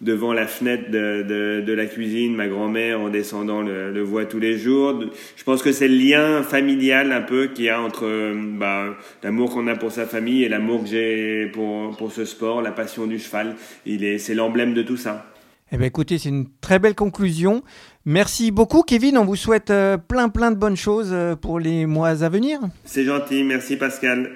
devant 0.03 0.33
la 0.33 0.45
fenêtre 0.45 0.91
de, 0.91 1.61
de, 1.61 1.73
la 1.73 1.85
cuisine. 1.85 2.35
Ma 2.35 2.47
grand-mère, 2.47 3.01
en 3.01 3.09
descendant, 3.09 3.61
le, 3.61 3.91
le, 3.91 4.01
voit 4.01 4.25
tous 4.25 4.39
les 4.39 4.57
jours. 4.57 4.99
Je 5.35 5.43
pense 5.43 5.63
que 5.63 5.71
c'est 5.71 5.87
le 5.87 5.95
lien 5.95 6.43
familial 6.43 7.11
un 7.11 7.21
peu 7.21 7.47
qu'il 7.47 7.65
y 7.65 7.69
a 7.69 7.81
entre 7.81 8.33
bah, 8.57 8.95
l'amour 9.23 9.53
qu'on 9.53 9.67
a 9.67 9.75
pour 9.75 9.91
sa 9.91 10.05
famille 10.05 10.43
et 10.43 10.49
l'amour 10.49 10.83
que 10.83 10.89
j'ai 10.89 11.47
pour, 11.53 11.95
pour 11.97 12.11
ce 12.11 12.25
sport, 12.25 12.61
la 12.61 12.71
passion 12.71 13.07
du 13.07 13.17
cheval. 13.17 13.55
Il 13.85 14.03
est, 14.03 14.17
c'est 14.17 14.35
l'emblème 14.35 14.73
de 14.73 14.83
tout 14.83 14.97
ça. 14.97 15.25
Eh 15.71 15.77
bien, 15.77 15.87
écoutez, 15.87 16.19
c'est 16.19 16.29
une 16.29 16.45
très 16.61 16.77
belle 16.77 16.93
conclusion. 16.93 17.63
Merci 18.05 18.51
beaucoup, 18.51 18.83
Kevin. 18.83 19.17
On 19.17 19.25
vous 19.25 19.35
souhaite 19.35 19.71
euh, 19.71 19.97
plein, 19.97 20.29
plein 20.29 20.51
de 20.51 20.57
bonnes 20.57 20.75
choses 20.75 21.09
euh, 21.11 21.35
pour 21.35 21.59
les 21.59 21.87
mois 21.87 22.23
à 22.23 22.29
venir. 22.29 22.59
C'est 22.85 23.05
gentil. 23.05 23.43
Merci, 23.43 23.77
Pascal. 23.77 24.29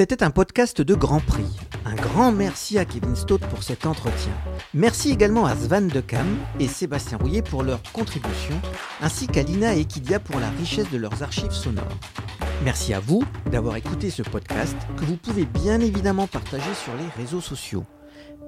C'était 0.00 0.22
un 0.22 0.30
podcast 0.30 0.80
de 0.80 0.94
Grand 0.94 1.20
Prix. 1.20 1.44
Un 1.84 1.94
grand 1.94 2.32
merci 2.32 2.78
à 2.78 2.86
Kevin 2.86 3.14
Stott 3.14 3.42
pour 3.42 3.62
cet 3.62 3.84
entretien. 3.84 4.32
Merci 4.72 5.10
également 5.10 5.44
à 5.44 5.54
Svan 5.54 5.88
de 5.88 6.00
Cam 6.00 6.26
et 6.58 6.68
Sébastien 6.68 7.18
Rouillet 7.18 7.42
pour 7.42 7.62
leur 7.62 7.82
contribution, 7.92 8.58
ainsi 9.02 9.26
qu'à 9.26 9.42
Lina 9.42 9.76
et 9.76 9.80
Equidia 9.80 10.18
pour 10.18 10.40
la 10.40 10.48
richesse 10.58 10.90
de 10.90 10.96
leurs 10.96 11.22
archives 11.22 11.52
sonores. 11.52 11.98
Merci 12.64 12.94
à 12.94 13.00
vous 13.00 13.22
d'avoir 13.52 13.76
écouté 13.76 14.08
ce 14.08 14.22
podcast 14.22 14.74
que 14.96 15.04
vous 15.04 15.18
pouvez 15.18 15.44
bien 15.44 15.80
évidemment 15.80 16.26
partager 16.26 16.72
sur 16.82 16.94
les 16.94 17.22
réseaux 17.22 17.42
sociaux. 17.42 17.84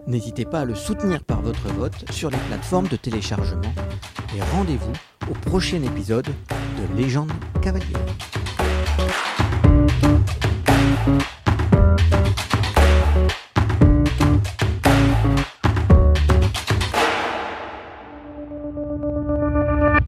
N'hésitez 0.06 0.46
pas 0.46 0.60
à 0.60 0.64
le 0.64 0.74
soutenir 0.74 1.22
par 1.22 1.42
votre 1.42 1.68
vote 1.74 2.10
sur 2.12 2.30
les 2.30 2.40
plateformes 2.48 2.88
de 2.88 2.96
téléchargement 2.96 3.74
et 4.34 4.40
rendez-vous 4.56 4.94
au 5.30 5.34
prochain 5.34 5.82
épisode 5.82 6.28
de 6.28 6.96
Légende 6.96 7.30
cavalière. 7.60 8.00